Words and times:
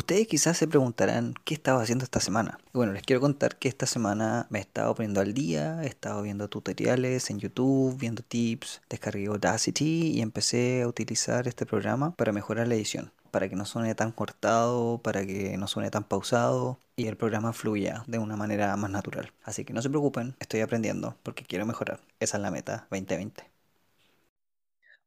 Ustedes 0.00 0.26
quizás 0.28 0.56
se 0.56 0.66
preguntarán 0.66 1.34
qué 1.44 1.52
estaba 1.52 1.82
haciendo 1.82 2.04
esta 2.04 2.20
semana. 2.20 2.58
Bueno, 2.72 2.94
les 2.94 3.02
quiero 3.02 3.20
contar 3.20 3.58
que 3.58 3.68
esta 3.68 3.84
semana 3.84 4.46
me 4.48 4.58
he 4.58 4.62
estado 4.62 4.94
poniendo 4.94 5.20
al 5.20 5.34
día, 5.34 5.82
he 5.82 5.88
estado 5.88 6.22
viendo 6.22 6.48
tutoriales 6.48 7.28
en 7.28 7.38
YouTube, 7.38 7.98
viendo 7.98 8.22
tips, 8.22 8.80
descargué 8.88 9.26
Audacity 9.26 10.12
y 10.12 10.22
empecé 10.22 10.80
a 10.80 10.88
utilizar 10.88 11.46
este 11.46 11.66
programa 11.66 12.12
para 12.16 12.32
mejorar 12.32 12.66
la 12.66 12.76
edición, 12.76 13.12
para 13.30 13.50
que 13.50 13.56
no 13.56 13.66
suene 13.66 13.94
tan 13.94 14.10
cortado, 14.10 15.02
para 15.02 15.26
que 15.26 15.58
no 15.58 15.68
suene 15.68 15.90
tan 15.90 16.04
pausado 16.04 16.78
y 16.96 17.06
el 17.06 17.18
programa 17.18 17.52
fluya 17.52 18.02
de 18.06 18.18
una 18.18 18.36
manera 18.36 18.74
más 18.76 18.90
natural. 18.90 19.34
Así 19.44 19.66
que 19.66 19.74
no 19.74 19.82
se 19.82 19.90
preocupen, 19.90 20.34
estoy 20.40 20.62
aprendiendo 20.62 21.18
porque 21.22 21.44
quiero 21.44 21.66
mejorar. 21.66 22.00
Esa 22.20 22.38
es 22.38 22.42
la 22.42 22.50
meta 22.50 22.86
2020. 22.90 23.50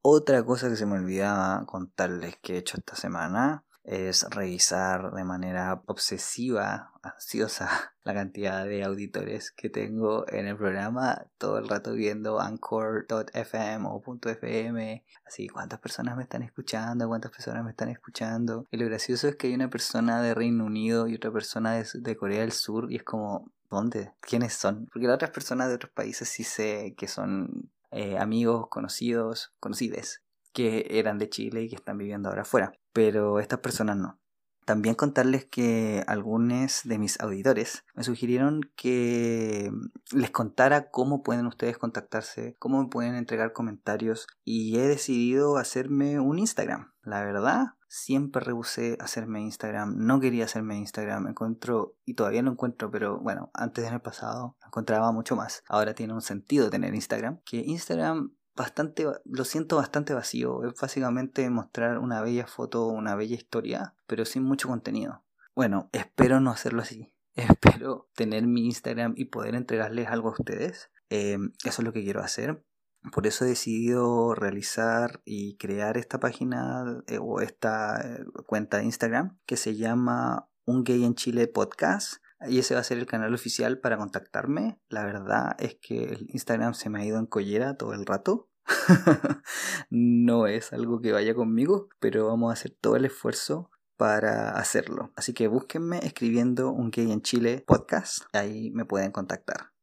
Otra 0.03 0.43
cosa 0.45 0.69
que 0.69 0.75
se 0.75 0.85
me 0.85 0.99
olvidaba 0.99 1.65
contarles 1.65 2.35
que 2.43 2.53
he 2.53 2.57
hecho 2.59 2.77
esta 2.77 2.95
semana 2.95 3.63
es 3.83 4.23
revisar 4.29 5.11
de 5.11 5.23
manera 5.25 5.81
obsesiva, 5.87 6.91
ansiosa, 7.01 7.93
la 8.03 8.13
cantidad 8.13 8.65
de 8.65 8.83
auditores 8.83 9.51
que 9.51 9.69
tengo 9.69 10.25
en 10.29 10.47
el 10.47 10.57
programa, 10.57 11.25
todo 11.37 11.57
el 11.57 11.67
rato 11.67 11.93
viendo 11.93 12.39
anchor.fm 12.39 13.87
o 13.87 14.01
.fm, 14.21 15.05
así 15.25 15.47
cuántas 15.49 15.79
personas 15.79 16.15
me 16.15 16.23
están 16.23 16.43
escuchando, 16.43 17.07
cuántas 17.07 17.31
personas 17.31 17.63
me 17.63 17.71
están 17.71 17.89
escuchando. 17.89 18.65
Y 18.71 18.77
lo 18.77 18.85
gracioso 18.85 19.27
es 19.27 19.35
que 19.35 19.47
hay 19.47 19.53
una 19.53 19.69
persona 19.69 20.21
de 20.21 20.33
Reino 20.33 20.65
Unido 20.65 21.07
y 21.07 21.15
otra 21.15 21.31
persona 21.31 21.73
de, 21.73 22.17
Corea 22.17 22.41
del 22.41 22.53
Sur 22.53 22.91
y 22.91 22.97
es 22.97 23.03
como, 23.03 23.51
¿dónde? 23.69 24.13
¿Quiénes 24.21 24.53
son? 24.53 24.87
Porque 24.93 25.07
las 25.07 25.15
otras 25.15 25.31
personas 25.31 25.67
de 25.67 25.75
otros 25.75 25.91
países 25.91 26.29
sí 26.29 26.43
sé 26.43 26.95
que 26.97 27.07
son 27.07 27.69
eh, 27.91 28.17
amigos, 28.17 28.67
conocidos, 28.69 29.53
conocides 29.59 30.23
que 30.53 30.87
eran 30.91 31.17
de 31.17 31.29
Chile 31.29 31.63
y 31.63 31.69
que 31.69 31.75
están 31.75 31.97
viviendo 31.97 32.29
ahora 32.29 32.43
afuera, 32.43 32.71
pero 32.93 33.39
estas 33.39 33.59
personas 33.59 33.97
no. 33.97 34.19
También 34.65 34.95
contarles 34.95 35.43
que 35.43 36.03
algunos 36.07 36.81
de 36.85 36.97
mis 36.97 37.19
auditores 37.19 37.83
me 37.95 38.03
sugirieron 38.05 38.61
que 38.77 39.69
les 40.13 40.31
contara 40.31 40.89
cómo 40.89 41.21
pueden 41.21 41.47
ustedes 41.47 41.77
contactarse, 41.77 42.55
cómo 42.59 42.81
me 42.81 42.87
pueden 42.87 43.15
entregar 43.15 43.51
comentarios 43.51 44.25
y 44.45 44.77
he 44.77 44.87
decidido 44.87 45.57
hacerme 45.57 46.21
un 46.21 46.39
Instagram. 46.39 46.93
La 47.01 47.25
verdad, 47.25 47.73
siempre 47.89 48.41
rehusé 48.41 48.97
hacerme 49.01 49.41
Instagram, 49.41 49.97
no 49.97 50.21
quería 50.21 50.45
hacerme 50.45 50.77
Instagram, 50.77 51.27
encuentro 51.27 51.97
y 52.05 52.13
todavía 52.13 52.41
lo 52.41 52.51
encuentro, 52.51 52.89
pero 52.89 53.19
bueno, 53.19 53.51
antes 53.53 53.85
en 53.85 53.93
el 53.93 54.01
pasado 54.01 54.55
encontraba 54.65 55.11
mucho 55.11 55.35
más. 55.35 55.61
Ahora 55.67 55.93
tiene 55.93 56.13
un 56.13 56.21
sentido 56.21 56.69
tener 56.69 56.95
Instagram, 56.95 57.41
que 57.43 57.57
Instagram 57.57 58.33
bastante, 58.55 59.05
lo 59.25 59.45
siento 59.45 59.77
bastante 59.77 60.13
vacío. 60.13 60.63
Es 60.63 60.73
básicamente 60.79 61.49
mostrar 61.49 61.99
una 61.99 62.21
bella 62.21 62.47
foto, 62.47 62.87
una 62.87 63.15
bella 63.15 63.35
historia, 63.35 63.95
pero 64.07 64.25
sin 64.25 64.43
mucho 64.43 64.67
contenido. 64.67 65.23
Bueno, 65.55 65.89
espero 65.91 66.39
no 66.39 66.51
hacerlo 66.51 66.81
así. 66.81 67.13
Espero 67.35 68.09
tener 68.15 68.45
mi 68.45 68.65
Instagram 68.65 69.15
y 69.17 69.25
poder 69.25 69.55
entregarles 69.55 70.07
algo 70.07 70.29
a 70.29 70.33
ustedes. 70.33 70.91
Eh, 71.09 71.37
eso 71.63 71.81
es 71.81 71.85
lo 71.85 71.91
que 71.91 72.03
quiero 72.03 72.21
hacer. 72.21 72.63
Por 73.11 73.27
eso 73.27 73.43
he 73.43 73.49
decidido 73.49 74.33
realizar 74.35 75.21
y 75.25 75.57
crear 75.57 75.97
esta 75.97 76.19
página 76.19 77.03
eh, 77.07 77.17
o 77.19 77.41
esta 77.41 77.99
eh, 78.01 78.23
cuenta 78.45 78.77
de 78.77 78.85
Instagram 78.85 79.39
que 79.45 79.57
se 79.57 79.75
llama 79.75 80.47
Un 80.65 80.83
Gay 80.83 81.03
en 81.03 81.15
Chile 81.15 81.47
Podcast 81.47 82.22
y 82.47 82.59
ese 82.59 82.73
va 82.73 82.81
a 82.81 82.83
ser 82.83 82.97
el 82.97 83.05
canal 83.05 83.33
oficial 83.33 83.79
para 83.79 83.97
contactarme. 83.97 84.79
La 84.89 85.05
verdad 85.05 85.55
es 85.59 85.77
que 85.81 86.03
el 86.03 86.27
Instagram 86.29 86.73
se 86.73 86.89
me 86.89 87.01
ha 87.01 87.05
ido 87.05 87.19
en 87.19 87.25
collera 87.25 87.75
todo 87.75 87.93
el 87.93 88.05
rato. 88.05 88.49
no 89.89 90.47
es 90.47 90.73
algo 90.73 91.01
que 91.01 91.11
vaya 91.11 91.35
conmigo, 91.35 91.89
pero 91.99 92.27
vamos 92.27 92.49
a 92.49 92.53
hacer 92.53 92.75
todo 92.79 92.95
el 92.95 93.05
esfuerzo 93.05 93.69
para 93.97 94.51
hacerlo. 94.51 95.11
Así 95.15 95.33
que 95.33 95.47
búsquenme 95.47 95.99
escribiendo 95.99 96.71
un 96.71 96.91
gay 96.91 97.11
en 97.11 97.21
Chile 97.21 97.63
podcast. 97.65 98.23
Ahí 98.33 98.71
me 98.71 98.85
pueden 98.85 99.11
contactar. 99.11 99.73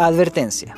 Advertencia. 0.00 0.76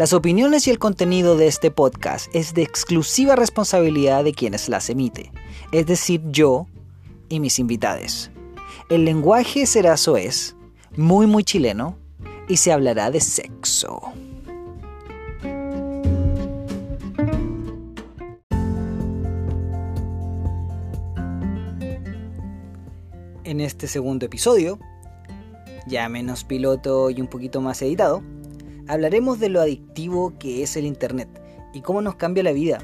Las 0.00 0.14
opiniones 0.14 0.66
y 0.66 0.70
el 0.70 0.78
contenido 0.78 1.36
de 1.36 1.46
este 1.46 1.70
podcast 1.70 2.34
es 2.34 2.54
de 2.54 2.62
exclusiva 2.62 3.36
responsabilidad 3.36 4.24
de 4.24 4.32
quienes 4.32 4.70
las 4.70 4.88
emite, 4.88 5.30
es 5.72 5.84
decir, 5.84 6.22
yo 6.30 6.66
y 7.28 7.38
mis 7.38 7.58
invitados. 7.58 8.30
El 8.88 9.04
lenguaje 9.04 9.66
será 9.66 9.98
soez, 9.98 10.56
muy 10.96 11.26
muy 11.26 11.44
chileno, 11.44 11.98
y 12.48 12.56
se 12.56 12.72
hablará 12.72 13.10
de 13.10 13.20
sexo. 13.20 14.00
En 23.44 23.60
este 23.60 23.86
segundo 23.86 24.24
episodio, 24.24 24.78
ya 25.86 26.08
menos 26.08 26.44
piloto 26.44 27.10
y 27.10 27.20
un 27.20 27.26
poquito 27.26 27.60
más 27.60 27.82
editado, 27.82 28.22
hablaremos 28.90 29.38
de 29.38 29.48
lo 29.48 29.60
adictivo 29.60 30.36
que 30.40 30.64
es 30.64 30.76
el 30.76 30.84
Internet 30.84 31.28
y 31.72 31.80
cómo 31.80 32.02
nos 32.02 32.16
cambia 32.16 32.42
la 32.42 32.50
vida. 32.50 32.80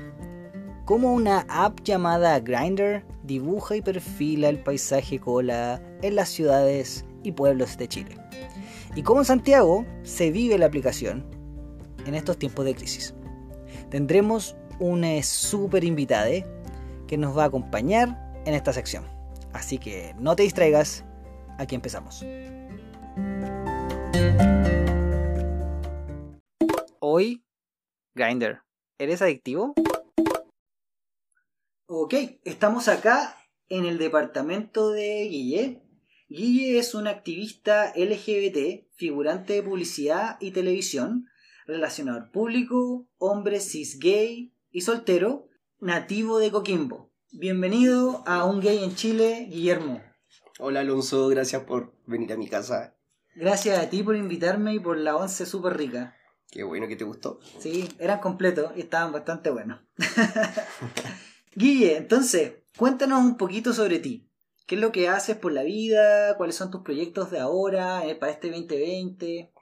Cómo 0.84 1.12
una 1.12 1.44
app 1.48 1.80
llamada 1.82 2.38
Grindr 2.38 3.04
dibuja 3.24 3.74
y 3.74 3.82
perfila 3.82 4.48
el 4.48 4.60
paisaje 4.62 5.18
cola 5.18 5.82
en 6.02 6.14
las 6.14 6.28
ciudades 6.28 7.04
y 7.24 7.32
pueblos 7.32 7.76
de 7.76 7.88
Chile. 7.88 8.16
Y 8.94 9.02
cómo 9.02 9.20
en 9.20 9.24
Santiago 9.24 9.84
se 10.04 10.30
vive 10.30 10.56
la 10.58 10.66
aplicación 10.66 11.26
en 12.06 12.14
estos 12.14 12.38
tiempos 12.38 12.64
de 12.64 12.76
crisis. 12.76 13.12
Tendremos 13.90 14.54
una 14.78 15.20
super 15.24 15.82
invitada 15.82 16.30
que 17.08 17.18
nos 17.18 17.36
va 17.36 17.42
a 17.42 17.46
acompañar 17.46 18.40
en 18.44 18.54
esta 18.54 18.72
sección. 18.72 19.04
Así 19.52 19.78
que 19.78 20.14
no 20.20 20.36
te 20.36 20.44
distraigas, 20.44 21.04
aquí 21.58 21.74
empezamos. 21.74 22.24
Hoy, 27.08 27.44
Grinder, 28.16 28.62
¿eres 28.98 29.22
adictivo? 29.22 29.74
Ok, 31.86 32.14
estamos 32.42 32.88
acá 32.88 33.36
en 33.68 33.84
el 33.84 33.96
departamento 33.96 34.90
de 34.90 35.28
Guille. 35.28 35.84
Guille 36.28 36.80
es 36.80 36.96
un 36.96 37.06
activista 37.06 37.92
LGBT, 37.94 38.88
figurante 38.96 39.52
de 39.52 39.62
publicidad 39.62 40.36
y 40.40 40.50
televisión, 40.50 41.28
relacionador 41.68 42.32
público, 42.32 43.06
hombre 43.18 43.60
cis 43.60 44.00
gay 44.00 44.52
y 44.72 44.80
soltero, 44.80 45.48
nativo 45.78 46.40
de 46.40 46.50
Coquimbo. 46.50 47.12
Bienvenido 47.30 48.24
a 48.26 48.44
Un 48.44 48.58
Gay 48.58 48.82
en 48.82 48.96
Chile, 48.96 49.46
Guillermo. 49.48 50.02
Hola 50.58 50.80
Alonso, 50.80 51.28
gracias 51.28 51.62
por 51.62 51.94
venir 52.04 52.32
a 52.32 52.36
mi 52.36 52.48
casa. 52.48 52.96
Gracias 53.36 53.78
a 53.78 53.88
ti 53.90 54.02
por 54.02 54.16
invitarme 54.16 54.74
y 54.74 54.80
por 54.80 54.98
la 54.98 55.14
once 55.14 55.46
súper 55.46 55.76
rica. 55.76 56.16
Qué 56.50 56.62
bueno 56.62 56.88
que 56.88 56.96
te 56.96 57.04
gustó. 57.04 57.40
Sí, 57.58 57.88
eran 57.98 58.20
completos 58.20 58.72
y 58.76 58.80
estaban 58.80 59.12
bastante 59.12 59.50
buenos. 59.50 59.80
Guille, 61.54 61.96
entonces, 61.96 62.54
cuéntanos 62.76 63.24
un 63.24 63.36
poquito 63.36 63.72
sobre 63.72 63.98
ti. 63.98 64.28
¿Qué 64.66 64.74
es 64.74 64.80
lo 64.80 64.92
que 64.92 65.08
haces 65.08 65.36
por 65.36 65.52
la 65.52 65.62
vida? 65.62 66.36
¿Cuáles 66.36 66.56
son 66.56 66.70
tus 66.70 66.82
proyectos 66.82 67.30
de 67.30 67.38
ahora, 67.38 68.06
eh, 68.06 68.14
para 68.14 68.32
este 68.32 68.50
2020? 68.50 69.52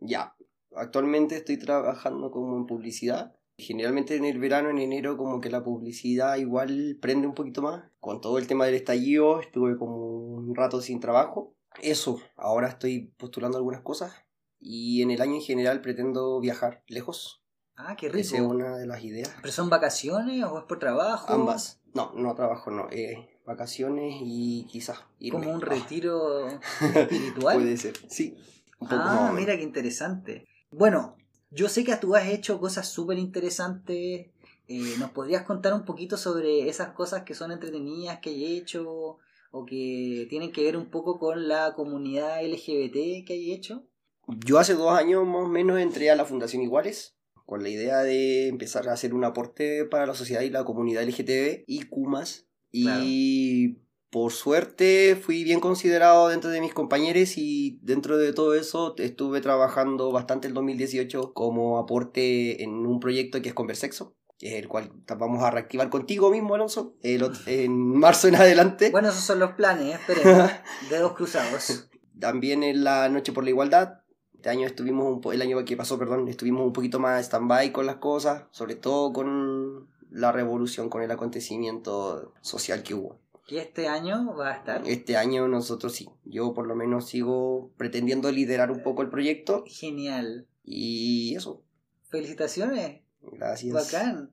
Ya, 0.00 0.34
actualmente 0.76 1.36
estoy 1.36 1.58
trabajando 1.58 2.30
como 2.30 2.56
en 2.56 2.66
publicidad. 2.66 3.34
Generalmente 3.56 4.16
en 4.16 4.24
el 4.24 4.38
verano, 4.38 4.70
en 4.70 4.78
enero, 4.78 5.16
como 5.16 5.40
que 5.40 5.50
la 5.50 5.62
publicidad 5.62 6.36
igual 6.36 6.98
prende 7.00 7.26
un 7.26 7.34
poquito 7.34 7.62
más. 7.62 7.84
Con 8.00 8.20
todo 8.20 8.38
el 8.38 8.46
tema 8.46 8.66
del 8.66 8.74
estallido, 8.74 9.40
estuve 9.40 9.76
como 9.76 9.96
un 9.96 10.54
rato 10.54 10.80
sin 10.80 11.00
trabajo. 11.00 11.54
Eso, 11.82 12.20
ahora 12.36 12.68
estoy 12.68 13.12
postulando 13.16 13.58
algunas 13.58 13.80
cosas 13.82 14.24
y 14.66 15.02
en 15.02 15.10
el 15.10 15.20
año 15.20 15.34
en 15.34 15.42
general 15.42 15.82
pretendo 15.82 16.40
viajar 16.40 16.82
lejos. 16.88 17.42
Ah, 17.76 17.96
qué 17.96 18.08
rico. 18.08 18.20
Esa 18.20 18.36
es 18.36 18.42
una 18.42 18.78
de 18.78 18.86
las 18.86 19.04
ideas. 19.04 19.30
¿Pero 19.42 19.52
son 19.52 19.68
vacaciones 19.68 20.42
o 20.44 20.58
es 20.58 20.64
por 20.64 20.78
trabajo? 20.78 21.30
Ambas. 21.30 21.82
No, 21.92 22.12
no 22.14 22.34
trabajo, 22.34 22.70
no. 22.70 22.88
Eh, 22.90 23.40
vacaciones 23.46 24.14
y 24.20 24.66
quizás 24.70 25.00
Como 25.30 25.52
un 25.52 25.60
retiro 25.60 26.48
espiritual. 26.94 27.56
Puede 27.56 27.76
ser, 27.76 27.94
sí. 28.08 28.38
ah, 28.80 29.32
mira 29.34 29.54
qué 29.56 29.62
interesante. 29.62 30.46
Bueno, 30.70 31.16
yo 31.50 31.68
sé 31.68 31.84
que 31.84 31.94
tú 31.96 32.14
has 32.16 32.26
hecho 32.28 32.58
cosas 32.58 32.88
súper 32.88 33.18
interesantes. 33.18 34.30
Eh, 34.66 34.94
¿Nos 34.98 35.10
podrías 35.10 35.42
contar 35.42 35.74
un 35.74 35.84
poquito 35.84 36.16
sobre 36.16 36.70
esas 36.70 36.94
cosas 36.94 37.24
que 37.24 37.34
son 37.34 37.52
entretenidas 37.52 38.20
que 38.20 38.30
hay 38.30 38.56
hecho 38.56 39.18
o 39.50 39.66
que 39.66 40.26
tienen 40.30 40.52
que 40.52 40.64
ver 40.64 40.78
un 40.78 40.86
poco 40.86 41.18
con 41.18 41.48
la 41.48 41.74
comunidad 41.74 42.42
LGBT 42.42 43.26
que 43.26 43.34
hay 43.34 43.52
hecho? 43.52 43.84
Yo 44.28 44.58
hace 44.58 44.74
dos 44.74 44.92
años 44.92 45.26
más 45.26 45.42
o 45.42 45.48
menos 45.48 45.78
entré 45.78 46.10
a 46.10 46.16
la 46.16 46.24
Fundación 46.24 46.62
Iguales 46.62 47.16
con 47.46 47.62
la 47.62 47.68
idea 47.68 47.98
de 47.98 48.48
empezar 48.48 48.88
a 48.88 48.94
hacer 48.94 49.14
un 49.14 49.24
aporte 49.24 49.84
para 49.84 50.06
la 50.06 50.14
sociedad 50.14 50.42
y 50.42 50.50
la 50.50 50.64
comunidad 50.64 51.02
LGTB 51.02 51.64
y 51.66 51.82
Kumas. 51.82 52.46
Y 52.72 53.78
por 54.10 54.32
suerte 54.32 55.16
fui 55.20 55.44
bien 55.44 55.60
considerado 55.60 56.28
dentro 56.28 56.50
de 56.50 56.60
mis 56.60 56.72
compañeros 56.72 57.36
y 57.36 57.78
dentro 57.82 58.16
de 58.16 58.32
todo 58.32 58.54
eso 58.54 58.94
estuve 58.98 59.40
trabajando 59.40 60.10
bastante 60.10 60.48
el 60.48 60.54
2018 60.54 61.34
como 61.34 61.78
aporte 61.78 62.62
en 62.62 62.70
un 62.86 62.98
proyecto 62.98 63.42
que 63.42 63.48
es 63.48 63.54
Conversexo, 63.54 64.16
el 64.40 64.66
cual 64.68 64.92
vamos 65.18 65.42
a 65.42 65.50
reactivar 65.50 65.90
contigo 65.90 66.30
mismo, 66.30 66.54
Alonso, 66.54 66.96
en 67.02 67.76
marzo 67.76 68.28
en 68.28 68.36
adelante. 68.36 68.90
Bueno, 68.90 69.08
esos 69.10 69.24
son 69.24 69.38
los 69.38 69.52
planes, 69.52 69.94
esperemos. 69.94 70.50
Dedos 70.90 71.12
cruzados. 71.14 71.88
También 72.18 72.62
en 72.62 72.82
la 72.82 73.08
Noche 73.08 73.32
por 73.32 73.44
la 73.44 73.50
Igualdad. 73.50 74.03
Este 74.44 74.50
año 74.50 74.66
estuvimos, 74.66 75.24
un 75.24 75.32
el 75.32 75.40
año 75.40 75.64
que 75.64 75.74
pasó, 75.74 75.98
perdón, 75.98 76.28
estuvimos 76.28 76.66
un 76.66 76.74
poquito 76.74 77.00
más 77.00 77.24
stand-by 77.24 77.72
con 77.72 77.86
las 77.86 77.96
cosas, 77.96 78.44
sobre 78.50 78.74
todo 78.74 79.10
con 79.14 79.88
la 80.10 80.32
revolución, 80.32 80.90
con 80.90 81.00
el 81.00 81.10
acontecimiento 81.10 82.34
social 82.42 82.82
que 82.82 82.92
hubo. 82.92 83.18
¿Y 83.48 83.56
este 83.56 83.88
año 83.88 84.36
va 84.36 84.50
a 84.50 84.56
estar? 84.56 84.82
Este 84.86 85.16
año 85.16 85.48
nosotros 85.48 85.94
sí. 85.94 86.10
Yo 86.26 86.52
por 86.52 86.66
lo 86.66 86.76
menos 86.76 87.08
sigo 87.08 87.70
pretendiendo 87.78 88.30
liderar 88.30 88.70
un 88.70 88.82
poco 88.82 89.00
el 89.00 89.08
proyecto. 89.08 89.64
Genial. 89.66 90.46
Y 90.62 91.34
eso. 91.34 91.62
Felicitaciones. 92.10 93.00
Gracias. 93.22 93.72
Bacán. 93.72 94.30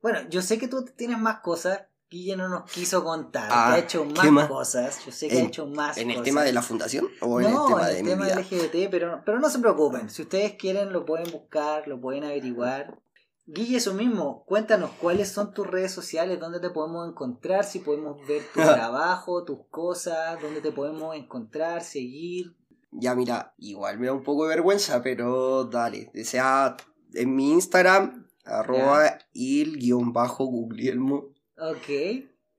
Bueno, 0.00 0.20
yo 0.30 0.40
sé 0.40 0.56
que 0.56 0.68
tú 0.68 0.86
tienes 0.96 1.18
más 1.18 1.40
cosas. 1.40 1.82
Guille 2.10 2.36
no 2.36 2.48
nos 2.48 2.68
quiso 2.68 3.04
contar. 3.04 3.46
que 3.46 3.54
ha 3.54 3.72
ah, 3.72 3.78
hecho 3.78 4.04
más, 4.04 4.48
cosas. 4.48 5.04
Yo 5.06 5.12
sé 5.12 5.28
que 5.28 5.38
ha 5.38 5.44
hecho 5.44 5.66
más 5.66 5.96
¿En 5.96 6.10
el 6.10 6.22
tema 6.22 6.42
de 6.42 6.52
la 6.52 6.60
fundación? 6.60 7.06
¿O 7.20 7.40
en 7.40 7.46
el 7.46 7.52
tema 7.52 7.90
en 7.92 7.96
el 7.98 8.04
tema 8.06 8.28
LGBT, 8.28 8.90
pero, 8.90 9.22
pero 9.24 9.38
no 9.38 9.48
se 9.48 9.60
preocupen. 9.60 10.10
Si 10.10 10.22
ustedes 10.22 10.54
quieren, 10.54 10.92
lo 10.92 11.04
pueden 11.04 11.30
buscar, 11.30 11.86
lo 11.86 12.00
pueden 12.00 12.24
averiguar. 12.24 12.98
Guille, 13.46 13.76
eso 13.76 13.94
mismo, 13.94 14.44
cuéntanos 14.44 14.90
cuáles 15.00 15.30
son 15.30 15.54
tus 15.54 15.66
redes 15.66 15.92
sociales, 15.92 16.38
dónde 16.38 16.60
te 16.60 16.70
podemos 16.70 17.08
encontrar, 17.08 17.64
si 17.64 17.78
podemos 17.80 18.16
ver 18.26 18.42
tu 18.54 18.60
trabajo, 18.60 19.44
tus 19.44 19.66
cosas, 19.70 20.40
dónde 20.42 20.60
te 20.60 20.72
podemos 20.72 21.16
encontrar, 21.16 21.82
seguir. 21.82 22.56
Ya 22.92 23.14
mira, 23.14 23.54
igual 23.58 23.98
me 23.98 24.08
da 24.08 24.12
un 24.12 24.24
poco 24.24 24.44
de 24.44 24.50
vergüenza, 24.56 25.00
pero 25.02 25.64
dale, 25.64 26.10
sea 26.24 26.76
en 27.14 27.34
mi 27.34 27.52
Instagram, 27.52 28.26
arroba 28.44 29.18
il-guglielmo. 29.32 31.30
Ok. 31.60 31.88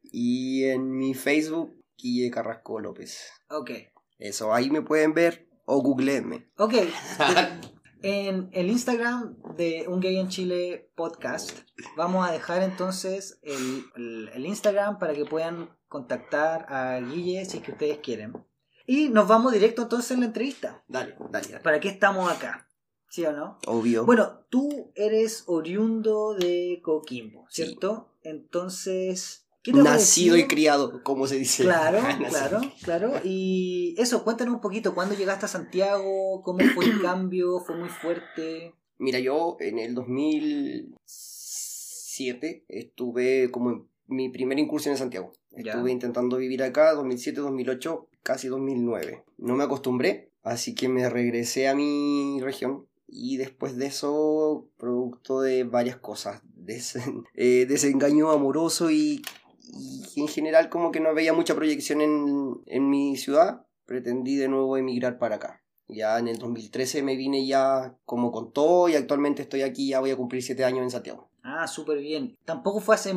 Y 0.04 0.66
en 0.66 0.92
mi 0.92 1.14
Facebook, 1.14 1.76
Guille 1.98 2.30
Carrasco 2.30 2.80
López. 2.80 3.32
Ok. 3.50 3.72
Eso, 4.20 4.54
ahí 4.54 4.70
me 4.70 4.84
pueden 4.84 5.14
ver 5.14 5.50
o 5.66 5.82
googleenme. 5.82 6.50
Ok. 6.58 6.76
En 8.04 8.50
el 8.54 8.72
Instagram 8.72 9.38
de 9.58 9.86
Un 9.88 10.00
Gay 10.00 10.18
en 10.18 10.28
Chile 10.28 10.92
podcast 10.96 11.52
vamos 11.96 12.28
a 12.28 12.32
dejar 12.32 12.64
entonces 12.64 13.40
el, 13.44 13.86
el, 14.34 14.44
Instagram 14.44 14.98
para 14.98 15.14
que 15.14 15.24
puedan 15.24 15.78
contactar 15.88 16.66
a 16.70 17.00
Guille 17.00 17.46
si 17.46 17.58
es 17.58 17.64
que 17.64 17.74
ustedes 17.74 18.00
quieren. 18.00 18.34
Y 18.88 19.10
nos 19.10 19.28
vamos 19.28 19.54
directo 19.54 19.84
entonces 19.84 20.10
en 20.12 20.22
la 20.22 20.26
entrevista. 20.26 20.84
Dale, 20.88 21.16
dale. 21.30 21.60
¿Para 21.60 21.80
qué 21.80 21.90
estamos 21.90 22.32
acá? 22.32 22.68
¿Sí 23.08 23.24
o 23.24 23.34
no? 23.34 23.60
Obvio. 23.68 24.04
Bueno, 24.04 24.48
tú 24.50 24.92
eres 24.96 25.44
oriundo 25.46 26.34
de 26.34 26.82
Coquimbo, 26.84 27.46
¿cierto? 27.50 28.11
Entonces, 28.24 29.46
Nacido 29.68 30.38
y 30.38 30.48
criado, 30.48 31.04
como 31.04 31.28
se 31.28 31.36
dice. 31.36 31.62
Claro, 31.64 32.00
claro, 32.30 32.62
claro. 32.84 33.14
Y 33.24 33.94
eso, 33.98 34.24
cuéntanos 34.24 34.56
un 34.56 34.62
poquito, 34.62 34.96
¿cuándo 34.96 35.14
llegaste 35.16 35.46
a 35.46 35.50
Santiago? 35.50 36.42
¿Cómo 36.42 36.66
fue 36.74 36.86
el 36.86 37.00
cambio? 37.04 37.60
¿Fue 37.60 37.78
muy 37.78 37.90
fuerte? 37.90 38.74
Mira, 38.98 39.20
yo 39.20 39.58
en 39.60 39.78
el 39.78 39.94
2007 39.94 42.66
estuve 42.68 43.52
como 43.52 43.70
en 43.72 43.88
mi 44.08 44.30
primera 44.30 44.60
incursión 44.60 44.94
en 44.94 44.98
Santiago. 44.98 45.32
Estuve 45.52 45.92
intentando 45.92 46.38
vivir 46.38 46.64
acá 46.64 46.94
2007, 46.94 47.42
2008, 47.42 48.08
casi 48.24 48.48
2009. 48.48 49.24
No 49.38 49.56
me 49.56 49.64
acostumbré, 49.64 50.32
así 50.44 50.74
que 50.74 50.90
me 50.90 51.08
regresé 51.10 51.68
a 51.68 51.76
mi 51.76 52.40
región 52.42 52.88
y 53.12 53.38
después 53.38 53.78
de 53.78 53.88
eso, 53.88 54.68
producto 54.78 55.42
de 55.42 55.66
varias 55.66 55.98
cosas, 55.98 56.42
eh, 57.36 57.66
desengaño 57.68 58.32
amoroso 58.32 58.90
y 58.90 59.22
en 60.16 60.28
general 60.28 60.70
como 60.70 60.92
que 60.92 61.00
no 61.00 61.14
veía 61.14 61.34
mucha 61.34 61.56
proyección 61.56 62.02
en, 62.02 62.90
mi 62.90 63.16
ciudad, 63.18 63.66
pretendí 63.86 64.36
de 64.36 64.48
nuevo 64.48 64.78
emigrar 64.78 65.18
para 65.18 65.36
acá. 65.36 65.64
Ya 65.88 66.18
en 66.20 66.30
el 66.30 66.38
2013 66.38 67.04
me 67.04 67.18
vine 67.18 67.46
ya 67.46 67.98
como 68.06 68.32
con 68.32 68.54
todo 68.54 68.88
y 68.88 68.96
actualmente 68.96 69.42
estoy 69.42 69.62
aquí, 69.62 69.90
ya 69.90 70.00
voy 70.00 70.12
a 70.12 70.16
cumplir 70.16 70.42
siete 70.42 70.64
años 70.64 70.84
en 70.84 70.92
Santiago. 70.92 71.30
Ah, 71.44 71.68
súper 71.68 71.98
bien. 71.98 72.38
Tampoco 72.46 72.80
fue 72.80 72.96
hace, 72.96 73.14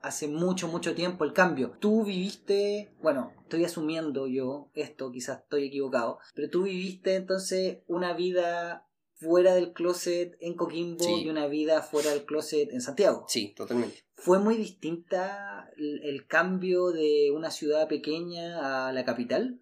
hace 0.00 0.28
mucho, 0.28 0.66
mucho 0.66 0.94
tiempo 0.94 1.24
el 1.24 1.34
cambio. 1.34 1.76
Tú 1.78 2.04
viviste, 2.04 2.90
bueno, 3.02 3.32
estoy 3.42 3.64
asumiendo 3.64 4.26
yo 4.26 4.70
esto, 4.74 5.12
quizás 5.12 5.42
estoy 5.42 5.66
equivocado, 5.66 6.18
pero 6.34 6.48
tú 6.50 6.62
viviste 6.62 7.14
entonces 7.16 7.80
una 7.86 8.14
vida 8.14 8.85
fuera 9.18 9.54
del 9.54 9.72
closet 9.72 10.36
en 10.40 10.54
Coquimbo 10.54 11.18
y 11.18 11.28
una 11.28 11.46
vida 11.46 11.82
fuera 11.82 12.10
del 12.10 12.24
closet 12.24 12.70
en 12.72 12.80
Santiago. 12.80 13.24
Sí, 13.28 13.54
totalmente. 13.56 14.04
¿Fue 14.14 14.38
muy 14.38 14.56
distinta 14.56 15.70
el 15.76 16.26
cambio 16.26 16.90
de 16.90 17.30
una 17.34 17.50
ciudad 17.50 17.88
pequeña 17.88 18.88
a 18.88 18.92
la 18.92 19.04
capital? 19.04 19.60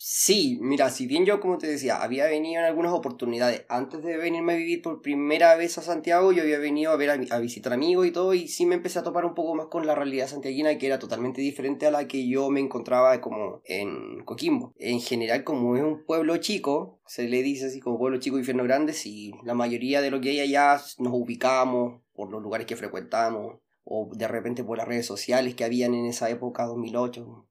Sí, 0.00 0.58
mira, 0.60 0.90
si 0.90 1.08
bien 1.08 1.26
yo, 1.26 1.40
como 1.40 1.58
te 1.58 1.66
decía, 1.66 2.00
había 2.00 2.26
venido 2.26 2.60
en 2.60 2.66
algunas 2.66 2.92
oportunidades, 2.92 3.64
antes 3.68 4.00
de 4.04 4.16
venirme 4.16 4.52
a 4.52 4.56
vivir 4.56 4.80
por 4.80 5.02
primera 5.02 5.56
vez 5.56 5.76
a 5.76 5.82
Santiago, 5.82 6.30
yo 6.30 6.44
había 6.44 6.60
venido 6.60 6.92
a 6.92 6.96
ver 6.96 7.10
a, 7.10 7.38
visitar 7.40 7.72
amigos 7.72 8.06
y 8.06 8.12
todo, 8.12 8.32
y 8.32 8.46
sí 8.46 8.64
me 8.64 8.76
empecé 8.76 9.00
a 9.00 9.02
topar 9.02 9.24
un 9.24 9.34
poco 9.34 9.56
más 9.56 9.66
con 9.66 9.88
la 9.88 9.96
realidad 9.96 10.28
santiaguina, 10.28 10.78
que 10.78 10.86
era 10.86 11.00
totalmente 11.00 11.40
diferente 11.40 11.88
a 11.88 11.90
la 11.90 12.06
que 12.06 12.28
yo 12.28 12.48
me 12.48 12.60
encontraba 12.60 13.20
como 13.20 13.60
en 13.64 14.24
Coquimbo. 14.24 14.72
En 14.78 15.00
general, 15.00 15.42
como 15.42 15.76
es 15.76 15.82
un 15.82 16.04
pueblo 16.04 16.36
chico, 16.36 17.00
se 17.04 17.26
le 17.26 17.42
dice 17.42 17.66
así 17.66 17.80
como 17.80 17.98
pueblo 17.98 18.20
chico, 18.20 18.38
infierno 18.38 18.62
grande, 18.62 18.94
y 19.04 19.32
la 19.42 19.54
mayoría 19.54 20.00
de 20.00 20.12
lo 20.12 20.20
que 20.20 20.30
hay 20.30 20.38
allá 20.38 20.80
nos 20.98 21.12
ubicamos 21.12 22.02
por 22.14 22.30
los 22.30 22.40
lugares 22.40 22.68
que 22.68 22.76
frecuentamos, 22.76 23.56
o 23.82 24.10
de 24.14 24.28
repente 24.28 24.62
por 24.62 24.78
las 24.78 24.86
redes 24.86 25.06
sociales 25.06 25.56
que 25.56 25.64
habían 25.64 25.94
en 25.94 26.06
esa 26.06 26.30
época, 26.30 26.66
2008, 26.66 27.47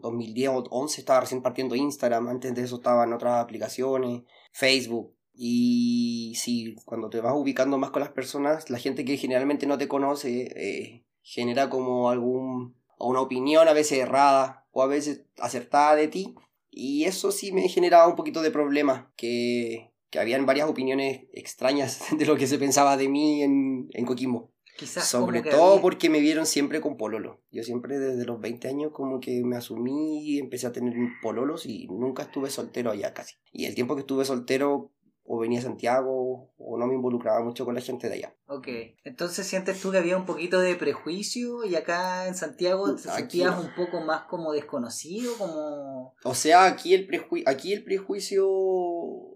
2010 0.00 0.50
o 0.50 0.64
11 0.70 1.00
estaba 1.00 1.20
recién 1.20 1.42
partiendo 1.42 1.74
Instagram, 1.74 2.28
antes 2.28 2.54
de 2.54 2.62
eso 2.62 2.76
estaban 2.76 3.12
otras 3.12 3.42
aplicaciones, 3.42 4.22
Facebook. 4.52 5.14
Y 5.34 6.34
sí, 6.36 6.76
cuando 6.84 7.08
te 7.08 7.20
vas 7.20 7.34
ubicando 7.34 7.78
más 7.78 7.90
con 7.90 8.00
las 8.00 8.10
personas, 8.10 8.68
la 8.68 8.78
gente 8.78 9.04
que 9.04 9.16
generalmente 9.16 9.66
no 9.66 9.78
te 9.78 9.88
conoce 9.88 10.52
eh, 10.56 11.06
genera 11.22 11.70
como 11.70 12.10
algún 12.10 12.76
una 12.98 13.20
opinión 13.20 13.68
a 13.68 13.72
veces 13.72 13.98
errada 13.98 14.66
o 14.70 14.82
a 14.82 14.86
veces 14.86 15.24
acertada 15.38 15.96
de 15.96 16.08
ti. 16.08 16.34
Y 16.70 17.04
eso 17.04 17.32
sí 17.32 17.52
me 17.52 17.68
generaba 17.68 18.08
un 18.08 18.16
poquito 18.16 18.40
de 18.42 18.50
problema, 18.50 19.12
que, 19.16 19.92
que 20.10 20.18
habían 20.18 20.46
varias 20.46 20.68
opiniones 20.68 21.26
extrañas 21.32 22.00
de 22.18 22.26
lo 22.26 22.36
que 22.36 22.46
se 22.46 22.58
pensaba 22.58 22.96
de 22.96 23.08
mí 23.08 23.42
en, 23.42 23.88
en 23.92 24.06
Coquimbo. 24.06 24.51
Sobre 24.78 25.42
todo 25.42 25.80
porque 25.80 26.10
me 26.10 26.20
vieron 26.20 26.46
siempre 26.46 26.80
con 26.80 26.96
pololo. 26.96 27.40
Yo 27.50 27.62
siempre 27.62 27.98
desde 27.98 28.24
los 28.24 28.40
20 28.40 28.68
años 28.68 28.92
como 28.92 29.20
que 29.20 29.42
me 29.44 29.56
asumí 29.56 30.24
y 30.24 30.38
empecé 30.38 30.66
a 30.66 30.72
tener 30.72 30.94
pololos 31.22 31.66
y 31.66 31.86
nunca 31.88 32.24
estuve 32.24 32.50
soltero 32.50 32.90
allá 32.90 33.12
casi. 33.12 33.36
Y 33.52 33.66
el 33.66 33.74
tiempo 33.74 33.94
que 33.94 34.00
estuve 34.00 34.24
soltero 34.24 34.90
o 35.24 35.38
venía 35.38 35.60
a 35.60 35.62
Santiago 35.62 36.50
o 36.58 36.78
no 36.78 36.86
me 36.86 36.94
involucraba 36.94 37.44
mucho 37.44 37.64
con 37.64 37.74
la 37.74 37.80
gente 37.80 38.08
de 38.08 38.14
allá. 38.16 38.36
Ok, 38.46 38.68
entonces 39.04 39.46
sientes 39.46 39.80
tú 39.80 39.92
que 39.92 39.98
había 39.98 40.16
un 40.16 40.26
poquito 40.26 40.60
de 40.60 40.74
prejuicio 40.74 41.64
y 41.64 41.76
acá 41.76 42.26
en 42.26 42.34
Santiago 42.34 42.94
te 42.96 43.02
sentías 43.02 43.58
un 43.58 43.72
poco 43.74 44.00
más 44.00 44.24
como 44.24 44.52
desconocido, 44.52 45.34
como... 45.38 46.14
O 46.24 46.34
sea, 46.34 46.66
aquí 46.66 46.92
el, 46.94 47.06
prejuicio 47.06 47.48
aquí 47.48 47.72
el 47.72 47.84
prejuicio 47.84 48.48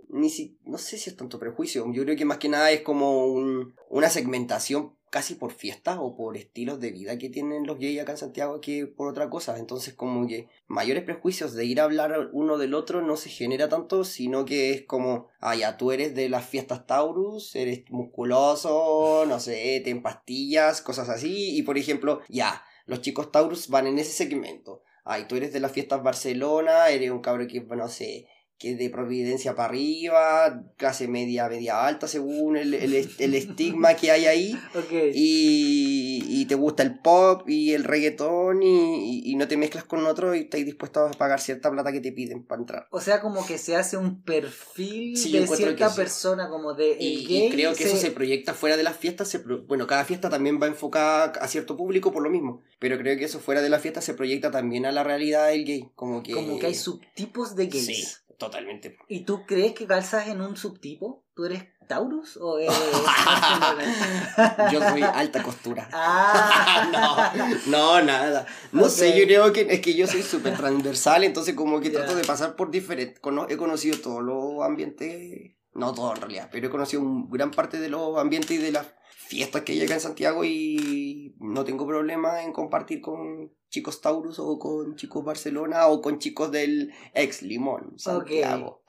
ni 0.09 0.31
si 0.31 0.59
no 0.65 0.79
sé 0.79 0.99
si 0.99 1.11
es 1.11 1.17
tanto 1.17 1.39
prejuicio, 1.39 1.85
yo 1.93 2.05
creo 2.05 2.17
que 2.17 2.25
más 2.25 2.39
que 2.39 2.49
nada 2.49 2.71
es 2.71 2.83
como 2.83 3.27
un, 3.27 3.75
una 3.89 4.09
segmentación 4.11 4.97
casi 5.17 5.35
por 5.35 5.55
fiestas 5.55 5.97
o 5.99 6.15
por 6.15 6.37
estilos 6.37 6.79
de 6.79 6.91
vida 6.91 7.17
que 7.17 7.31
tienen 7.31 7.67
los 7.67 7.79
gays 7.79 8.03
acá 8.03 8.13
en 8.13 8.19
Santiago 8.19 8.61
que 8.61 8.87
por 8.87 9.09
otra 9.09 9.31
cosa. 9.31 9.59
Entonces 9.59 9.95
como 9.95 10.27
que 10.29 10.51
mayores 10.67 11.05
prejuicios 11.05 11.55
de 11.55 11.65
ir 11.65 11.81
a 11.81 11.85
hablar 11.85 12.29
uno 12.35 12.59
del 12.59 12.75
otro 12.75 13.01
no 13.01 13.17
se 13.17 13.31
genera 13.31 13.71
tanto, 13.71 14.05
sino 14.05 14.45
que 14.45 14.73
es 14.73 14.83
como, 14.83 15.29
ah, 15.41 15.57
ya 15.57 15.79
tú 15.79 15.91
eres 15.91 16.15
de 16.15 16.29
las 16.29 16.45
fiestas 16.45 16.87
Taurus, 16.87 17.57
eres 17.57 17.91
musculoso, 17.91 19.25
no 19.27 19.41
sé, 19.41 19.81
te 19.83 19.97
pastillas, 19.97 20.83
cosas 20.83 21.09
así. 21.09 21.57
Y 21.57 21.63
por 21.63 21.79
ejemplo, 21.79 22.21
ya, 22.29 22.63
los 22.85 23.01
chicos 23.01 23.33
Taurus 23.33 23.69
van 23.69 23.87
en 23.87 23.99
ese 23.99 24.13
segmento. 24.13 24.83
Ay, 25.03 25.25
tú 25.29 25.37
eres 25.37 25.51
de 25.55 25.61
las 25.61 25.73
fiestas 25.73 26.03
Barcelona, 26.03 26.91
eres 26.91 27.11
un 27.11 27.23
cabrón 27.23 27.49
que, 27.49 27.63
no 27.63 27.89
sé, 27.89 28.27
que 28.59 28.75
de 28.75 28.89
providencia 28.91 29.55
para 29.55 29.69
arriba, 29.69 30.63
clase 30.79 31.09
media, 31.09 31.49
media 31.49 31.87
alta, 31.87 32.09
según 32.09 32.57
el, 32.57 32.73
el, 32.75 32.95
el 33.19 33.35
estigma 33.35 33.95
que 33.95 34.11
hay 34.11 34.27
ahí. 34.27 34.59
Ok. 34.75 34.93
Y, 35.15 36.23
y 36.27 36.45
te 36.47 36.55
gusta 36.55 36.83
el 36.83 36.99
pop 36.99 37.49
y 37.49 37.73
el 37.73 37.85
reggaetón 37.85 38.63
y, 38.63 39.11
y- 39.27 39.33
y 39.33 39.37
no 39.37 39.49
te 39.49 39.57
mezclas 39.57 39.85
con 39.85 40.07
otro 40.07 40.35
y 40.35 40.41
estás 40.41 40.65
dispuesto 40.65 41.01
a 41.07 41.11
pagar 41.11 41.41
cierta 41.41 41.71
plata 41.71 41.93
que 41.93 42.01
te 42.01 42.13
piden 42.13 42.43
para 42.45 42.61
entrar. 42.61 42.87
O 42.91 43.01
sea, 43.01 43.21
como 43.21 43.47
que 43.47 43.59
se 43.59 43.77
hace 43.77 43.97
un 43.97 44.23
perfil 44.23 45.17
Sí, 45.17 45.33
de 45.33 45.47
cierta 45.47 45.91
sí. 45.91 45.97
persona, 45.97 46.49
como 46.49 46.75
de 46.75 46.97
Y, 46.99 47.27
gay. 47.27 47.51
creo 47.51 47.75
que 47.75 47.85
eso 47.85 47.97
se 47.97 48.11
proyecta 48.11 48.55
fuera 48.55 48.77
de 48.77 48.83
las 48.83 48.97
fiestas. 48.97 49.29
Se 49.29 49.39
pro- 49.41 49.63
bueno, 49.67 49.87
cada 49.87 50.05
fiesta 50.05 50.31
también 50.31 50.61
va 50.63 50.67
enfocada 50.67 51.25
a 51.41 51.49
cierto 51.49 51.77
público 51.77 52.13
por 52.13 52.23
lo 52.23 52.31
mismo. 52.31 52.63
Pero 52.79 52.99
creo 52.99 53.17
que 53.19 53.25
eso 53.25 53.41
fuera 53.41 53.63
de 53.63 53.69
las 53.71 53.83
fiestas 53.83 54.05
se 54.05 54.15
proyecta 54.15 54.51
también 54.51 54.87
a 54.87 54.93
la 54.93 55.03
realidad 55.05 55.49
del 55.49 55.65
gay. 55.65 55.89
Como 55.95 56.23
que, 56.23 56.33
Como 56.33 56.59
que 56.59 56.67
hay 56.67 56.75
subtipos 56.75 57.57
de 57.57 57.67
gays. 57.67 57.87
Sí, 57.87 58.05
totalmente. 58.39 58.97
¿Y 59.09 59.25
tú 59.25 59.45
crees 59.47 59.73
que 59.75 59.87
calzas 59.87 60.29
en 60.29 60.41
un 60.41 60.57
subtipo? 60.57 61.25
¿Tú 61.35 61.45
eres 61.45 61.65
Taurus 61.87 62.37
o 62.41 62.59
eres... 62.59 62.75
Yo 64.73 64.81
soy 64.81 65.03
alta 65.03 65.43
costura. 65.43 65.89
ah, 65.93 67.33
No, 67.67 68.01
no, 68.01 68.03
nada. 68.03 68.47
No 68.73 68.89
sé, 68.89 69.19
yo 69.19 69.25
creo 69.27 69.53
que 69.53 69.67
es 69.71 69.81
que 69.81 69.95
yo 69.95 70.07
soy 70.07 70.23
súper 70.23 70.57
transversal, 70.57 71.25
entonces 71.25 71.55
como 71.55 71.81
que 71.81 71.91
trato 71.91 72.15
de 72.15 72.25
pasar 72.25 72.57
por 72.57 72.71
diferentes... 72.71 73.21
he 73.49 73.57
conocido 73.57 73.99
todos 74.01 74.23
los 74.23 74.63
ambientes, 74.65 75.53
no 75.75 75.93
todos 75.95 76.15
en 76.17 76.23
realidad, 76.23 76.49
pero 76.51 76.67
he 76.67 76.71
conocido 76.71 77.03
un- 77.03 77.29
gran 77.31 77.51
parte 77.51 77.79
de 77.79 77.89
los 77.89 78.19
ambientes 78.19 78.51
y 78.53 78.59
de 78.59 78.73
las 78.73 78.87
fiestas 79.29 79.63
que 79.63 79.73
hay 79.73 79.83
acá 79.83 79.95
en 79.95 80.01
Santiago 80.01 80.45
y 80.45 81.35
no 81.41 81.65
tengo 81.65 81.87
problema 81.87 82.43
en 82.43 82.53
compartir 82.53 83.01
con 83.01 83.53
chicos 83.77 84.01
Taurus 84.01 84.39
o 84.39 84.59
con 84.59 84.97
chicos 84.97 85.23
Barcelona 85.23 85.89
o 85.89 86.01
con 86.01 86.19
chicos 86.19 86.51
del 86.51 86.95
ex 87.13 87.43
Limón, 87.43 87.93
Santiago. 87.99 88.81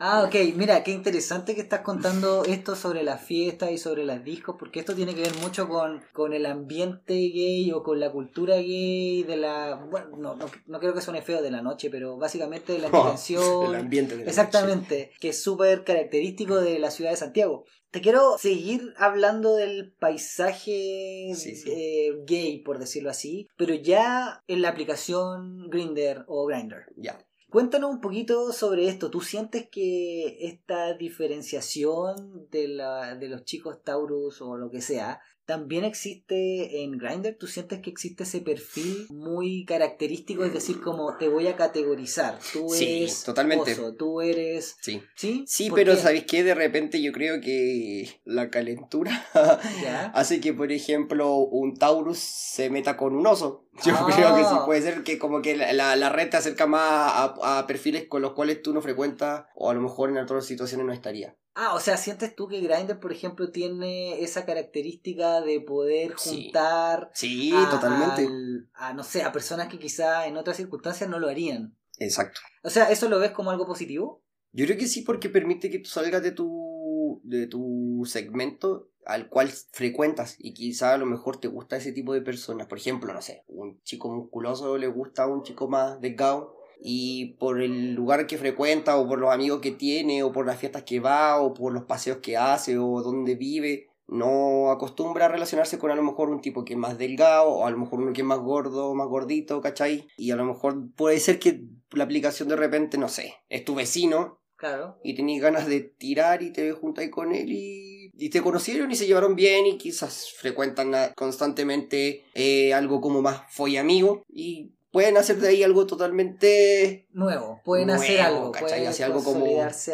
ah, 0.00 0.24
ok. 0.26 0.34
Mira, 0.56 0.82
qué 0.82 0.92
interesante 0.92 1.54
que 1.54 1.60
estás 1.60 1.80
contando 1.80 2.42
esto 2.46 2.74
sobre 2.74 3.02
las 3.02 3.20
fiestas 3.20 3.70
y 3.70 3.76
sobre 3.76 4.02
las 4.02 4.24
discos, 4.24 4.56
porque 4.58 4.80
esto 4.80 4.94
tiene 4.94 5.14
que 5.14 5.20
ver 5.20 5.34
mucho 5.42 5.68
con, 5.68 6.02
con 6.14 6.32
el 6.32 6.46
ambiente 6.46 7.12
gay 7.12 7.70
o 7.72 7.82
con 7.82 8.00
la 8.00 8.10
cultura 8.10 8.56
gay 8.56 9.24
de 9.24 9.36
la... 9.36 9.74
Bueno, 9.90 10.16
no, 10.16 10.36
no, 10.36 10.46
no 10.68 10.80
creo 10.80 10.94
que 10.94 11.02
suene 11.02 11.20
feo 11.20 11.42
de 11.42 11.50
la 11.50 11.60
noche, 11.60 11.90
pero 11.90 12.16
básicamente 12.16 12.72
de 12.72 12.78
la 12.78 12.88
El 12.92 12.94
intención... 12.94 13.74
ambiente 13.74 14.16
de 14.16 14.24
la 14.24 14.30
Exactamente, 14.30 15.10
que 15.20 15.28
es 15.28 15.42
súper 15.42 15.84
característico 15.84 16.56
de 16.56 16.78
la 16.78 16.90
ciudad 16.90 17.10
de 17.10 17.18
Santiago. 17.18 17.66
Te 17.94 18.00
quiero 18.00 18.36
seguir 18.38 18.92
hablando 18.96 19.54
del 19.54 19.92
paisaje 19.92 21.30
Sí, 21.36 21.54
sí. 21.54 21.70
eh, 21.70 22.24
gay, 22.26 22.58
por 22.64 22.80
decirlo 22.80 23.08
así, 23.08 23.46
pero 23.56 23.72
ya 23.72 24.42
en 24.48 24.62
la 24.62 24.70
aplicación 24.70 25.70
Grinder 25.70 26.24
o 26.26 26.44
Grinder. 26.44 26.86
Ya. 26.96 27.24
Cuéntanos 27.50 27.92
un 27.92 28.00
poquito 28.00 28.52
sobre 28.52 28.88
esto. 28.88 29.12
¿Tú 29.12 29.20
sientes 29.20 29.68
que 29.70 30.38
esta 30.40 30.94
diferenciación 30.94 32.48
de, 32.50 32.66
la, 32.66 33.14
de 33.14 33.28
los 33.28 33.44
chicos 33.44 33.84
Taurus 33.84 34.42
o 34.42 34.56
lo 34.56 34.72
que 34.72 34.80
sea 34.80 35.20
también 35.46 35.84
existe 35.84 36.82
en 36.82 36.98
Grindr? 36.98 37.36
¿Tú 37.38 37.46
sientes 37.46 37.80
que 37.80 37.90
existe 37.90 38.22
ese 38.24 38.40
perfil 38.40 39.06
muy 39.10 39.64
característico? 39.64 40.44
Es 40.44 40.52
decir, 40.52 40.80
como 40.80 41.16
te 41.16 41.28
voy 41.28 41.46
a 41.48 41.56
categorizar. 41.56 42.38
Tú 42.52 42.68
Sí, 42.70 43.02
eres 43.02 43.24
totalmente. 43.24 43.72
oso, 43.72 43.94
tú 43.94 44.20
eres... 44.20 44.76
Sí. 44.80 45.02
¿Sí? 45.16 45.44
Sí, 45.46 45.68
¿Por 45.70 45.78
pero 45.80 45.94
qué? 45.94 45.98
¿sabéis 46.00 46.24
qué? 46.24 46.44
De 46.44 46.54
repente 46.54 47.02
yo 47.02 47.12
creo 47.12 47.40
que 47.40 48.20
la 48.24 48.50
calentura 48.50 49.26
hace 50.14 50.40
que, 50.40 50.52
por 50.52 50.72
ejemplo, 50.72 51.36
un 51.36 51.74
Taurus 51.76 52.18
se 52.18 52.70
meta 52.70 52.96
con 52.96 53.14
un 53.14 53.26
oso. 53.26 53.62
Yo 53.84 53.92
Ah. 53.96 54.06
creo 54.14 54.36
que 54.36 54.44
sí, 54.44 54.54
puede 54.66 54.82
ser 54.82 55.02
que 55.02 55.18
como 55.18 55.42
que 55.42 55.56
la, 55.56 55.72
la, 55.72 55.96
la 55.96 56.08
red 56.08 56.30
te 56.30 56.36
acerca 56.36 56.66
más 56.66 56.80
a, 56.82 57.58
a 57.58 57.66
perfiles 57.66 58.06
con 58.08 58.22
los 58.22 58.32
cuales 58.32 58.62
tú 58.62 58.72
no 58.72 58.80
frecuentas 58.80 59.46
o 59.56 59.68
a 59.70 59.74
lo 59.74 59.80
mejor 59.80 60.10
en 60.10 60.18
otras 60.18 60.46
situaciones 60.46 60.86
no 60.86 60.92
estaría. 60.92 61.36
Ah, 61.56 61.74
o 61.74 61.80
sea, 61.80 61.96
¿sientes 61.96 62.34
tú 62.34 62.48
que 62.48 62.60
Grindr, 62.60 62.98
por 62.98 63.12
ejemplo, 63.12 63.50
tiene 63.52 64.20
esa 64.22 64.44
característica 64.44 65.40
de 65.40 65.60
poder 65.60 66.14
Sí. 66.18 66.44
juntar 66.44 67.10
Sí, 67.14 67.52
a, 67.54 67.70
totalmente. 67.70 68.26
al- 68.26 68.68
a, 68.74 68.92
no 68.92 69.04
sé, 69.04 69.22
a 69.22 69.30
personas 69.32 69.68
que 69.68 69.78
quizá 69.78 70.26
en 70.26 70.36
otras 70.36 70.56
circunstancias 70.56 71.08
no 71.08 71.18
lo 71.20 71.28
harían? 71.28 71.76
Exacto. 71.98 72.40
O 72.64 72.70
sea, 72.70 72.90
¿eso 72.90 73.08
lo 73.08 73.20
ves 73.20 73.30
como 73.30 73.52
algo 73.52 73.66
positivo? 73.66 74.22
Yo 74.52 74.66
creo 74.66 74.76
que 74.78 74.88
sí 74.88 75.02
porque 75.02 75.28
permite 75.28 75.70
que 75.70 75.78
tú 75.78 75.88
salgas 75.90 76.22
de 76.22 76.32
tu, 76.32 77.20
de 77.22 77.46
tu 77.46 78.02
segmento 78.04 78.88
al 79.06 79.28
cual 79.28 79.48
frecuentas 79.72 80.36
y 80.38 80.54
quizá 80.54 80.94
a 80.94 80.98
lo 80.98 81.06
mejor 81.06 81.36
te 81.38 81.48
gusta 81.48 81.76
ese 81.76 81.92
tipo 81.92 82.14
de 82.14 82.20
personas. 82.22 82.66
Por 82.66 82.78
ejemplo, 82.78 83.12
no 83.12 83.20
sé, 83.22 83.44
un 83.48 83.80
chico 83.82 84.10
musculoso 84.10 84.76
le 84.78 84.86
gusta 84.88 85.24
a 85.24 85.26
un 85.28 85.42
chico 85.44 85.68
más 85.68 86.00
delgado 86.00 86.56
y 86.86 87.36
por 87.38 87.62
el 87.62 87.94
lugar 87.94 88.26
que 88.26 88.36
frecuenta 88.36 88.98
o 88.98 89.08
por 89.08 89.18
los 89.18 89.32
amigos 89.32 89.60
que 89.62 89.70
tiene 89.70 90.22
o 90.22 90.32
por 90.32 90.44
las 90.44 90.58
fiestas 90.58 90.82
que 90.82 91.00
va 91.00 91.40
o 91.40 91.54
por 91.54 91.72
los 91.72 91.84
paseos 91.84 92.18
que 92.18 92.36
hace 92.36 92.76
o 92.76 93.00
donde 93.02 93.36
vive, 93.36 93.88
no 94.06 94.70
acostumbra 94.70 95.24
a 95.24 95.28
relacionarse 95.28 95.78
con 95.78 95.90
a 95.90 95.94
lo 95.94 96.02
mejor 96.02 96.28
un 96.28 96.42
tipo 96.42 96.62
que 96.62 96.74
es 96.74 96.78
más 96.78 96.98
delgado 96.98 97.48
o 97.48 97.66
a 97.66 97.70
lo 97.70 97.78
mejor 97.78 98.00
uno 98.00 98.12
que 98.12 98.20
es 98.20 98.26
más 98.26 98.38
gordo, 98.38 98.94
más 98.94 99.08
gordito, 99.08 99.62
¿cachai? 99.62 100.06
Y 100.18 100.30
a 100.30 100.36
lo 100.36 100.44
mejor 100.44 100.90
puede 100.94 101.20
ser 101.20 101.38
que 101.38 101.62
la 101.92 102.04
aplicación 102.04 102.50
de 102.50 102.56
repente, 102.56 102.98
no 102.98 103.08
sé, 103.08 103.34
es 103.48 103.64
tu 103.64 103.74
vecino 103.74 104.40
Claro. 104.56 104.98
y 105.02 105.14
tenías 105.14 105.42
ganas 105.42 105.66
de 105.66 105.80
tirar 105.80 106.42
y 106.42 106.52
te 106.52 106.70
juntáis 106.72 107.10
con 107.10 107.34
él 107.34 107.50
y, 107.50 108.10
y 108.14 108.28
te 108.28 108.42
conocieron 108.42 108.90
y 108.90 108.94
se 108.94 109.06
llevaron 109.06 109.36
bien 109.36 109.66
y 109.66 109.78
quizás 109.78 110.32
frecuentan 110.36 110.92
constantemente 111.16 112.24
eh, 112.34 112.72
algo 112.74 113.00
como 113.00 113.22
más 113.22 113.42
folla 113.48 113.80
amigo 113.80 114.22
y 114.28 114.70
pueden 114.94 115.16
hacer 115.16 115.38
de 115.40 115.48
ahí 115.48 115.62
algo 115.64 115.86
totalmente 115.88 117.08
Nuevo. 117.12 117.60
Pueden 117.64 117.88
Nuevo, 117.88 118.02
hacer 118.02 118.20
algo. 118.20 118.52
Pueden 118.52 118.86
Hacer 118.86 119.06
algo 119.06 119.24
como- 119.24 119.44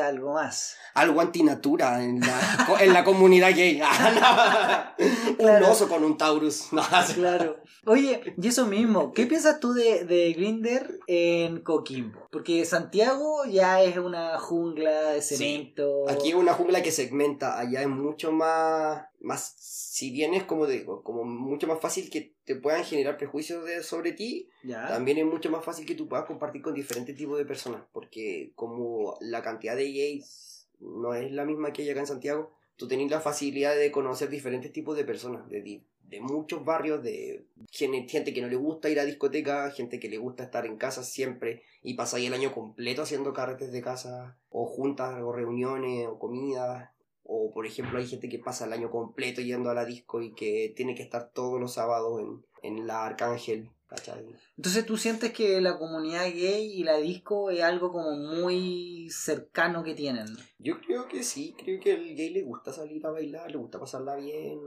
algo 0.04 0.34
más. 0.34 0.76
algo 0.94 1.20
antinatura 1.22 2.04
en 2.04 2.20
la, 2.20 2.76
en 2.80 2.92
la 2.92 3.02
comunidad 3.02 3.50
gay. 3.56 3.80
Ah. 4.22 4.94
Un 5.38 5.62
oso 5.64 5.88
con 5.88 6.04
un 6.04 6.18
Taurus. 6.18 6.66
No, 6.72 6.82
Claro. 7.14 7.56
Oye, 7.86 8.34
y 8.36 8.46
eso 8.48 8.66
mismo, 8.66 9.12
¿qué 9.14 9.24
piensas 9.26 9.58
tú 9.58 9.72
de, 9.72 10.04
de 10.04 10.34
Grinder 10.34 10.98
en 11.06 11.62
Coquimbo? 11.62 12.19
Porque 12.30 12.64
Santiago 12.64 13.44
ya 13.44 13.82
es 13.82 13.96
una 13.98 14.38
jungla 14.38 15.10
de 15.12 15.20
Sí. 15.22 15.36
cemento. 15.36 16.08
Aquí 16.08 16.28
es 16.28 16.34
una 16.36 16.52
jungla 16.54 16.80
que 16.80 16.92
segmenta, 16.92 17.58
allá 17.58 17.82
es 17.82 17.88
mucho 17.88 18.30
más, 18.30 19.04
más 19.20 19.56
si 19.58 20.12
bien 20.12 20.34
es 20.34 20.44
como 20.44 20.66
digo, 20.66 21.02
como 21.02 21.24
mucho 21.24 21.66
más 21.66 21.80
fácil 21.80 22.08
que 22.08 22.34
te 22.44 22.54
puedan 22.54 22.84
generar 22.84 23.16
prejuicios 23.16 23.64
de, 23.64 23.82
sobre 23.82 24.12
ti, 24.12 24.48
Ya. 24.62 24.86
También 24.86 25.18
es 25.18 25.24
mucho 25.26 25.50
más 25.50 25.64
fácil 25.64 25.84
que 25.86 25.94
tú 25.96 26.08
puedas 26.08 26.26
compartir 26.26 26.62
con 26.62 26.74
diferentes 26.74 27.16
tipos 27.16 27.36
de 27.36 27.44
personas, 27.44 27.82
porque 27.92 28.52
como 28.54 29.16
la 29.20 29.42
cantidad 29.42 29.74
de 29.74 29.90
gays 29.92 30.68
no 30.78 31.14
es 31.14 31.32
la 31.32 31.44
misma 31.44 31.72
que 31.72 31.82
hay 31.82 31.90
acá 31.90 32.00
en 32.00 32.06
Santiago, 32.06 32.52
tú 32.76 32.86
tenés 32.86 33.10
la 33.10 33.20
facilidad 33.20 33.74
de 33.76 33.90
conocer 33.90 34.28
diferentes 34.30 34.72
tipos 34.72 34.96
de 34.96 35.04
personas, 35.04 35.48
de, 35.48 35.82
de 36.10 36.20
muchos 36.20 36.64
barrios, 36.64 37.02
de 37.02 37.44
gen- 37.70 38.08
gente 38.08 38.34
que 38.34 38.42
no 38.42 38.48
le 38.48 38.56
gusta 38.56 38.88
ir 38.90 38.98
a 39.00 39.04
discoteca, 39.04 39.70
gente 39.70 40.00
que 40.00 40.08
le 40.08 40.18
gusta 40.18 40.44
estar 40.44 40.66
en 40.66 40.76
casa 40.76 41.02
siempre 41.04 41.62
y 41.82 41.94
ahí 42.14 42.26
el 42.26 42.34
año 42.34 42.52
completo 42.52 43.02
haciendo 43.02 43.32
carretes 43.32 43.72
de 43.72 43.82
casa, 43.82 44.36
o 44.50 44.66
juntas, 44.66 45.20
o 45.22 45.32
reuniones, 45.32 46.06
o 46.08 46.18
comidas. 46.18 46.90
O 47.22 47.50
por 47.52 47.64
ejemplo 47.66 47.98
hay 47.98 48.06
gente 48.06 48.28
que 48.28 48.38
pasa 48.40 48.64
el 48.66 48.72
año 48.72 48.90
completo 48.90 49.40
yendo 49.40 49.70
a 49.70 49.74
la 49.74 49.84
disco 49.84 50.20
y 50.20 50.32
que 50.34 50.72
tiene 50.76 50.94
que 50.94 51.02
estar 51.02 51.30
todos 51.32 51.60
los 51.60 51.74
sábados 51.74 52.20
en, 52.20 52.44
en 52.62 52.86
la 52.86 53.06
Arcángel, 53.06 53.70
¿cachai? 53.90 54.24
Entonces 54.56 54.86
tú 54.86 54.96
sientes 54.96 55.32
que 55.32 55.60
la 55.60 55.76
comunidad 55.76 56.24
gay 56.26 56.72
y 56.72 56.84
la 56.84 56.96
disco 56.98 57.50
es 57.50 57.60
algo 57.62 57.90
como 57.90 58.12
muy 58.12 59.08
cercano 59.10 59.82
que 59.82 59.94
tienen. 59.94 60.26
Yo 60.58 60.80
creo 60.80 61.08
que 61.08 61.24
sí, 61.24 61.54
creo 61.58 61.80
que 61.80 61.92
al 61.92 62.14
gay 62.14 62.30
le 62.30 62.42
gusta 62.42 62.72
salir 62.72 63.04
a 63.04 63.10
bailar, 63.10 63.50
le 63.50 63.58
gusta 63.58 63.80
pasarla 63.80 64.14
bien. 64.16 64.60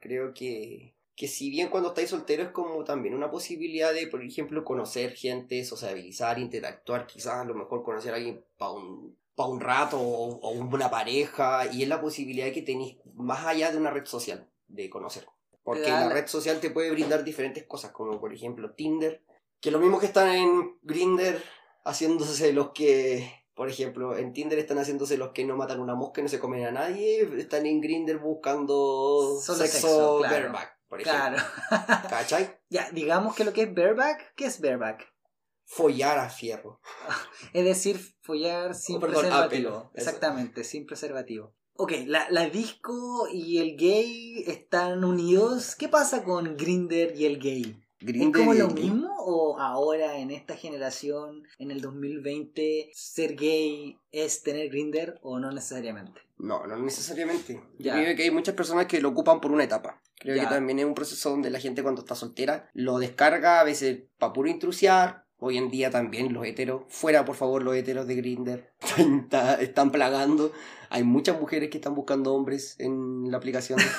Creo 0.00 0.34
que, 0.34 0.96
que 1.14 1.28
si 1.28 1.48
bien 1.48 1.68
cuando 1.68 1.90
estáis 1.90 2.10
soltero 2.10 2.42
es 2.42 2.50
como 2.50 2.82
también 2.82 3.14
una 3.14 3.30
posibilidad 3.30 3.94
de, 3.94 4.08
por 4.08 4.22
ejemplo, 4.22 4.64
conocer 4.64 5.12
gente, 5.12 5.64
sociabilizar, 5.64 6.40
interactuar, 6.40 7.06
quizás 7.06 7.34
a 7.34 7.44
lo 7.44 7.54
mejor 7.54 7.84
conocer 7.84 8.12
a 8.12 8.16
alguien 8.16 8.44
para 8.58 8.72
un, 8.72 9.16
pa' 9.36 9.46
un 9.46 9.60
rato 9.60 10.00
o, 10.00 10.40
o 10.40 10.50
una 10.50 10.90
pareja, 10.90 11.72
y 11.72 11.84
es 11.84 11.88
la 11.88 12.00
posibilidad 12.00 12.52
que 12.52 12.62
tenéis 12.62 12.96
más 13.14 13.46
allá 13.46 13.70
de 13.70 13.78
una 13.78 13.90
red 13.90 14.06
social 14.06 14.50
de 14.66 14.90
conocer. 14.90 15.26
Porque 15.62 15.88
la 15.88 16.08
red 16.08 16.26
social 16.26 16.58
te 16.60 16.70
puede 16.70 16.90
brindar 16.90 17.22
diferentes 17.22 17.66
cosas, 17.66 17.92
como 17.92 18.18
por 18.18 18.32
ejemplo 18.32 18.72
Tinder, 18.74 19.22
que 19.60 19.70
lo 19.70 19.78
mismo 19.78 19.98
que 19.98 20.06
están 20.06 20.28
en 20.28 20.78
Grinder 20.82 21.42
haciéndose 21.84 22.52
los 22.52 22.70
que 22.70 23.40
por 23.60 23.68
ejemplo, 23.68 24.16
en 24.16 24.32
Tinder 24.32 24.58
están 24.58 24.78
haciéndose 24.78 25.18
los 25.18 25.32
que 25.32 25.44
no 25.44 25.54
matan 25.54 25.80
una 25.80 25.94
mosca 25.94 26.22
y 26.22 26.24
no 26.24 26.30
se 26.30 26.38
comen 26.38 26.64
a 26.64 26.70
nadie. 26.70 27.28
Están 27.38 27.66
en 27.66 27.82
Grinder 27.82 28.16
buscando 28.16 29.38
Solo 29.38 29.58
sexo, 29.58 29.72
sexo, 29.80 30.18
claro. 30.20 30.34
bareback, 30.34 30.78
por 30.88 31.02
ejemplo. 31.02 31.36
Claro. 31.68 32.08
¿Cachai? 32.08 32.58
ya, 32.70 32.90
digamos 32.90 33.34
que 33.34 33.44
lo 33.44 33.52
que 33.52 33.64
es 33.64 33.74
bareback, 33.74 34.32
¿qué 34.34 34.46
es 34.46 34.62
bareback? 34.62 35.12
Follar 35.66 36.20
a 36.20 36.30
fierro. 36.30 36.80
Es 37.52 37.66
decir, 37.66 38.00
follar 38.22 38.74
sin 38.74 38.96
Oh, 38.96 39.00
perdón, 39.00 39.24
preservativo. 39.24 39.90
Exactamente, 39.92 40.64
sin 40.64 40.86
preservativo. 40.86 41.54
Ok, 41.82 41.92
la, 42.06 42.26
la 42.28 42.46
disco 42.50 43.26
y 43.32 43.56
el 43.56 43.74
gay 43.74 44.44
están 44.46 45.02
unidos. 45.02 45.74
¿Qué 45.76 45.88
pasa 45.88 46.22
con 46.24 46.58
Grinder 46.58 47.14
y 47.16 47.24
el 47.24 47.38
gay? 47.38 47.74
¿Es 48.00 48.32
como 48.34 48.52
lo 48.52 48.68
mismo 48.68 49.08
o 49.18 49.58
ahora 49.58 50.18
en 50.18 50.30
esta 50.30 50.56
generación, 50.56 51.44
en 51.58 51.70
el 51.70 51.80
2020, 51.80 52.90
ser 52.92 53.34
gay 53.34 53.96
es 54.12 54.42
tener 54.42 54.68
Grinder 54.68 55.18
o 55.22 55.38
no 55.38 55.50
necesariamente? 55.52 56.20
No, 56.36 56.66
no 56.66 56.76
necesariamente. 56.76 57.62
Yo 57.78 57.92
creo 57.92 58.14
que 58.14 58.24
hay 58.24 58.30
muchas 58.30 58.54
personas 58.54 58.84
que 58.84 59.00
lo 59.00 59.08
ocupan 59.08 59.40
por 59.40 59.50
una 59.50 59.64
etapa. 59.64 60.02
Creo 60.18 60.36
Ya. 60.36 60.42
que 60.42 60.54
también 60.54 60.80
es 60.80 60.84
un 60.84 60.92
proceso 60.94 61.30
donde 61.30 61.48
la 61.48 61.60
gente 61.60 61.82
cuando 61.82 62.02
está 62.02 62.14
soltera 62.14 62.68
lo 62.74 62.98
descarga 62.98 63.58
a 63.60 63.64
veces 63.64 64.00
para 64.18 64.34
puro 64.34 64.50
intrusiar. 64.50 65.24
Hoy 65.38 65.56
en 65.56 65.70
día 65.70 65.90
también 65.90 66.34
los 66.34 66.44
heteros, 66.44 66.82
fuera 66.88 67.24
por 67.24 67.36
favor 67.36 67.62
los 67.62 67.74
heteros 67.74 68.06
de 68.06 68.16
Grinder, 68.16 68.70
están 69.60 69.90
plagando. 69.90 70.52
Hay 70.92 71.04
muchas 71.04 71.40
mujeres 71.40 71.70
que 71.70 71.78
están 71.78 71.94
buscando 71.94 72.34
hombres 72.34 72.74
en 72.78 73.30
la 73.30 73.36
aplicación. 73.38 73.78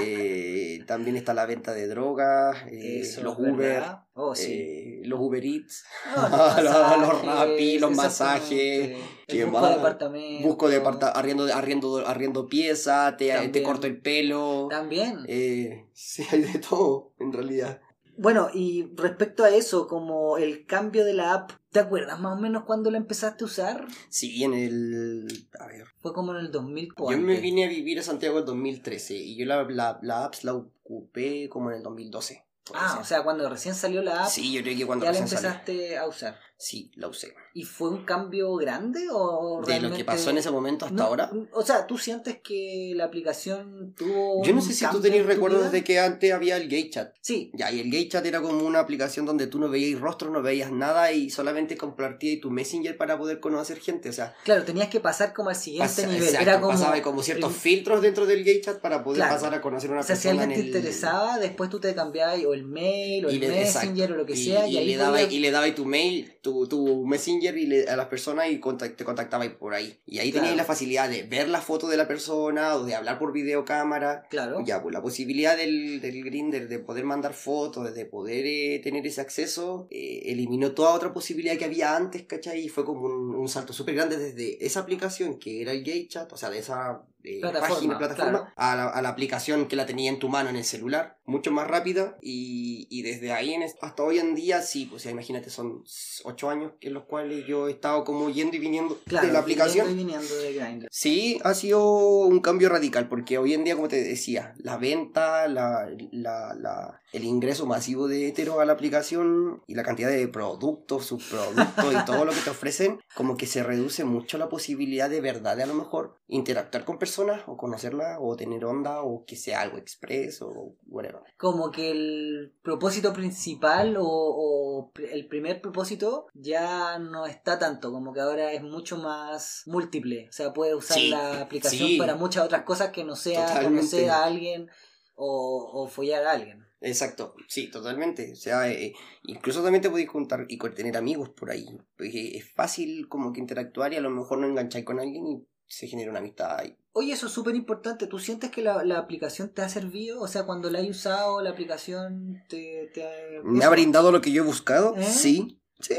Eh, 0.00 0.82
también 0.86 1.16
está 1.16 1.34
la 1.34 1.46
venta 1.46 1.72
de 1.72 1.86
drogas, 1.86 2.56
eh, 2.70 3.00
Eso 3.00 3.22
los 3.22 3.38
Uber. 3.38 3.82
Oh, 4.14 4.34
sí. 4.34 4.52
eh, 4.52 5.00
los 5.04 5.20
Uber 5.20 5.44
Eats. 5.44 5.84
No, 6.16 6.62
los- 6.62 6.98
los 7.00 7.24
Rappi, 7.24 7.78
los 7.78 7.94
masajes, 7.94 8.50
exactamente. 8.50 9.02
¿qué 9.28 9.40
El 9.42 9.50
busco 9.50 9.66
de 9.68 9.74
departamento. 9.76 10.48
Busco 10.48 10.66
arriendo, 11.14 11.54
arriendo, 11.54 12.06
arriendo 12.06 12.46
pieza, 12.48 13.16
te, 13.16 13.48
te 13.48 13.62
corto 13.62 13.86
el 13.86 14.00
pelo. 14.00 14.68
También. 14.70 15.18
Sí, 15.92 16.24
hay 16.30 16.42
de 16.42 16.58
todo, 16.58 17.12
en 17.20 17.32
realidad. 17.32 17.80
Bueno, 18.16 18.48
y 18.52 18.88
respecto 18.94 19.44
a 19.44 19.50
eso, 19.50 19.86
como 19.88 20.38
el 20.38 20.66
cambio 20.66 21.04
de 21.04 21.14
la 21.14 21.32
app, 21.34 21.50
¿te 21.70 21.80
acuerdas 21.80 22.20
más 22.20 22.36
o 22.36 22.40
menos 22.40 22.64
cuando 22.64 22.90
la 22.90 22.98
empezaste 22.98 23.44
a 23.44 23.46
usar? 23.46 23.86
Sí, 24.08 24.44
en 24.44 24.54
el... 24.54 25.48
A 25.58 25.66
ver. 25.66 25.86
Fue 26.00 26.12
como 26.12 26.32
en 26.32 26.38
el 26.38 26.50
2000. 26.50 26.92
o 26.96 27.10
Yo 27.10 27.18
me 27.18 27.40
vine 27.40 27.64
a 27.64 27.68
vivir 27.68 27.98
a 27.98 28.02
Santiago 28.02 28.38
en 28.38 28.44
2013 28.46 29.14
y 29.14 29.36
yo 29.36 29.46
la, 29.46 29.64
la, 29.64 29.98
la 30.02 30.24
apps 30.24 30.44
la 30.44 30.54
ocupé 30.54 31.48
como 31.48 31.70
en 31.70 31.78
el 31.78 31.82
2012. 31.82 32.44
puede 32.64 32.80
Ah, 32.80 32.98
o 33.00 33.04
sea, 33.04 33.22
cuando 33.24 33.48
recién 33.48 33.74
salió 33.74 34.02
la 34.02 34.24
app, 34.24 34.30
Sí, 34.30 34.52
yo 34.52 34.62
creo 34.62 34.76
que 34.76 34.86
cuando 34.86 35.04
ya 35.04 35.12
la 35.12 35.18
salió. 35.18 35.36
empezaste 35.36 35.98
a 35.98 36.06
usar. 36.06 36.38
Sí, 36.56 36.90
la 36.94 37.08
usé. 37.08 37.34
¿Y 37.52 37.64
fue 37.64 37.90
un 37.90 38.04
cambio 38.04 38.54
grande 38.54 39.06
o 39.12 39.60
De 39.60 39.66
realmente... 39.66 39.90
lo 39.90 39.96
que 39.96 40.04
pasó 40.04 40.30
en 40.30 40.38
ese 40.38 40.50
momento 40.50 40.84
hasta 40.86 40.96
No, 40.96 41.04
ahora. 41.04 41.30
O 41.52 41.62
sea, 41.62 41.86
¿tú 41.86 41.98
sientes 41.98 42.38
que 42.42 42.92
la 42.94 43.04
aplicación 43.04 43.92
tuvo 43.96 44.42
Yo 44.44 44.54
no 44.54 44.60
sé 44.62 44.72
si 44.72 44.86
tú 44.88 45.00
tenías 45.00 45.26
recuerdos 45.26 45.60
vida? 45.62 45.70
de 45.70 45.84
que 45.84 45.98
antes 45.98 46.32
había 46.32 46.56
el 46.56 46.68
gay 46.68 46.90
chat. 46.90 47.12
Sí, 47.20 47.50
Ya, 47.54 47.70
y 47.70 47.80
el 47.80 47.90
gay 47.90 48.08
chat 48.08 48.24
era 48.24 48.40
como 48.40 48.64
una 48.64 48.78
aplicación 48.80 49.26
donde 49.26 49.46
tú 49.46 49.58
no 49.58 49.68
veías 49.68 50.00
rostro, 50.00 50.30
no 50.30 50.42
veías 50.42 50.70
nada 50.72 51.12
y 51.12 51.28
solamente 51.30 51.76
compartías 51.76 52.40
tu 52.40 52.50
messenger 52.50 52.96
para 52.96 53.18
poder 53.18 53.40
conocer 53.40 53.78
gente. 53.80 54.08
O 54.08 54.12
sea, 54.12 54.34
claro, 54.44 54.64
tenías 54.64 54.88
que 54.88 55.00
pasar 55.00 55.32
como 55.34 55.50
al 55.50 55.56
siguiente 55.56 55.88
pasa- 55.88 56.06
nivel. 56.06 56.22
exacto, 56.24 56.42
Era 56.50 56.60
como... 56.60 56.72
pasaba 56.72 57.02
como 57.02 57.22
ciertos 57.22 57.50
prim- 57.52 57.60
filtros 57.74 58.00
dentro 58.00 58.26
del 58.26 58.42
gay 58.44 58.60
chat 58.60 58.80
para 58.80 59.02
poder 59.04 59.18
Claro. 59.18 59.34
pasar 59.34 59.54
a 59.54 59.60
conocer 59.60 59.90
a 59.90 59.92
una 59.94 60.00
O 60.02 60.04
sea, 60.04 60.16
si 60.16 60.28
persona 60.28 60.44
alguien 60.44 60.60
te 60.60 60.68
el... 60.70 60.74
interesaba, 60.76 61.38
después 61.38 61.68
tú 61.68 61.78
te 61.80 61.94
cambiabas 61.94 62.38
o 62.44 62.54
el 62.54 62.64
mail 62.64 63.26
o 63.26 63.30
y 63.30 63.34
el 63.34 63.40
le- 63.40 63.48
messenger 63.48 63.88
exacto. 64.04 64.14
o 64.14 64.16
lo 64.16 64.26
que 64.26 64.32
Y- 64.34 64.44
sea. 64.44 64.66
Y, 64.66 64.74
y, 64.74 64.78
ahí 64.78 64.86
le 64.86 64.96
daba 64.96 65.18
podías- 65.18 65.32
y 65.32 65.38
le 65.40 65.50
daba 65.50 65.74
tu 65.74 65.84
mail, 65.84 66.32
tu, 66.44 66.68
tu 66.68 67.06
messenger 67.06 67.56
y 67.56 67.66
le- 67.66 67.88
a 67.88 67.96
las 67.96 68.06
personas 68.08 68.50
y 68.50 68.60
contact- 68.60 68.96
te 68.96 69.04
contactaba 69.04 69.44
por 69.58 69.72
ahí. 69.72 69.98
Y 70.06 70.18
ahí 70.18 70.30
Claro. 70.30 70.44
tenías 70.44 70.58
la 70.58 70.64
facilidad 70.66 71.08
de 71.08 71.22
ver 71.22 71.48
la 71.48 71.62
foto 71.62 71.88
de 71.88 71.96
la 71.96 72.06
persona 72.06 72.76
o 72.76 72.84
de 72.84 72.94
hablar 72.94 73.18
por 73.18 73.32
videocámara. 73.32 74.26
Claro. 74.28 74.62
Ya, 74.66 74.82
pues 74.82 74.92
la 74.92 75.00
posibilidad 75.00 75.56
del, 75.56 76.02
del 76.02 76.22
Grindr 76.22 76.68
de 76.68 76.78
poder 76.80 77.04
mandar 77.04 77.32
fotos, 77.32 77.94
de 77.94 78.04
poder 78.04 78.44
eh, 78.46 78.80
tener 78.84 79.06
ese 79.06 79.22
acceso, 79.22 79.88
eh, 79.90 80.22
eliminó 80.26 80.72
toda 80.72 80.92
otra 80.92 81.14
posibilidad 81.14 81.56
que 81.56 81.64
había 81.64 81.96
antes, 81.96 82.24
¿cachai? 82.24 82.60
Y 82.66 82.68
fue 82.68 82.84
como 82.84 83.06
un, 83.06 83.34
un 83.34 83.48
salto 83.48 83.72
súper 83.72 83.94
grande 83.94 84.18
desde 84.18 84.64
esa 84.64 84.80
aplicación 84.80 85.38
que 85.38 85.62
era 85.62 85.72
el 85.72 85.82
Gay 85.82 86.08
Chat, 86.08 86.30
o 86.32 86.36
sea, 86.36 86.50
de 86.50 86.58
esa 86.58 87.02
eh, 87.24 87.40
Plataforma, 87.40 87.74
página, 87.74 87.98
plataforma, 87.98 88.38
claro. 88.38 88.52
a, 88.56 88.76
la, 88.76 88.88
a 88.90 89.02
la 89.02 89.08
aplicación 89.08 89.66
que 89.66 89.76
la 89.76 89.86
tenía 89.86 90.10
en 90.10 90.18
tu 90.18 90.28
mano 90.28 90.50
en 90.50 90.56
el 90.56 90.64
celular, 90.64 91.18
mucho 91.24 91.50
más 91.50 91.66
rápida. 91.66 92.16
Y, 92.22 92.86
y 92.90 93.02
desde 93.02 93.32
ahí 93.32 93.52
en 93.54 93.62
hasta 93.62 94.02
hoy 94.02 94.18
en 94.18 94.34
día, 94.34 94.60
sí, 94.62 94.86
pues 94.86 95.02
ya 95.04 95.10
imagínate, 95.10 95.50
son 95.50 95.84
ocho 96.24 96.50
años 96.50 96.72
en 96.80 96.92
los 96.94 97.04
cuales 97.04 97.46
yo 97.46 97.68
he 97.68 97.72
estado 97.72 98.04
como 98.04 98.28
yendo 98.30 98.56
y 98.56 98.60
viniendo 98.60 98.98
Claro, 99.06 99.26
de 99.26 99.32
la 99.32 99.38
aplicación. 99.40 99.86
viniendo 99.88 100.12
y 100.14 100.16
viniendo 100.16 100.36
de 100.36 100.52
Grindr. 100.54 100.88
Sí, 100.90 101.40
ha 101.44 101.54
sido 101.54 101.82
un 102.26 102.40
cambio 102.40 102.68
radical, 102.68 103.08
porque 103.08 103.38
hoy 103.38 103.54
en 103.54 103.64
día, 103.64 103.74
como 103.74 103.88
te 103.88 104.02
decía, 104.02 104.52
la 104.58 104.76
venta, 104.76 105.48
la, 105.48 105.88
la, 106.12 106.54
la- 106.54 107.00
el 107.14 107.24
ingreso 107.24 107.64
masivo 107.64 108.08
de 108.08 108.26
hetero 108.26 108.60
a 108.60 108.64
la 108.64 108.72
aplicación 108.72 109.62
y 109.68 109.76
la 109.76 109.84
cantidad 109.84 110.10
de 110.10 110.26
productos, 110.26 111.06
subproductos 111.06 111.94
y 111.94 112.04
todo 112.04 112.24
lo 112.24 112.32
que 112.32 112.40
te 112.40 112.50
ofrecen, 112.50 113.00
como 113.14 113.36
que 113.36 113.46
se 113.46 113.62
reduce 113.62 114.02
mucho 114.04 114.36
la 114.36 114.48
posibilidad 114.48 115.08
de 115.08 115.20
verdad 115.20 115.56
de 115.56 115.62
a 115.62 115.66
lo 115.66 115.74
mejor 115.74 116.18
interactuar 116.26 116.84
con 116.84 116.98
personas 116.98 117.42
o 117.46 117.56
conocerlas 117.56 118.18
o 118.20 118.34
tener 118.34 118.64
onda 118.64 119.02
o 119.02 119.24
que 119.24 119.36
sea 119.36 119.60
algo 119.60 119.78
express 119.78 120.42
o 120.42 120.74
whatever. 120.88 121.22
Como 121.36 121.70
que 121.70 121.92
el 121.92 122.52
propósito 122.62 123.12
principal 123.12 123.96
o, 124.00 124.90
el 125.12 125.28
primer 125.28 125.60
propósito 125.60 126.26
ya 126.34 126.98
no 126.98 127.26
está 127.26 127.60
tanto, 127.60 127.92
como 127.92 128.12
que 128.12 128.20
ahora 128.20 128.52
es 128.52 128.62
mucho 128.62 128.96
más 128.96 129.62
múltiple. 129.66 130.26
O 130.28 130.32
sea, 130.32 130.52
puedes 130.52 130.74
usar 130.74 130.98
Sí, 130.98 131.10
la 131.10 131.42
aplicación 131.42 131.88
sí. 131.90 131.96
para 131.96 132.16
muchas 132.16 132.44
otras 132.44 132.62
cosas 132.62 132.90
que 132.90 133.04
no 133.04 133.14
sea 133.14 133.46
Totalmente. 133.46 133.78
conocer 133.78 134.10
a 134.10 134.24
alguien 134.24 134.68
o, 135.14 135.70
o 135.72 135.86
follar 135.88 136.24
a 136.24 136.32
alguien. 136.32 136.63
Exacto, 136.84 137.34
sí, 137.48 137.70
totalmente. 137.70 138.32
O 138.32 138.36
sea, 138.36 138.70
eh, 138.70 138.92
incluso 139.24 139.62
también 139.62 139.80
te 139.82 139.88
podéis 139.90 140.10
juntar 140.10 140.44
y 140.48 140.58
tener 140.58 140.96
amigos 140.96 141.30
por 141.30 141.50
ahí. 141.50 141.66
Porque 141.96 142.36
es 142.36 142.52
fácil 142.52 143.08
como 143.08 143.32
que 143.32 143.40
interactuar 143.40 143.92
y 143.92 143.96
a 143.96 144.00
lo 144.02 144.10
mejor 144.10 144.38
no 144.38 144.46
engancháis 144.46 144.84
con 144.84 145.00
alguien 145.00 145.26
y 145.26 145.46
se 145.66 145.86
genera 145.86 146.10
una 146.10 146.20
amistad 146.20 146.58
ahí. 146.58 146.76
Oye, 146.92 147.12
eso 147.12 147.26
es 147.26 147.32
súper 147.32 147.54
importante. 147.56 148.06
¿Tú 148.06 148.18
sientes 148.18 148.50
que 148.50 148.62
la, 148.62 148.84
la 148.84 148.98
aplicación 148.98 149.52
te 149.52 149.62
ha 149.62 149.68
servido? 149.68 150.20
O 150.20 150.28
sea, 150.28 150.44
cuando 150.44 150.70
la 150.70 150.80
has 150.80 150.88
usado, 150.88 151.40
la 151.40 151.50
aplicación 151.50 152.42
te, 152.48 152.90
te 152.92 153.02
ha... 153.04 153.42
¿Me 153.42 153.64
ha 153.64 153.70
brindado 153.70 154.12
lo 154.12 154.20
que 154.20 154.30
yo 154.30 154.42
he 154.42 154.46
buscado? 154.46 154.94
¿Eh? 154.96 155.02
Sí, 155.04 155.60
sí, 155.80 155.94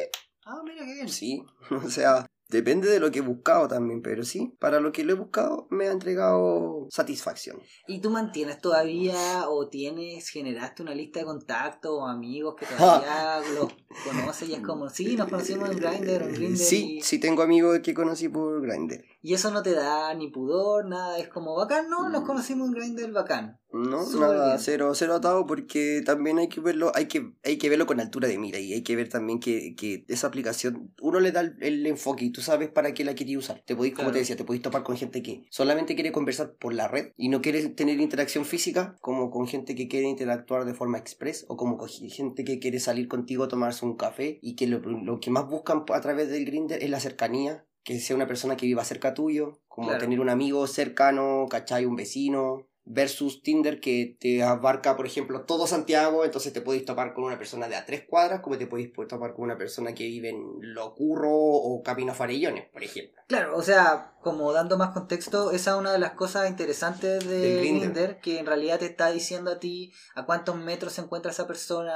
Ah, 0.45 0.61
mira 0.63 0.85
qué 0.85 0.93
bien. 0.93 1.09
sí. 1.09 1.43
O 1.71 1.89
sea, 1.89 2.27
depende 2.49 2.89
de 2.89 2.99
lo 2.99 3.11
que 3.11 3.19
he 3.19 3.21
buscado 3.21 3.67
también, 3.67 4.01
pero 4.01 4.23
sí, 4.23 4.55
para 4.59 4.79
lo 4.79 4.91
que 4.91 5.03
lo 5.03 5.13
he 5.13 5.15
buscado 5.15 5.67
me 5.71 5.87
ha 5.87 5.91
entregado 5.91 6.87
satisfacción. 6.89 7.57
¿Y 7.87 7.99
tú 7.99 8.09
mantienes 8.09 8.59
todavía 8.61 9.49
o 9.49 9.67
tienes, 9.67 10.29
generaste 10.29 10.81
una 10.83 10.93
lista 10.95 11.19
de 11.19 11.25
contactos 11.25 11.91
o 11.91 12.05
amigos 12.07 12.55
que 12.55 12.65
todavía 13.01 13.39
los 13.53 13.73
conoces 14.03 14.49
y 14.49 14.53
es 14.53 14.61
como, 14.61 14.89
sí, 14.89 15.15
nos 15.15 15.29
conocimos 15.29 15.69
en 15.71 15.77
Grindr 15.77 16.23
o 16.23 16.27
en 16.27 16.33
Grindr 16.33 16.57
Sí, 16.57 16.97
y, 16.97 17.01
sí 17.01 17.19
tengo 17.19 17.41
amigos 17.41 17.79
que 17.79 17.93
conocí 17.93 18.29
por 18.29 18.61
Grindr. 18.61 19.03
y 19.21 19.33
eso 19.33 19.51
no 19.51 19.63
te 19.63 19.73
da 19.73 20.13
ni 20.13 20.29
pudor, 20.29 20.85
nada, 20.87 21.17
es 21.17 21.27
como 21.29 21.55
bacán, 21.55 21.89
no, 21.89 22.09
nos 22.09 22.23
Mm. 22.23 22.27
conocimos 22.27 22.67
en 22.67 22.73
Grindr, 22.73 23.11
bacán. 23.11 23.59
No, 23.73 24.05
Súper 24.05 24.29
nada, 24.29 24.45
bien. 24.53 24.59
cero, 24.59 24.93
cero 24.95 25.15
atado 25.15 25.45
porque 25.45 26.01
también 26.05 26.37
hay 26.37 26.47
que 26.47 26.61
verlo, 26.61 26.93
hay 26.95 27.07
que, 27.07 27.33
hay 27.43 27.57
que 27.57 27.67
verlo 27.69 27.85
con 27.85 27.99
altura 27.99 28.27
de 28.29 28.37
mira 28.37 28.57
y 28.57 28.71
hay 28.73 28.83
que 28.83 28.95
ver 28.95 29.09
también 29.09 29.39
que, 29.41 29.75
que 29.75 30.05
esa 30.07 30.27
aplicación, 30.27 30.93
uno 31.01 31.19
le 31.19 31.33
da 31.33 31.41
el, 31.41 31.57
el 31.59 31.85
enfoque 31.85 32.23
tú 32.35 32.41
sabes 32.41 32.67
para 32.69 32.93
qué 32.93 33.05
la 33.05 33.15
querías 33.15 33.39
usar. 33.39 33.63
Te 33.65 33.77
podéis, 33.77 33.93
como 33.93 34.07
Claro. 34.07 34.13
te 34.15 34.19
decía, 34.19 34.35
te 34.35 34.43
podéis 34.43 34.61
topar 34.61 34.83
con 34.83 34.97
gente 34.97 35.23
que 35.23 35.45
solamente 35.49 35.95
quiere 35.95 36.11
conversar 36.11 36.55
por 36.59 36.73
la 36.73 36.89
red 36.89 37.13
y 37.15 37.29
no 37.29 37.41
quiere 37.41 37.65
tener 37.69 38.01
interacción 38.01 38.43
física, 38.43 38.97
como 38.99 39.31
con 39.31 39.47
gente 39.47 39.73
que 39.73 39.87
quiere 39.87 40.07
interactuar 40.09 40.65
de 40.65 40.73
forma 40.73 40.97
express 40.97 41.45
o 41.47 41.55
como 41.55 41.77
con 41.77 41.87
gente 41.87 42.43
que 42.43 42.59
quiere 42.59 42.81
salir 42.81 43.07
contigo 43.07 43.45
a 43.45 43.47
tomarse 43.47 43.85
un 43.85 43.95
café 43.95 44.37
y 44.41 44.55
que 44.57 44.67
lo, 44.67 44.79
lo 44.79 45.19
que 45.21 45.31
más 45.31 45.47
buscan 45.47 45.83
a 45.93 46.01
través 46.01 46.29
del 46.29 46.43
Grindr 46.45 46.73
es 46.83 46.89
la 46.89 46.99
cercanía. 46.99 47.65
Que 47.85 47.99
sea 47.99 48.15
una 48.15 48.25
persona 48.25 48.57
que 48.57 48.65
viva 48.65 48.83
cerca 48.83 49.13
tuyo, 49.13 49.59
como 49.67 49.89
Claro. 49.89 49.99
tener 50.03 50.19
un 50.19 50.29
amigo 50.29 50.65
cercano, 50.65 51.45
¿cachai? 51.49 51.85
Un 51.85 51.95
vecino, 51.95 52.67
versus 52.85 53.41
Tinder 53.41 53.79
que 53.79 54.15
te 54.19 54.43
abarca, 54.43 54.95
por 54.95 55.07
ejemplo, 55.07 55.41
todo 55.41 55.67
Santiago, 55.67 56.23
entonces 56.23 56.53
te 56.53 56.61
podéis 56.61 56.85
topar 56.85 57.13
con 57.13 57.23
una 57.23 57.37
persona 57.37 57.67
de 57.67 57.75
a 57.75 57.85
tres 57.85 58.05
cuadras, 58.07 58.41
como 58.41 58.57
te 58.57 58.67
podéis 58.67 58.91
topar 58.93 59.33
con 59.33 59.45
una 59.45 59.57
persona 59.57 59.93
que 59.93 60.05
vive 60.05 60.29
en 60.29 60.43
Locurro 60.61 61.31
o 61.31 61.81
Camino 61.83 62.13
Farellones, 62.13 62.65
por 62.69 62.83
ejemplo. 62.83 63.21
Claro, 63.27 63.57
o 63.57 63.61
sea, 63.63 64.11
como 64.21 64.51
dando 64.53 64.77
más 64.77 64.89
contexto, 64.91 65.51
esa 65.51 65.71
es 65.71 65.77
una 65.77 65.91
de 65.91 65.99
las 65.99 66.11
cosas 66.11 66.49
interesantes 66.49 67.27
de 67.27 67.57
Grindr. 67.59 68.19
Que 68.19 68.39
en 68.39 68.45
realidad 68.45 68.79
te 68.79 68.85
está 68.85 69.11
diciendo 69.11 69.51
a 69.51 69.59
ti 69.59 69.91
a 70.15 70.25
cuántos 70.25 70.55
metros 70.57 70.93
se 70.93 71.01
encuentra 71.01 71.31
esa 71.31 71.45
persona 71.47 71.93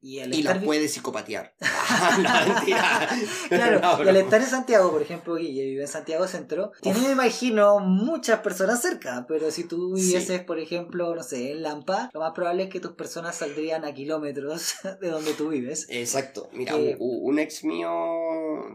y 0.00 0.18
el 0.20 0.34
Y 0.34 0.40
estar 0.40 0.56
la 0.56 0.62
puedes 0.62 0.92
psicopatear. 0.92 1.54
no, 2.22 2.54
mentira. 2.54 3.08
Claro, 3.48 3.80
No, 3.80 4.04
y 4.04 4.08
al 4.08 4.16
estar 4.16 4.40
en 4.40 4.46
Santiago, 4.48 4.90
por 4.90 5.02
ejemplo, 5.02 5.34
Guille 5.36 5.64
vive 5.64 5.82
en 5.82 5.88
Santiago 5.88 6.26
Centro, 6.26 6.72
tiene, 6.80 7.00
me 7.00 7.12
imagino, 7.12 7.78
muchas 7.80 8.40
personas 8.40 8.80
cerca, 8.82 9.24
pero 9.28 9.50
si 9.50 9.64
tú 9.64 9.94
Sí. 9.96 10.02
vivieses, 10.02 10.42
por 10.44 10.58
ejemplo, 10.58 11.14
no 11.14 11.22
sé, 11.22 11.52
en 11.52 11.62
Lampa, 11.62 12.10
lo 12.12 12.20
más 12.20 12.32
probable 12.32 12.64
es 12.64 12.70
que 12.70 12.80
tus 12.80 12.92
personas 12.92 13.36
saldrían 13.36 13.84
a 13.84 13.92
kilómetros 13.94 14.74
de 15.00 15.08
donde 15.10 15.32
tú 15.34 15.48
vives. 15.50 15.86
Exacto. 15.90 16.48
Mira, 16.52 16.74
Que- 16.74 16.96
u- 16.98 17.28
un 17.28 17.38
ex 17.38 17.62
mío 17.64 17.90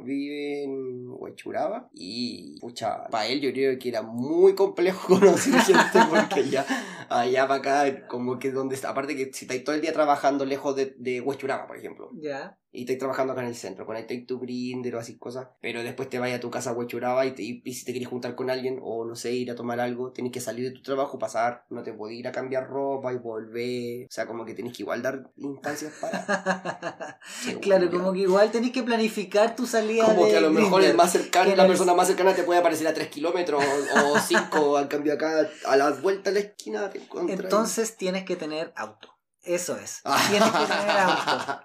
vive 0.03 0.63
en 0.63 1.05
Huechuraba 1.19 1.89
y, 1.99 2.59
pucha, 2.59 3.05
para 3.09 3.27
él 3.27 3.41
yo 3.41 3.51
creo 3.51 3.77
que 3.79 3.89
era 3.89 4.01
muy 4.01 4.55
complejo 4.55 5.07
conocer 5.19 5.53
gente 5.61 5.99
porque 6.09 6.49
ya 6.49 6.65
allá 7.09 7.47
para 7.47 7.85
acá, 7.85 8.07
como 8.07 8.39
que 8.39 8.51
donde 8.51 8.75
está, 8.75 8.89
aparte 8.89 9.15
que 9.15 9.31
si 9.33 9.45
estáis 9.45 9.63
todo 9.63 9.75
el 9.75 9.81
día 9.81 9.93
trabajando 9.93 10.45
lejos 10.45 10.75
de, 10.75 10.95
de 10.97 11.21
Huechuraba, 11.21 11.67
por 11.67 11.77
ejemplo. 11.77 12.11
Ya. 12.15 12.57
Y 12.71 12.81
estás 12.81 12.97
trabajando 12.97 13.33
acá 13.33 13.41
en 13.41 13.47
el 13.47 13.55
centro, 13.55 13.85
conectáis 13.85 14.25
tu 14.25 14.39
Grindr 14.39 14.95
o 14.95 14.99
así 14.99 15.17
cosas, 15.17 15.47
pero 15.61 15.83
después 15.83 16.09
te 16.09 16.19
vayas 16.19 16.37
a 16.37 16.41
tu 16.41 16.51
casa 16.51 16.73
huechuraba 16.73 17.25
y, 17.25 17.31
te, 17.31 17.43
y 17.43 17.73
si 17.73 17.85
te 17.85 17.91
quieres 17.91 18.09
juntar 18.09 18.35
con 18.35 18.49
alguien 18.49 18.79
o 18.81 19.05
no 19.05 19.15
sé, 19.15 19.31
ir 19.33 19.51
a 19.51 19.55
tomar 19.55 19.79
algo, 19.79 20.11
tenés 20.11 20.31
que 20.31 20.39
salir 20.39 20.65
de 20.65 20.71
tu 20.71 20.81
trabajo, 20.81 21.17
pasar, 21.17 21.65
no 21.69 21.83
te 21.83 21.93
podés 21.93 22.17
ir 22.17 22.27
a 22.27 22.31
cambiar 22.31 22.67
ropa 22.67 23.13
y 23.13 23.17
volver, 23.17 24.05
o 24.05 24.11
sea, 24.11 24.27
como 24.27 24.45
que 24.45 24.53
tenés 24.53 24.75
que 24.75 24.83
igual 24.83 25.01
dar 25.01 25.31
instancias 25.37 25.93
para... 25.99 27.19
claro, 27.61 27.89
como 27.89 28.13
que 28.13 28.19
igual 28.19 28.51
tenés 28.51 28.71
que 28.71 28.83
planificar 28.83 29.55
tu 29.55 29.65
salida. 29.65 30.05
Como 30.05 30.27
que 30.27 30.37
a 30.37 30.41
lo 30.41 30.51
mejor 30.51 30.83
el 30.83 30.95
más 30.95 31.11
cercano, 31.11 31.55
la 31.55 31.67
persona 31.67 31.93
más 31.93 32.07
cercana 32.07 32.33
te 32.33 32.43
puede 32.43 32.59
aparecer 32.59 32.87
a 32.87 32.93
3 32.93 33.07
kilómetros 33.07 33.63
o 33.95 34.19
5, 34.19 34.77
al 34.77 34.87
cambio 34.87 35.13
acá, 35.13 35.49
a 35.65 35.77
la 35.77 35.91
vuelta 35.91 36.29
a 36.29 36.33
la 36.33 36.39
esquina 36.39 36.89
te 36.89 37.01
Entonces 37.27 37.97
tienes 37.97 38.25
que 38.25 38.35
tener 38.35 38.73
auto. 38.75 39.16
Eso 39.47 39.77
es. 39.77 40.01
Tienes 40.29 40.51
que 40.51 40.65
tener 40.65 40.97
auto. 40.99 41.59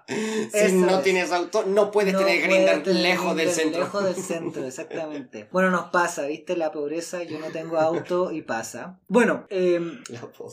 si 0.51 0.73
no 0.73 0.99
tienes 0.99 1.31
auto, 1.31 1.65
no 1.67 1.91
puedes 1.91 2.17
tener 2.17 2.41
Grindr 2.41 2.87
lejos 2.87 3.35
del 3.35 3.49
centro. 3.51 3.81
Lejos 3.81 4.03
del 4.03 4.15
centro, 4.15 4.65
exactamente. 4.65 5.49
Bueno, 5.53 5.69
nos 5.69 5.89
pasa, 5.91 6.23
¿viste? 6.23 6.55
La 6.57 6.71
pobreza, 6.71 7.23
yo 7.23 7.37
no 7.39 7.47
tengo 7.47 7.77
auto 7.77 8.31
y 8.31 8.41
pasa. 8.41 8.99
Bueno, 9.07 9.45
em, 9.49 10.01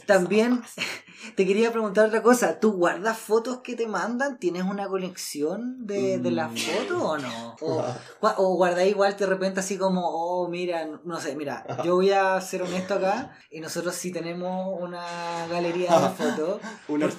también 0.07 0.63
te 1.37 1.47
quería 1.47 1.73
preguntar 1.73 2.07
otra 2.07 2.23
cosa. 2.23 2.59
¿Tú 2.61 2.73
guardas 2.73 3.17
fotos 3.17 3.61
que 3.61 3.77
te 3.77 3.87
mandan? 3.87 4.39
¿Tienes 4.39 4.65
una 4.65 4.89
colección 4.89 5.87
de, 5.87 6.19
de 6.19 6.31
las 6.31 6.53
mm. 6.53 6.57
fotos 6.57 7.03
o 7.03 7.19
no? 7.19 7.57
O, 7.61 7.85
o 8.21 8.57
guardáis 8.57 8.91
igual 8.91 9.17
de 9.17 9.27
repente 9.27 9.61
así 9.61 9.79
como, 9.79 10.03
oh, 10.05 10.49
mira, 10.49 10.87
no 11.05 11.21
sé, 11.21 11.37
mira, 11.37 11.65
yo 11.85 11.95
voy 11.95 12.11
a 12.11 12.41
ser 12.41 12.63
honesto 12.63 12.95
acá 12.95 13.37
y 13.51 13.61
nosotros 13.61 13.95
sí 13.95 14.13
tenemos 14.13 14.81
una 14.81 15.47
galería 15.49 15.99
de 15.99 16.09
fotos. 16.11 16.61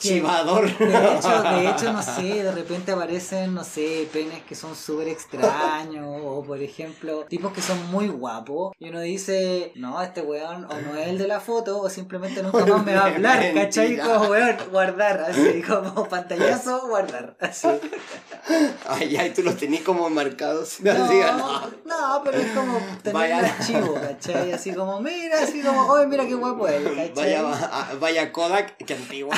Archivador. 0.02 0.78
De 0.78 1.16
hecho, 1.16 1.44
de 1.44 1.70
hecho, 1.70 1.94
no 1.94 2.02
sé, 2.02 2.22
de 2.44 2.52
repente 2.52 2.92
aparecen, 2.92 3.54
no 3.54 3.64
sé, 3.64 4.08
penes 4.12 4.42
que 4.44 4.56
son 4.56 4.76
súper 4.76 5.08
extraños, 5.10 6.06
o 6.24 6.44
por 6.44 6.62
ejemplo, 6.62 7.26
tipos 7.26 7.54
que 7.54 7.62
son 7.62 7.92
muy 7.92 8.08
guapos, 8.08 8.74
y 8.80 8.90
uno 8.90 9.00
dice, 9.02 9.72
no, 9.76 10.02
este 10.02 10.22
weón 10.22 10.66
o 10.66 10.82
no 10.82 10.96
es 10.96 11.08
el 11.08 11.18
de 11.18 11.28
la 11.28 11.40
foto, 11.40 11.82
o 11.82 11.90
simplemente 11.90 12.42
nunca 12.42 12.66
más 12.66 12.86
me 12.86 12.96
va 12.96 13.02
a 13.02 13.06
hablar, 13.08 13.54
¿cachai? 13.54 13.98
Como 13.98 14.30
weón, 14.30 14.58
guardar, 14.72 15.22
así, 15.30 15.62
como 15.62 16.08
pantallazo, 16.08 16.88
guardar, 16.88 17.36
así. 17.40 17.68
Ay, 18.88 19.16
ay, 19.16 19.32
tú 19.34 19.44
los 19.44 19.56
tenés 19.56 19.82
como 19.82 20.10
marcados. 20.10 20.80
No, 20.82 20.94
no, 20.94 21.72
no. 21.86 22.22
pero 22.24 22.38
es 22.40 22.52
como 22.52 22.80
tener 23.04 23.14
vaya. 23.14 23.38
un 23.38 23.46
archivo, 23.46 23.94
¿cachai? 23.94 24.52
Así 24.52 24.74
como, 24.74 25.00
mira, 25.00 25.44
así 25.44 25.62
como, 25.62 25.86
oye, 25.88 26.08
mira 26.08 26.26
qué 26.26 26.34
guapo 26.34 26.68
es, 26.68 26.84
¿cachai? 26.84 27.14
Vaya, 27.16 27.90
vaya 28.00 28.32
Kodak, 28.32 28.78
que 28.78 28.94
antiguo. 28.94 29.32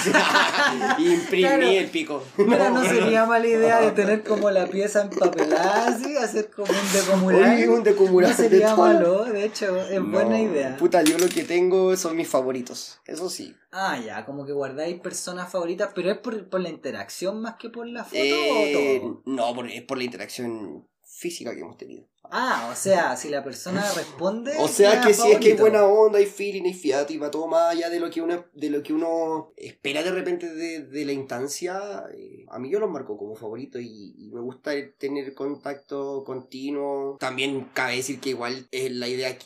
Imprimí 0.99 1.77
el 1.77 1.89
pico. 1.89 2.23
Pero 2.35 2.69
no 2.69 2.83
sería 2.83 3.25
mala 3.25 3.47
idea 3.47 3.81
de 3.81 3.91
tener 3.91 4.23
como 4.23 4.49
la 4.51 4.67
pieza 4.67 5.01
empapelada 5.01 5.87
así, 5.87 6.15
hacer 6.17 6.49
como 6.51 6.71
un 6.71 6.93
decumular. 6.93 7.69
un 7.69 7.83
decumular. 7.83 8.29
No 8.31 8.35
sería 8.35 8.75
malo, 8.75 9.25
de 9.25 9.45
hecho, 9.45 9.77
es 9.77 10.01
buena 10.01 10.39
idea. 10.39 10.77
Puta, 10.77 11.01
yo 11.03 11.17
lo 11.17 11.27
que 11.27 11.43
tengo 11.43 11.95
son 11.97 12.15
mis 12.15 12.27
favoritos, 12.27 12.99
eso 13.05 13.29
sí. 13.29 13.55
Ah, 13.71 13.99
ya, 13.99 14.25
como 14.25 14.45
que 14.45 14.53
guardáis 14.53 14.99
personas 14.99 15.51
favoritas, 15.51 15.89
pero 15.95 16.11
es 16.11 16.17
por, 16.17 16.47
por 16.49 16.61
la 16.61 16.69
interacción 16.69 17.41
más 17.41 17.55
que 17.55 17.69
por 17.69 17.87
la 17.87 18.03
foto 18.03 18.17
o 18.19 18.71
todo? 18.71 19.21
No, 19.25 19.65
es 19.65 19.81
por 19.81 19.97
la 19.97 20.03
interacción 20.03 20.87
física 21.03 21.53
que 21.53 21.61
hemos 21.61 21.77
tenido. 21.77 22.05
Ah, 22.31 22.69
o 22.71 22.75
sea, 22.75 23.15
si 23.15 23.29
la 23.29 23.43
persona 23.43 23.83
responde. 23.93 24.53
O 24.59 24.67
sea 24.67 25.01
que 25.01 25.13
si 25.13 25.31
es 25.31 25.39
que 25.39 25.49
hay 25.49 25.57
buena 25.57 25.85
onda, 25.85 26.19
hay 26.19 26.25
feeling, 26.25 26.63
hay 26.63 26.73
fiat 26.73 27.09
y 27.11 27.17
va 27.17 27.29
todo 27.29 27.47
más 27.47 27.71
allá 27.71 27.89
de 27.89 27.99
lo 27.99 28.09
que 28.09 28.21
uno, 28.21 28.45
de 28.53 28.69
lo 28.69 28.81
que 28.81 28.93
uno 28.93 29.51
espera 29.57 30.03
de 30.03 30.11
repente 30.11 30.53
de, 30.53 31.05
la 31.05 31.11
instancia. 31.11 32.05
Eh, 32.15 32.45
a 32.49 32.59
mí 32.59 32.69
yo 32.69 32.79
lo 32.79 32.87
marco 32.87 33.17
como 33.17 33.35
favorito 33.35 33.79
y, 33.79 34.31
me 34.33 34.41
gusta 34.41 34.71
tener 34.97 35.33
contacto 35.35 36.23
continuo. 36.25 37.17
También 37.19 37.69
cabe 37.73 37.97
decir 37.97 38.19
que 38.19 38.29
igual 38.29 38.67
es 38.71 38.91
la 38.91 39.07
idea, 39.07 39.37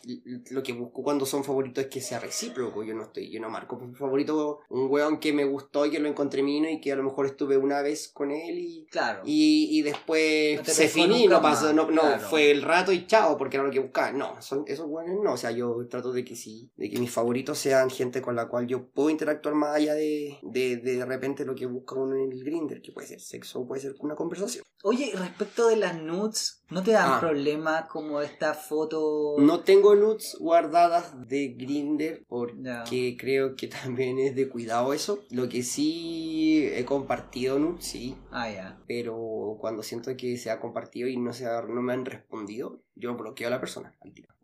lo 0.49 0.63
que 0.63 0.71
busco 0.71 1.03
cuando 1.03 1.25
son 1.25 1.43
favoritos 1.43 1.85
es 1.85 1.89
que 1.89 1.99
sea 1.99 2.19
recíproco. 2.19 2.83
Yo 2.83 2.93
no 2.93 3.03
estoy, 3.03 3.29
yo 3.29 3.41
no 3.41 3.49
marco 3.49 3.77
por 3.77 3.93
favorito 3.97 4.59
un 4.69 4.89
weón 4.89 5.19
que 5.19 5.33
me 5.33 5.43
gustó 5.43 5.85
y 5.85 5.91
que 5.91 5.99
lo 5.99 6.07
encontré 6.07 6.41
mío 6.41 6.57
y 6.69 6.79
que 6.79 6.91
a 6.91 6.95
lo 6.95 7.03
mejor 7.03 7.25
estuve 7.25 7.57
una 7.57 7.81
vez 7.81 8.07
con 8.07 8.31
él 8.31 8.59
y. 8.59 8.87
Claro. 8.89 9.21
Y, 9.25 9.81
después 9.81 10.61
se 10.65 10.87
finí, 10.87 11.27
no 11.27 11.41
pasó, 11.41 11.73
no, 11.73 11.89
no 11.91 12.19
fue 12.19 12.51
el 12.51 12.61
rato 12.67 12.91
y 12.91 13.07
chao, 13.07 13.37
porque 13.37 13.57
era 13.57 13.65
lo 13.65 13.71
que 13.71 13.79
buscaba. 13.79 14.11
No, 14.11 14.41
son 14.41 14.63
esos 14.67 14.87
buenos 14.87 15.23
no. 15.23 15.33
O 15.33 15.37
sea, 15.37 15.51
yo 15.51 15.87
trato 15.89 16.11
de 16.11 16.23
que 16.23 16.35
sí, 16.35 16.69
de 16.75 16.89
que 16.89 16.99
mis 16.99 17.11
favoritos 17.11 17.57
sean 17.57 17.89
gente 17.89 18.21
con 18.21 18.35
la 18.35 18.47
cual 18.47 18.67
yo 18.67 18.87
puedo 18.87 19.09
interactuar 19.09 19.55
más 19.55 19.75
allá 19.75 19.93
de 19.93 20.37
de, 20.41 20.77
de, 20.77 21.05
repente 21.05 21.45
lo 21.45 21.55
que 21.55 21.65
busca 21.65 21.95
uno 21.95 22.15
en 22.15 22.31
el 22.31 22.43
grinder, 22.43 22.81
que 22.81 22.91
puede 22.91 23.07
ser 23.07 23.19
sexo 23.19 23.65
puede 23.67 23.81
ser 23.81 23.95
una 23.99 24.15
conversación. 24.15 24.63
Oye, 24.83 25.11
respecto 25.15 25.67
de 25.67 25.75
las 25.75 25.99
nudes, 25.99 26.63
¿no 26.69 26.83
te 26.83 26.91
dan 26.91 27.13
ah. 27.13 27.19
problema 27.19 27.87
como 27.87 28.21
esta 28.21 28.53
foto? 28.53 29.35
No 29.39 29.61
tengo 29.61 29.95
nudes 29.95 30.37
guardadas 30.39 31.27
de 31.27 31.49
grinder 31.49 32.23
porque 32.27 33.17
creo 33.19 33.55
que 33.55 33.67
también 33.67 34.19
es 34.19 34.35
de 34.35 34.47
cuidado 34.49 34.93
eso. 34.93 35.23
Lo 35.31 35.49
que 35.49 35.63
sí 35.63 36.67
he 36.71 36.85
compartido 36.85 37.57
nudes, 37.57 37.85
sí. 37.85 38.15
Ah, 38.31 38.49
ya. 38.51 38.79
Pero 38.87 39.57
cuando 39.59 39.81
siento 39.81 40.15
que 40.15 40.37
se 40.37 40.51
ha 40.51 40.59
compartido 40.59 41.07
y 41.07 41.17
no, 41.17 41.33
se 41.33 41.45
no 41.45 41.81
me 41.81 41.93
han 41.93 42.05
respondido, 42.05 42.79
yo 42.95 43.15
bloqueo 43.15 43.47
a 43.47 43.51
la 43.51 43.59
persona 43.59 43.95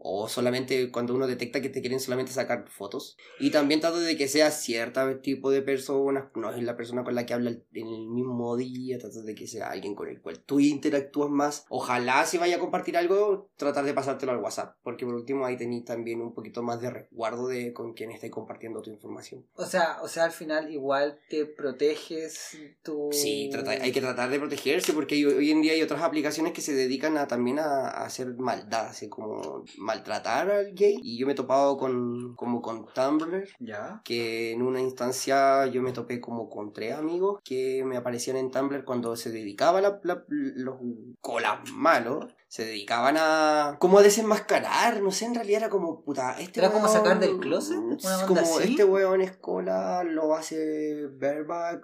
O 0.05 0.27
solamente 0.27 0.91
cuando 0.91 1.15
uno 1.15 1.27
detecta 1.27 1.61
que 1.61 1.69
te 1.69 1.79
quieren 1.81 1.99
solamente 1.99 2.33
sacar 2.33 2.67
fotos. 2.67 3.17
Y 3.39 3.51
también 3.51 3.79
trato 3.79 3.99
de 3.99 4.17
que 4.17 4.27
sea 4.27 4.51
cierto 4.51 5.19
tipo 5.19 5.49
de 5.49 5.61
persona, 5.61 6.29
no 6.35 6.53
es 6.53 6.61
la 6.61 6.75
persona 6.75 7.03
con 7.03 7.15
la 7.15 7.25
que 7.25 7.33
habla 7.33 7.51
en 7.51 7.87
el 7.87 8.07
mismo 8.07 8.57
día, 8.57 8.99
trato 8.99 9.21
de 9.23 9.33
que 9.33 9.47
sea 9.47 9.69
alguien 9.69 9.95
con 9.95 10.09
el 10.09 10.21
cual 10.21 10.39
tú 10.45 10.59
interactúas 10.59 11.29
más. 11.29 11.65
Ojalá 11.69 12.25
si 12.25 12.37
vaya 12.37 12.57
a 12.57 12.59
compartir 12.59 12.97
algo, 12.97 13.49
tratar 13.55 13.85
de 13.85 13.93
pasártelo 13.93 14.33
al 14.33 14.39
WhatsApp, 14.39 14.75
porque 14.83 15.05
por 15.05 15.15
último 15.15 15.45
ahí 15.45 15.57
tenéis 15.57 15.85
también 15.85 16.21
un 16.21 16.33
poquito 16.33 16.63
más 16.63 16.81
de 16.81 16.89
resguardo 16.89 17.47
de 17.47 17.73
con 17.73 17.93
quién 17.93 18.11
esté 18.11 18.29
compartiendo 18.29 18.81
tu 18.81 18.91
información. 18.91 19.45
O 19.55 19.65
sea, 19.65 19.99
o 20.01 20.07
sea, 20.07 20.25
al 20.25 20.31
final 20.31 20.71
igual 20.71 21.19
te 21.29 21.45
proteges 21.45 22.57
tu... 22.83 23.09
Sí, 23.11 23.49
hay 23.81 23.91
que 23.91 24.01
tratar 24.01 24.29
de 24.29 24.39
protegerse 24.39 24.93
porque 24.93 25.25
hoy, 25.25 25.51
en 25.51 25.61
día 25.61 25.73
hay 25.73 25.81
otras 25.81 26.01
aplicaciones 26.01 26.53
que 26.53 26.61
se 26.61 26.73
dedican 26.73 27.17
a, 27.17 27.27
también 27.27 27.59
a 27.59 27.87
hacer 27.87 28.35
maldad, 28.35 28.87
así 28.87 29.07
como 29.07 29.63
maltratar 29.93 30.51
al 30.51 30.73
gay. 30.73 30.97
Y 31.01 31.17
yo 31.17 31.25
me 31.25 31.33
he 31.33 31.35
topado 31.35 31.77
con, 31.77 32.35
como 32.35 32.61
con 32.61 32.85
Tumblr, 32.93 33.47
¿Ya? 33.59 34.01
que 34.03 34.51
en 34.51 34.61
una 34.61 34.81
instancia 34.81 35.65
yo 35.67 35.81
me 35.81 35.93
topé 35.93 36.19
como 36.19 36.49
con 36.49 36.73
tres 36.73 36.95
amigos 36.95 37.39
que 37.43 37.83
me 37.85 37.97
aparecían 37.97 38.37
en 38.37 38.51
Tumblr 38.51 38.85
cuando 38.85 39.15
se 39.15 39.31
dedicaba 39.31 39.79
a 39.79 39.99
los 40.27 40.75
colas 41.21 41.69
malos 41.71 42.33
se 42.53 42.65
dedicaban 42.65 43.15
a 43.17 43.77
como 43.79 43.97
a 43.97 44.03
desenmascarar, 44.03 45.01
no 45.01 45.09
sé, 45.09 45.25
en 45.25 45.33
realidad 45.33 45.61
era 45.61 45.69
como 45.71 46.03
puta, 46.03 46.39
este 46.39 46.59
era 46.59 46.71
como 46.71 46.87
sacar 46.87 47.19
del 47.19 47.39
closet, 47.39 47.79
como 48.27 48.59
este 48.59 48.83
weón 48.83 49.21
es 49.21 49.35
cola, 49.37 50.03
lo 50.03 50.35
hace 50.35 51.07
bareback 51.07 51.83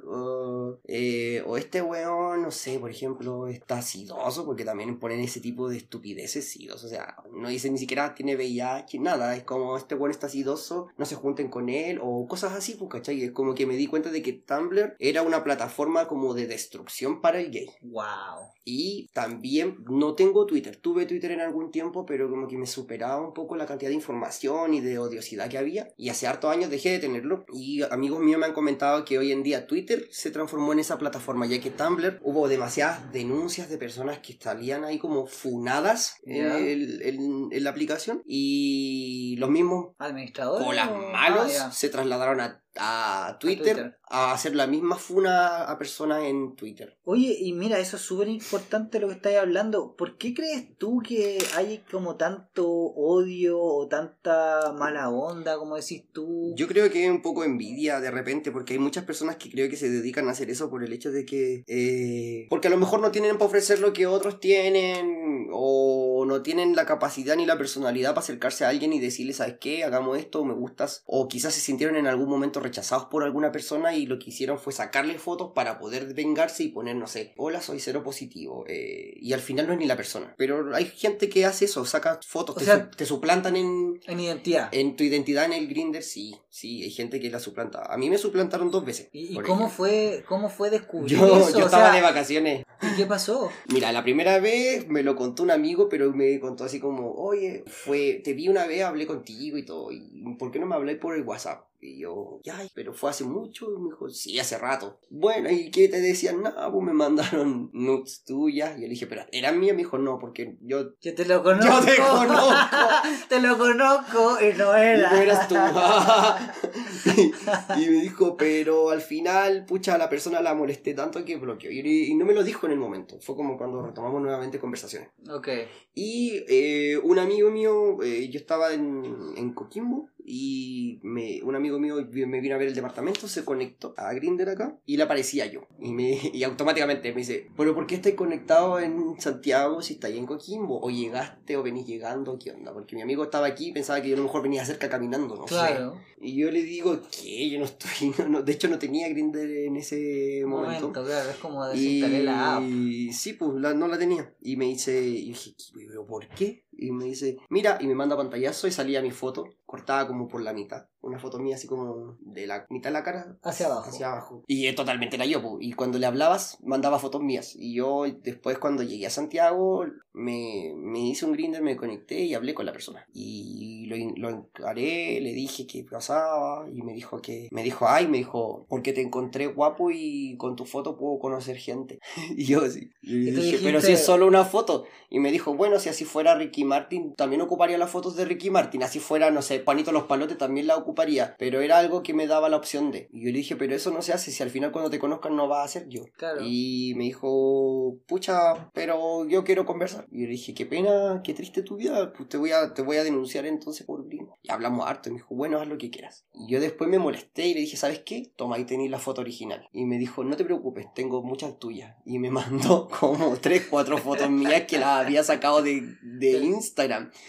eh, 0.83 1.43
o, 1.47 1.57
este 1.57 1.81
weón, 1.81 2.43
no 2.43 2.51
sé, 2.51 2.77
por 2.77 2.91
ejemplo, 2.91 3.47
está 3.47 3.79
acidoso 3.79 4.45
porque 4.45 4.63
también 4.63 4.99
ponen 4.99 5.21
ese 5.21 5.41
tipo 5.41 5.69
de 5.69 5.77
estupideces, 5.77 6.47
sí, 6.47 6.69
o 6.69 6.77
sea, 6.77 7.15
no 7.31 7.49
dicen 7.49 7.73
ni 7.73 7.79
siquiera 7.79 8.13
tiene 8.13 8.35
VIH, 8.35 8.99
nada, 8.99 9.35
es 9.35 9.45
como 9.45 9.75
este 9.75 9.95
weón 9.95 10.11
está 10.11 10.27
acidoso, 10.27 10.89
no 10.97 11.05
se 11.07 11.15
junten 11.15 11.49
con 11.49 11.69
él 11.69 11.99
o 11.99 12.27
cosas 12.27 12.53
así, 12.53 12.75
pues, 12.75 12.91
¿cachai? 12.91 13.23
Es 13.23 13.31
como 13.31 13.55
que 13.55 13.65
me 13.65 13.75
di 13.75 13.87
cuenta 13.87 14.11
de 14.11 14.21
que 14.21 14.33
Tumblr 14.33 14.95
era 14.99 15.23
una 15.23 15.43
plataforma 15.43 16.07
como 16.07 16.35
de 16.35 16.45
destrucción 16.45 17.21
para 17.21 17.39
el 17.39 17.49
gay. 17.49 17.69
Wow. 17.81 18.51
Y 18.71 19.09
también 19.13 19.83
no 19.89 20.13
tengo 20.13 20.45
Twitter. 20.45 20.75
Tuve 20.75 21.07
Twitter 21.07 21.31
en 21.31 21.41
algún 21.41 21.71
tiempo, 21.71 22.05
pero 22.05 22.29
como 22.29 22.47
que 22.47 22.55
me 22.55 22.67
superaba 22.67 23.19
un 23.19 23.33
poco 23.33 23.55
la 23.55 23.65
cantidad 23.65 23.89
de 23.89 23.95
información 23.95 24.75
y 24.75 24.79
de 24.79 24.99
odiosidad 24.99 25.49
que 25.49 25.57
había. 25.57 25.87
Y 25.97 26.09
hace 26.09 26.27
hartos 26.27 26.51
años 26.51 26.69
dejé 26.69 26.91
de 26.91 26.99
tenerlo. 26.99 27.45
Y 27.51 27.81
amigos 27.81 28.19
míos 28.19 28.39
me 28.39 28.45
han 28.45 28.53
comentado 28.53 29.05
que 29.05 29.17
hoy 29.17 29.31
en 29.31 29.41
día 29.41 29.65
Twitter 29.65 30.07
se 30.11 30.29
transformó 30.29 30.71
en 30.73 30.79
esa 30.79 30.99
plataforma, 30.99 31.47
ya 31.47 31.59
que 31.59 31.71
Tumblr 31.71 32.19
hubo 32.21 32.47
demasiadas 32.47 33.11
denuncias 33.11 33.69
de 33.69 33.79
personas 33.79 34.19
que 34.19 34.37
salían 34.39 34.83
ahí 34.83 34.99
como 34.99 35.25
funadas 35.25 36.19
en, 36.23 37.49
la 37.51 37.69
aplicación. 37.71 38.21
Y 38.27 39.35
los 39.39 39.49
mismos 39.49 39.95
administradores 39.97 40.67
o 40.67 40.73
las 40.73 40.91
malos 40.91 41.59
ah, 41.59 41.71
se 41.71 41.89
trasladaron 41.89 42.39
a 42.39 42.61
a 42.79 43.37
Twitter, 43.39 43.98
a 44.09 44.33
hacer 44.33 44.55
la 44.55 44.67
misma 44.67 44.97
funa 44.97 45.63
a 45.63 45.77
personas 45.77 46.23
en 46.23 46.55
Twitter. 46.55 46.97
Oye, 47.03 47.37
y 47.39 47.53
mira, 47.53 47.79
eso 47.79 47.97
es 47.97 48.01
súper 48.01 48.27
importante 48.27 48.99
lo 48.99 49.07
que 49.07 49.13
estáis 49.13 49.37
hablando. 49.37 49.95
¿Por 49.95 50.17
qué 50.17 50.33
crees 50.33 50.77
tú 50.77 51.01
que 51.05 51.37
hay 51.55 51.83
como 51.91 52.15
tanto 52.15 52.67
odio 52.67 53.59
o 53.59 53.87
tanta 53.87 54.73
mala 54.77 55.09
onda, 55.09 55.57
como 55.57 55.75
decís 55.75 56.05
tú? 56.11 56.53
Yo 56.55 56.67
creo 56.67 56.89
que 56.89 57.05
es 57.05 57.11
un 57.11 57.21
poco 57.21 57.43
envidia 57.43 57.99
de 57.99 58.11
repente, 58.11 58.51
porque 58.51 58.73
hay 58.73 58.79
muchas 58.79 59.05
personas 59.05 59.35
que 59.37 59.49
creo 59.49 59.69
que 59.69 59.77
se 59.77 59.89
dedican 59.89 60.27
a 60.27 60.31
hacer 60.31 60.49
eso 60.49 60.69
por 60.69 60.83
el 60.83 60.93
hecho 60.93 61.11
de 61.11 61.25
que... 61.25 61.63
Eh, 61.67 62.47
porque 62.49 62.67
a 62.67 62.71
lo 62.71 62.77
mejor 62.77 62.99
no 63.01 63.11
tienen 63.11 63.37
para 63.37 63.45
ofrecer 63.45 63.79
lo 63.79 63.93
que 63.93 64.07
otros 64.07 64.39
tienen, 64.39 65.19
o 65.51 66.25
no 66.27 66.41
tienen 66.41 66.75
la 66.75 66.85
capacidad 66.85 67.35
ni 67.35 67.45
la 67.45 67.57
personalidad 67.57 68.11
para 68.11 68.21
acercarse 68.21 68.65
a 68.65 68.69
alguien 68.69 68.93
y 68.93 68.99
decirle, 68.99 69.33
¿sabes 69.33 69.57
qué? 69.59 69.83
Hagamos 69.83 70.17
esto, 70.17 70.43
me 70.43 70.53
gustas. 70.53 71.03
O 71.05 71.27
quizás 71.27 71.53
se 71.53 71.61
sintieron 71.61 71.95
en 71.95 72.07
algún 72.07 72.29
momento 72.29 72.59
rechazados 72.59 73.05
por 73.05 73.23
alguna 73.23 73.51
persona 73.51 73.95
y 73.95 73.98
lo 74.05 74.19
que 74.19 74.29
hicieron 74.29 74.59
fue 74.59 74.73
sacarle 74.73 75.17
fotos 75.19 75.51
para 75.53 75.79
poder 75.79 76.13
vengarse 76.13 76.63
y 76.63 76.69
poner, 76.69 76.95
no 76.95 77.07
sé, 77.07 77.33
hola, 77.37 77.61
soy 77.61 77.79
cero 77.79 78.03
positivo. 78.03 78.65
eh, 78.67 79.13
y 79.21 79.33
al 79.33 79.39
final 79.41 79.67
no 79.67 79.73
es 79.73 79.79
ni 79.79 79.85
la 79.85 79.95
persona. 79.97 80.33
Pero 80.37 80.75
hay 80.75 80.85
gente 80.85 81.29
que 81.29 81.45
hace 81.45 81.65
eso, 81.65 81.85
saca 81.85 82.19
fotos, 82.25 82.55
O 82.55 82.59
te, 82.59 82.65
sea- 82.65 82.83
su- 82.91 82.97
te 82.97 83.05
suplantan 83.05 83.55
en, 83.55 83.99
En 84.07 84.19
identidad. 84.19 84.69
en 84.71 84.95
tu 84.95 85.03
identidad 85.03 85.45
en 85.45 85.53
el 85.53 85.67
Grinder, 85.67 86.03
sí, 86.03 86.35
sí, 86.49 86.83
hay 86.83 86.91
gente 86.91 87.19
que 87.19 87.29
la 87.29 87.39
suplanta. 87.39 87.85
A 87.91 87.97
mí 87.97 88.09
me 88.09 88.17
suplantaron 88.17 88.71
dos 88.71 88.85
veces. 88.85 89.09
¿Y, 89.11 89.33
y 89.37 89.41
cómo 89.41 89.69
fue, 89.69 90.23
cómo 90.27 90.49
fue 90.49 90.69
descubrir 90.69 91.17
Yo, 91.17 91.25
eso? 91.39 91.57
yo 91.57 91.63
O 91.63 91.67
estaba 91.67 91.85
sea, 91.91 91.95
de 91.95 92.01
vacaciones. 92.01 92.65
¿y 92.81 92.95
qué 92.95 93.05
pasó? 93.05 93.49
Mira, 93.67 93.91
la 93.91 94.03
primera 94.03 94.39
vez 94.39 94.87
me 94.87 95.03
lo 95.03 95.15
contó 95.15 95.43
un 95.43 95.51
amigo, 95.51 95.89
pero 95.89 96.11
me 96.13 96.39
contó 96.39 96.63
así 96.63 96.79
como, 96.79 97.11
oye, 97.13 97.63
fue, 97.67 98.21
te 98.23 98.33
vi 98.33 98.47
una 98.47 98.65
vez, 98.67 98.83
hablé 98.83 99.05
contigo 99.07 99.57
y 99.57 99.65
todo, 99.65 99.91
y 99.91 99.99
¿por 100.37 100.51
qué 100.51 100.59
no 100.59 100.65
me 100.65 100.75
habláis 100.75 100.97
por 100.97 101.15
el 101.15 101.23
WhatsApp? 101.23 101.65
Y 101.81 102.01
yo, 102.01 102.41
ya, 102.43 102.59
pero 102.73 102.93
fue 102.93 103.09
hace 103.09 103.23
mucho, 103.23 103.67
y 103.71 103.79
me 103.79 103.89
dijo, 103.89 104.09
sí, 104.09 104.37
hace 104.37 104.57
rato. 104.57 104.99
Bueno, 105.09 105.49
¿y 105.49 105.71
qué 105.71 105.87
te 105.87 106.01
decían? 106.01 106.41
Nada, 106.41 106.69
pues 106.71 106.85
me 106.85 106.91
mandaron 106.93 107.69
nudes 107.73 108.23
tuyas. 108.25 108.77
Y 108.77 108.81
yo 108.81 108.87
le 108.87 108.89
dije, 108.89 109.07
pero 109.07 109.23
¿eran 109.31 109.59
mías? 109.59 109.75
Me 109.75 109.83
dijo, 109.83 109.97
no, 109.97 110.19
porque 110.19 110.57
yo... 110.61 110.93
Yo 110.99 111.15
te 111.15 111.25
lo 111.25 111.41
conozco. 111.41 111.71
Yo 111.71 111.85
te 111.85 111.95
conozco. 111.97 112.55
te 113.29 113.39
lo 113.39 113.57
conozco 113.57 114.37
y 114.41 114.57
no 114.57 114.77
y 114.77 114.81
era. 114.81 115.11
no 115.11 115.17
eras 115.17 115.47
tú. 115.47 115.55
y, 117.15 117.81
y 117.81 117.89
me 117.89 118.01
dijo, 118.01 118.35
pero 118.35 118.89
al 118.89 119.01
final, 119.01 119.65
pucha, 119.65 119.95
a 119.95 119.97
la 119.97 120.09
persona 120.09 120.41
la 120.41 120.53
molesté 120.53 120.93
tanto 120.93 121.23
que 121.23 121.37
bloqueó. 121.37 121.71
Y, 121.71 121.79
y 121.79 122.15
no 122.15 122.25
me 122.25 122.33
lo 122.33 122.43
dijo 122.43 122.65
en 122.65 122.73
el 122.73 122.79
momento. 122.79 123.19
Fue 123.21 123.35
como 123.37 123.57
cuando 123.57 123.81
retomamos 123.81 124.21
nuevamente 124.21 124.59
conversaciones. 124.59 125.09
Ok. 125.29 125.47
Y 125.95 126.43
eh, 126.49 126.97
un 126.97 127.19
amigo 127.19 127.49
mío, 127.51 128.03
eh, 128.03 128.27
yo 128.29 128.39
estaba 128.39 128.73
en, 128.73 129.33
en 129.37 129.53
Coquimbo 129.53 130.09
y 130.31 130.99
me, 131.01 131.41
un 131.41 131.55
amigo 131.55 131.79
mío 131.79 131.95
me 132.11 132.39
vino 132.39 132.53
a 132.53 132.57
ver 132.59 132.67
el 132.67 132.75
departamento, 132.75 133.27
se 133.27 133.43
conectó 133.43 133.95
a 133.97 134.13
Grinder 134.13 134.47
acá 134.49 134.77
y 134.85 134.95
le 134.97 135.03
aparecía 135.03 135.47
yo. 135.47 135.61
Y, 135.79 135.91
me, 135.91 136.11
y 136.33 136.43
automáticamente 136.43 137.11
me 137.11 137.17
dice, 137.21 137.47
pero 137.57 137.73
¿por 137.73 137.87
qué 137.87 137.95
estáis 137.95 138.13
conectado 138.13 138.79
en 138.79 139.19
Santiago 139.19 139.81
si 139.81 139.93
estáis 139.95 140.17
en 140.17 140.27
Coquimbo? 140.27 140.79
¿O 140.81 140.91
llegaste 140.91 141.57
o 141.57 141.63
venís 141.63 141.87
llegando? 141.87 142.37
¿Qué 142.37 142.51
onda? 142.51 142.71
Porque 142.73 142.95
mi 142.95 143.01
amigo 143.01 143.23
estaba 143.23 143.47
aquí 143.47 143.69
y 143.69 143.71
pensaba 143.71 144.01
que 144.03 144.09
yo 144.09 144.13
a 144.15 144.17
lo 144.17 144.23
mejor 144.25 144.43
venía 144.43 144.63
cerca 144.65 144.87
caminando, 144.87 145.35
no 145.35 145.43
sé. 145.47 145.55
Claro. 145.55 145.99
Y 146.21 146.35
yo 146.35 146.51
le 146.51 146.61
digo, 146.61 146.99
¿qué? 147.09 147.49
Yo 147.49 147.57
no 147.57 147.65
estoy, 147.65 148.11
no, 148.19 148.27
no- 148.29 148.41
de 148.43 148.51
hecho 148.51 148.67
no 148.67 148.77
tenía 148.77 149.09
Grinder 149.09 149.49
en 149.49 149.77
ese 149.77 150.43
momento. 150.45 150.89
momento, 150.89 151.05
claro, 151.05 151.29
es 151.31 151.37
como 151.37 151.65
desinstalé 151.65 152.23
la 152.23 152.57
app. 152.57 152.63
Y 152.63 153.11
sí, 153.13 153.33
pues 153.33 153.51
la- 153.55 153.73
no 153.73 153.87
la 153.87 153.97
tenía. 153.97 154.31
Y 154.41 154.57
me 154.57 154.65
dice, 154.65 155.01
y 155.01 155.29
dije, 155.29 155.55
"¿Qué- 155.57 155.85
¿pero 155.87 156.05
por 156.05 156.27
qué? 156.29 156.65
Y 156.81 156.91
me 156.91 157.05
dice, 157.05 157.37
mira, 157.49 157.77
y 157.81 157.87
me 157.87 157.95
manda 157.95 158.15
pantallazo 158.17 158.67
y 158.67 158.71
salía 158.71 159.01
mi 159.01 159.11
foto, 159.11 159.45
cortada 159.65 160.07
como 160.07 160.27
por 160.27 160.41
la 160.41 160.53
mitad. 160.53 160.85
Una 161.01 161.17
foto 161.19 161.39
mía 161.39 161.55
así 161.55 161.65
como 161.67 162.17
de 162.19 162.45
la 162.45 162.65
mitad 162.69 162.89
de 162.89 162.93
la 162.93 163.03
cara 163.03 163.37
Hacia 163.41 163.67
abajo. 163.67 163.89
hacia 163.89 164.11
abajo. 164.11 164.43
Y 164.47 164.67
eh, 164.67 164.73
totalmente 164.73 165.15
era 165.15 165.25
yo, 165.25 165.41
po. 165.41 165.57
y 165.61 165.71
cuando 165.73 165.97
le 165.97 166.05
hablabas, 166.05 166.57
mandaba 166.61 166.99
fotos 166.99 167.21
mías. 167.21 167.55
Y 167.55 167.75
yo 167.75 168.03
después 168.21 168.57
cuando 168.59 168.83
llegué 168.83 169.07
a 169.07 169.09
Santiago, 169.09 169.85
me, 170.13 170.73
me 170.75 170.99
hice 170.99 171.25
un 171.25 171.31
grinder, 171.31 171.61
me 171.61 171.77
conecté 171.77 172.19
y 172.21 172.33
hablé 172.33 172.53
con 172.53 172.65
la 172.65 172.73
persona. 172.73 173.05
Y 173.13 173.85
lo, 173.85 173.95
lo 174.17 174.29
encaré, 174.29 175.21
le 175.21 175.31
dije 175.33 175.65
qué 175.67 175.85
pasaba, 175.89 176.67
y 176.69 176.81
me 176.81 176.93
dijo 176.93 177.21
que, 177.21 177.47
me 177.51 177.63
dijo, 177.63 177.87
ay, 177.87 178.07
me 178.07 178.17
dijo, 178.17 178.65
porque 178.67 178.91
te 178.91 179.01
encontré 179.01 179.47
guapo 179.47 179.91
y 179.91 180.35
con 180.37 180.55
tu 180.57 180.65
foto 180.65 180.97
puedo 180.97 181.17
conocer 181.19 181.55
gente. 181.57 181.99
y 182.35 182.43
yo 182.45 182.61
así, 182.61 182.89
y 183.01 183.29
Y 183.29 183.31
dije, 183.31 183.57
pero 183.63 183.79
dijiste- 183.79 183.85
si 183.87 183.91
es 183.93 184.05
solo 184.05 184.27
una 184.27 184.43
foto. 184.43 184.83
Y 185.09 185.19
me 185.19 185.31
dijo, 185.31 185.53
bueno, 185.55 185.79
si 185.79 185.87
así 185.89 186.03
fuera 186.05 186.35
Ricky 186.35 186.65
Martin, 186.69 187.13
también 187.15 187.41
ocuparía 187.41 187.77
las 187.77 187.89
fotos 187.89 188.15
de 188.15 188.23
Ricky 188.23 188.49
Martin. 188.49 188.83
Así 188.83 188.99
fuera, 188.99 189.29
no 189.31 189.41
sé, 189.41 189.59
Panito 189.59 189.91
los 189.91 190.03
Palotes 190.03 190.37
también 190.37 190.67
la 190.67 190.77
ocuparía. 190.77 191.35
Pero 191.37 191.59
era 191.59 191.77
algo 191.77 192.01
que 192.01 192.13
me 192.13 192.27
daba 192.27 192.47
la 192.47 192.55
opción 192.55 192.91
de. 192.91 193.09
Y 193.11 193.25
yo 193.25 193.31
le 193.31 193.39
dije, 193.39 193.57
pero 193.57 193.75
eso 193.75 193.91
no 193.91 194.01
se 194.01 194.13
hace 194.13 194.31
si 194.31 194.41
al 194.41 194.49
final 194.49 194.71
cuando 194.71 194.89
te 194.89 194.99
conozcan 194.99 195.35
no 195.35 195.49
va 195.49 195.63
a 195.63 195.67
ser 195.67 195.89
yo. 195.89 196.05
Claro. 196.17 196.39
Y 196.41 196.93
me 196.95 197.03
dijo, 197.03 197.97
pucha, 198.07 198.71
pero 198.73 199.27
yo 199.27 199.43
quiero 199.43 199.65
conversar. 199.65 200.05
Y 200.11 200.21
yo 200.21 200.25
le 200.25 200.31
dije, 200.31 200.53
qué 200.53 200.65
pena, 200.65 201.21
qué 201.23 201.33
triste 201.33 201.61
tu 201.63 201.75
vida. 201.75 202.13
Pues 202.13 202.29
te 202.29 202.37
voy 202.37 202.51
a, 202.51 202.73
te 202.73 202.81
voy 202.81 202.97
a 202.97 203.03
denunciar 203.03 203.45
entonces 203.45 203.85
por 203.85 204.05
gringo. 204.07 204.37
Y 204.43 204.51
hablamos 204.51 204.87
harto. 204.87 205.09
Y 205.09 205.13
me 205.13 205.17
dijo, 205.17 205.35
bueno, 205.35 205.59
haz 205.59 205.67
lo 205.67 205.77
que 205.77 205.89
quieras. 205.89 206.25
Y 206.33 206.51
yo 206.51 206.59
después 206.59 206.89
me 206.89 206.99
molesté 206.99 207.47
y 207.47 207.53
le 207.53 207.61
dije, 207.61 207.77
¿sabes 207.77 207.99
qué? 207.99 208.31
Toma, 208.35 208.55
ahí 208.55 208.65
tenéis 208.65 208.91
la 208.91 208.99
foto 208.99 209.21
original. 209.21 209.67
Y 209.73 209.85
me 209.85 209.97
dijo, 209.97 210.23
no 210.23 210.37
te 210.37 210.45
preocupes, 210.45 210.87
tengo 210.93 211.23
muchas 211.23 211.57
tuyas. 211.59 211.95
Y 212.05 212.19
me 212.19 212.29
mandó 212.31 212.87
como 212.87 213.35
tres, 213.37 213.67
cuatro 213.69 213.97
fotos 213.97 214.29
mías 214.29 214.63
que 214.67 214.77
las 214.77 215.05
había 215.05 215.23
sacado 215.23 215.61
de, 215.61 215.97
de 216.01 216.31
Instagram. 216.31 216.58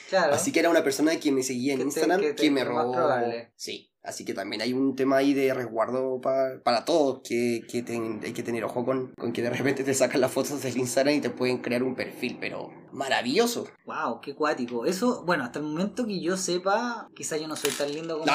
Claro. 0.09 0.35
Así 0.35 0.53
que 0.53 0.61
era 0.61 0.71
una 0.71 0.85
persona 0.85 1.19
que 1.19 1.33
me 1.33 1.43
seguía 1.43 1.73
en 1.75 1.79
Que 1.81 1.85
Instagram 1.87 2.21
que 2.21 2.27
que, 2.35 2.35
te- 2.35 2.51
me 2.51 2.65
más 2.65 2.69
robó. 2.69 2.93
probable. 2.93 3.53
Sí. 3.57 3.90
Así 4.03 4.25
que 4.25 4.33
también 4.33 4.63
hay 4.63 4.73
un 4.73 4.97
tema 4.97 5.19
ahí 5.19 5.35
de 5.35 5.53
resguardo 5.53 6.21
pa- 6.23 6.59
para 6.65 6.85
todos, 6.87 7.21
que, 7.23 7.61
que 7.71 7.83
ten- 7.83 8.21
hay 8.25 8.33
que 8.33 8.43
tener 8.43 8.65
ojo 8.65 8.85
con, 8.85 9.13
con 9.19 9.33
que 9.33 9.43
de 9.43 9.51
repente 9.51 9.85
te 9.85 9.93
sacan 9.93 10.23
las 10.23 10.31
fotos 10.33 10.63
del 10.63 10.77
Instagram 10.79 11.17
y 11.17 11.21
te 11.21 11.29
pueden 11.31 11.59
crear 11.59 11.83
un 11.83 11.95
perfil, 11.95 12.39
pero 12.41 12.71
maravilloso. 12.93 13.69
Wow, 13.85 14.21
qué 14.21 14.35
cuático. 14.35 14.87
Eso, 14.87 15.23
bueno, 15.25 15.45
hasta 15.45 15.59
el 15.59 15.67
momento 15.67 16.07
que 16.07 16.19
yo 16.21 16.37
sepa, 16.37 17.09
quizá 17.15 17.37
yo 17.37 17.47
no 17.47 17.57
soy 17.57 17.71
tan 17.73 17.93
lindo 17.93 18.19
como 18.19 18.33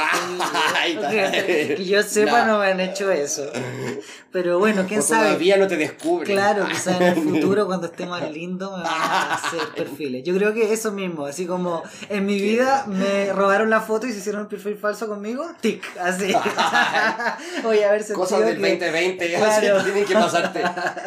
Ay, 0.75 0.95
tú. 0.95 1.01
que, 1.11 1.73
que 1.77 1.85
yo 1.85 2.03
sepa 2.03 2.45
No. 2.45 2.53
no 2.53 2.59
me 2.59 2.67
han 2.67 2.79
hecho 2.79 3.09
eso. 3.11 3.45
Pero 4.31 4.59
bueno, 4.59 4.85
quién 4.87 4.99
O 4.99 5.03
sabe. 5.03 5.27
todavía 5.27 5.57
no 5.57 5.67
te 5.67 5.77
descubren. 5.77 6.31
Claro, 6.31 6.65
quizá 6.67 6.95
en 6.97 7.03
el 7.03 7.15
futuro 7.15 7.65
cuando 7.65 7.87
esté 7.87 8.05
más 8.05 8.29
lindo 8.31 8.69
me 8.77 8.83
van 8.83 8.93
a 9.01 9.33
hacer 9.35 9.61
perfiles. 9.75 10.23
Yo 10.23 10.35
creo 10.35 10.53
que 10.53 10.71
eso 10.73 10.91
mismo, 10.91 11.25
así 11.25 11.45
como 11.45 11.81
en 12.09 12.25
mi 12.25 12.39
vida 12.39 12.85
me 12.87 13.31
robaron 13.33 13.69
la 13.69 13.81
foto 13.81 14.07
y 14.07 14.11
se 14.11 14.19
hicieron 14.19 14.41
un 14.43 14.47
perfil 14.47 14.75
falso 14.77 15.07
conmigo, 15.07 15.45
tic, 15.61 15.83
así. 15.99 16.33
Voy 17.63 17.79
a 17.79 17.91
ver 17.91 18.05
Cosas 18.13 18.39
del 18.45 18.59
2020, 18.61 19.27
Claro. 19.35 19.77
así 19.77 19.85
tienen 19.85 20.05
que 20.05 20.13
pasarte. 20.13 20.61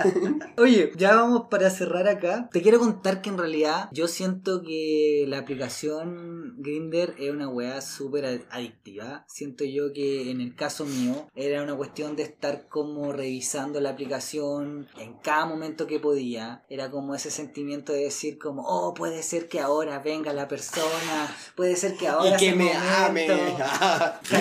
Oye, 0.57 0.93
ya 0.97 1.15
vamos 1.15 1.45
para 1.51 1.71
cerrar 1.71 2.09
acá. 2.09 2.49
Te 2.53 2.63
quiero 2.63 2.79
contar 2.79 3.23
que 3.23 3.29
en 3.31 3.39
realidad 3.39 3.89
yo 3.93 4.09
siento 4.09 4.63
que 4.63 5.25
la 5.29 5.39
aplicación 5.39 6.55
Grinder 6.59 7.15
es 7.19 7.31
una 7.31 7.49
weá 7.49 7.81
súper 7.81 8.25
ad- 8.25 8.41
adictiva. 8.51 9.25
Siento 9.29 9.65
yo 9.65 9.93
que 9.93 10.31
en 10.31 10.41
el 10.41 10.55
caso 10.55 10.85
mío 10.85 11.29
era 11.35 11.63
una 11.63 11.77
cuestión 11.77 12.17
de 12.17 12.25
estar 12.25 12.67
como 12.69 13.13
revisando 13.13 13.81
la 13.81 13.91
aplicación 13.91 14.89
en 14.99 15.15
cada 15.19 15.47
momento 15.47 15.87
que 15.87 16.01
podía. 16.01 16.63
Era 16.69 16.91
como 16.91 17.15
ese 17.15 17.31
sentimiento 17.31 17.93
de 17.93 18.05
decir 18.05 18.39
como, 18.39 18.63
oh, 18.67 18.95
puede 18.95 19.23
ser 19.23 19.49
que 19.49 19.61
ahora 19.61 19.99
venga 20.01 20.33
la 20.33 20.49
persona, 20.49 21.35
puede 21.55 21.77
ser 21.77 21.97
que 21.97 22.09
ahora 22.09 22.35
y 22.35 22.37
que 22.37 22.55
me 22.55 22.73
ame. 22.75 23.27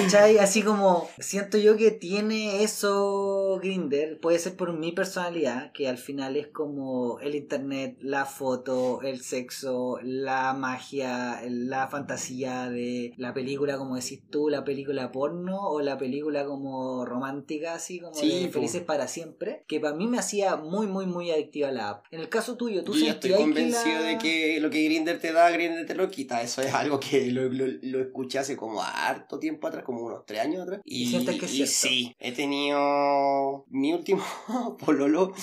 ¿Cachai? 0.04 0.38
Así 0.38 0.62
como 0.62 1.10
siento 1.20 1.58
yo 1.58 1.78
que 1.78 1.92
tiene 1.92 2.64
eso 2.64 3.60
Grinder, 3.62 4.20
puede 4.20 4.40
ser 4.40 4.56
por 4.56 4.74
mi 4.74 4.92
personalidad, 4.92 5.72
que 5.72 5.88
al 5.88 5.98
final 5.98 6.36
es 6.38 6.48
como 6.48 7.20
el 7.20 7.36
internet, 7.36 7.98
la 8.02 8.26
foto, 8.26 9.02
el 9.02 9.22
sexo, 9.22 10.00
la 10.04 10.54
magia, 10.54 11.42
la 11.50 11.88
fantasía 11.88 12.70
de 12.70 13.14
la 13.18 13.34
película, 13.34 13.78
como 13.78 13.96
decís 13.96 14.22
tú, 14.30 14.50
la 14.50 14.64
película 14.64 15.12
porno 15.12 15.60
o 15.68 15.82
la 15.82 15.98
película 15.98 16.46
como 16.46 17.06
romántica, 17.06 17.74
así 17.74 18.00
como 18.00 18.14
Sí, 18.14 18.44
de. 18.44 18.50
Felices 18.50 18.82
para 18.84 19.08
siempre, 19.08 19.64
que 19.68 19.80
para 19.80 19.96
mí 19.96 20.08
me 20.08 20.18
hacía 20.20 20.56
muy, 20.56 20.88
muy, 20.88 21.06
muy 21.06 21.32
adictiva 21.32 21.72
la 21.72 21.90
app. 21.90 22.06
En 22.12 22.20
el 22.20 22.30
caso 22.30 22.56
tuyo, 22.58 22.84
tú 22.84 22.94
Yo 22.94 23.12
estoy 23.12 23.32
sentías 23.32 23.38
que 23.38 23.44
convencido 23.44 24.00
la- 24.02 24.08
de 24.08 24.18
que 24.18 24.60
lo 24.60 24.70
que 24.70 24.84
Grinder 24.86 25.20
te 25.20 25.32
da, 25.32 25.50
Grinder 25.52 25.86
te 25.86 25.96
lo 25.96 26.10
quita. 26.10 26.42
Eso 26.42 26.62
es 26.62 26.74
algo 26.74 27.00
que 27.00 27.32
lo, 27.32 27.44
lo, 27.50 27.66
lo 27.82 28.02
escuché 28.02 28.40
hace 28.40 28.56
como 28.58 28.82
harto 28.84 29.40
tiempo 29.40 29.68
atrás, 29.68 29.84
como 29.88 30.02
unos 30.02 30.26
tres 30.26 30.42
años 30.42 30.64
atrás. 30.64 30.82
Y 30.84 31.10
que 31.40 31.46
y 31.46 31.48
cierto. 31.48 31.74
sí, 31.74 32.16
he 32.20 32.34
tenido 32.34 33.66
mi 33.70 33.94
último 33.94 34.22
pololo 34.86 35.34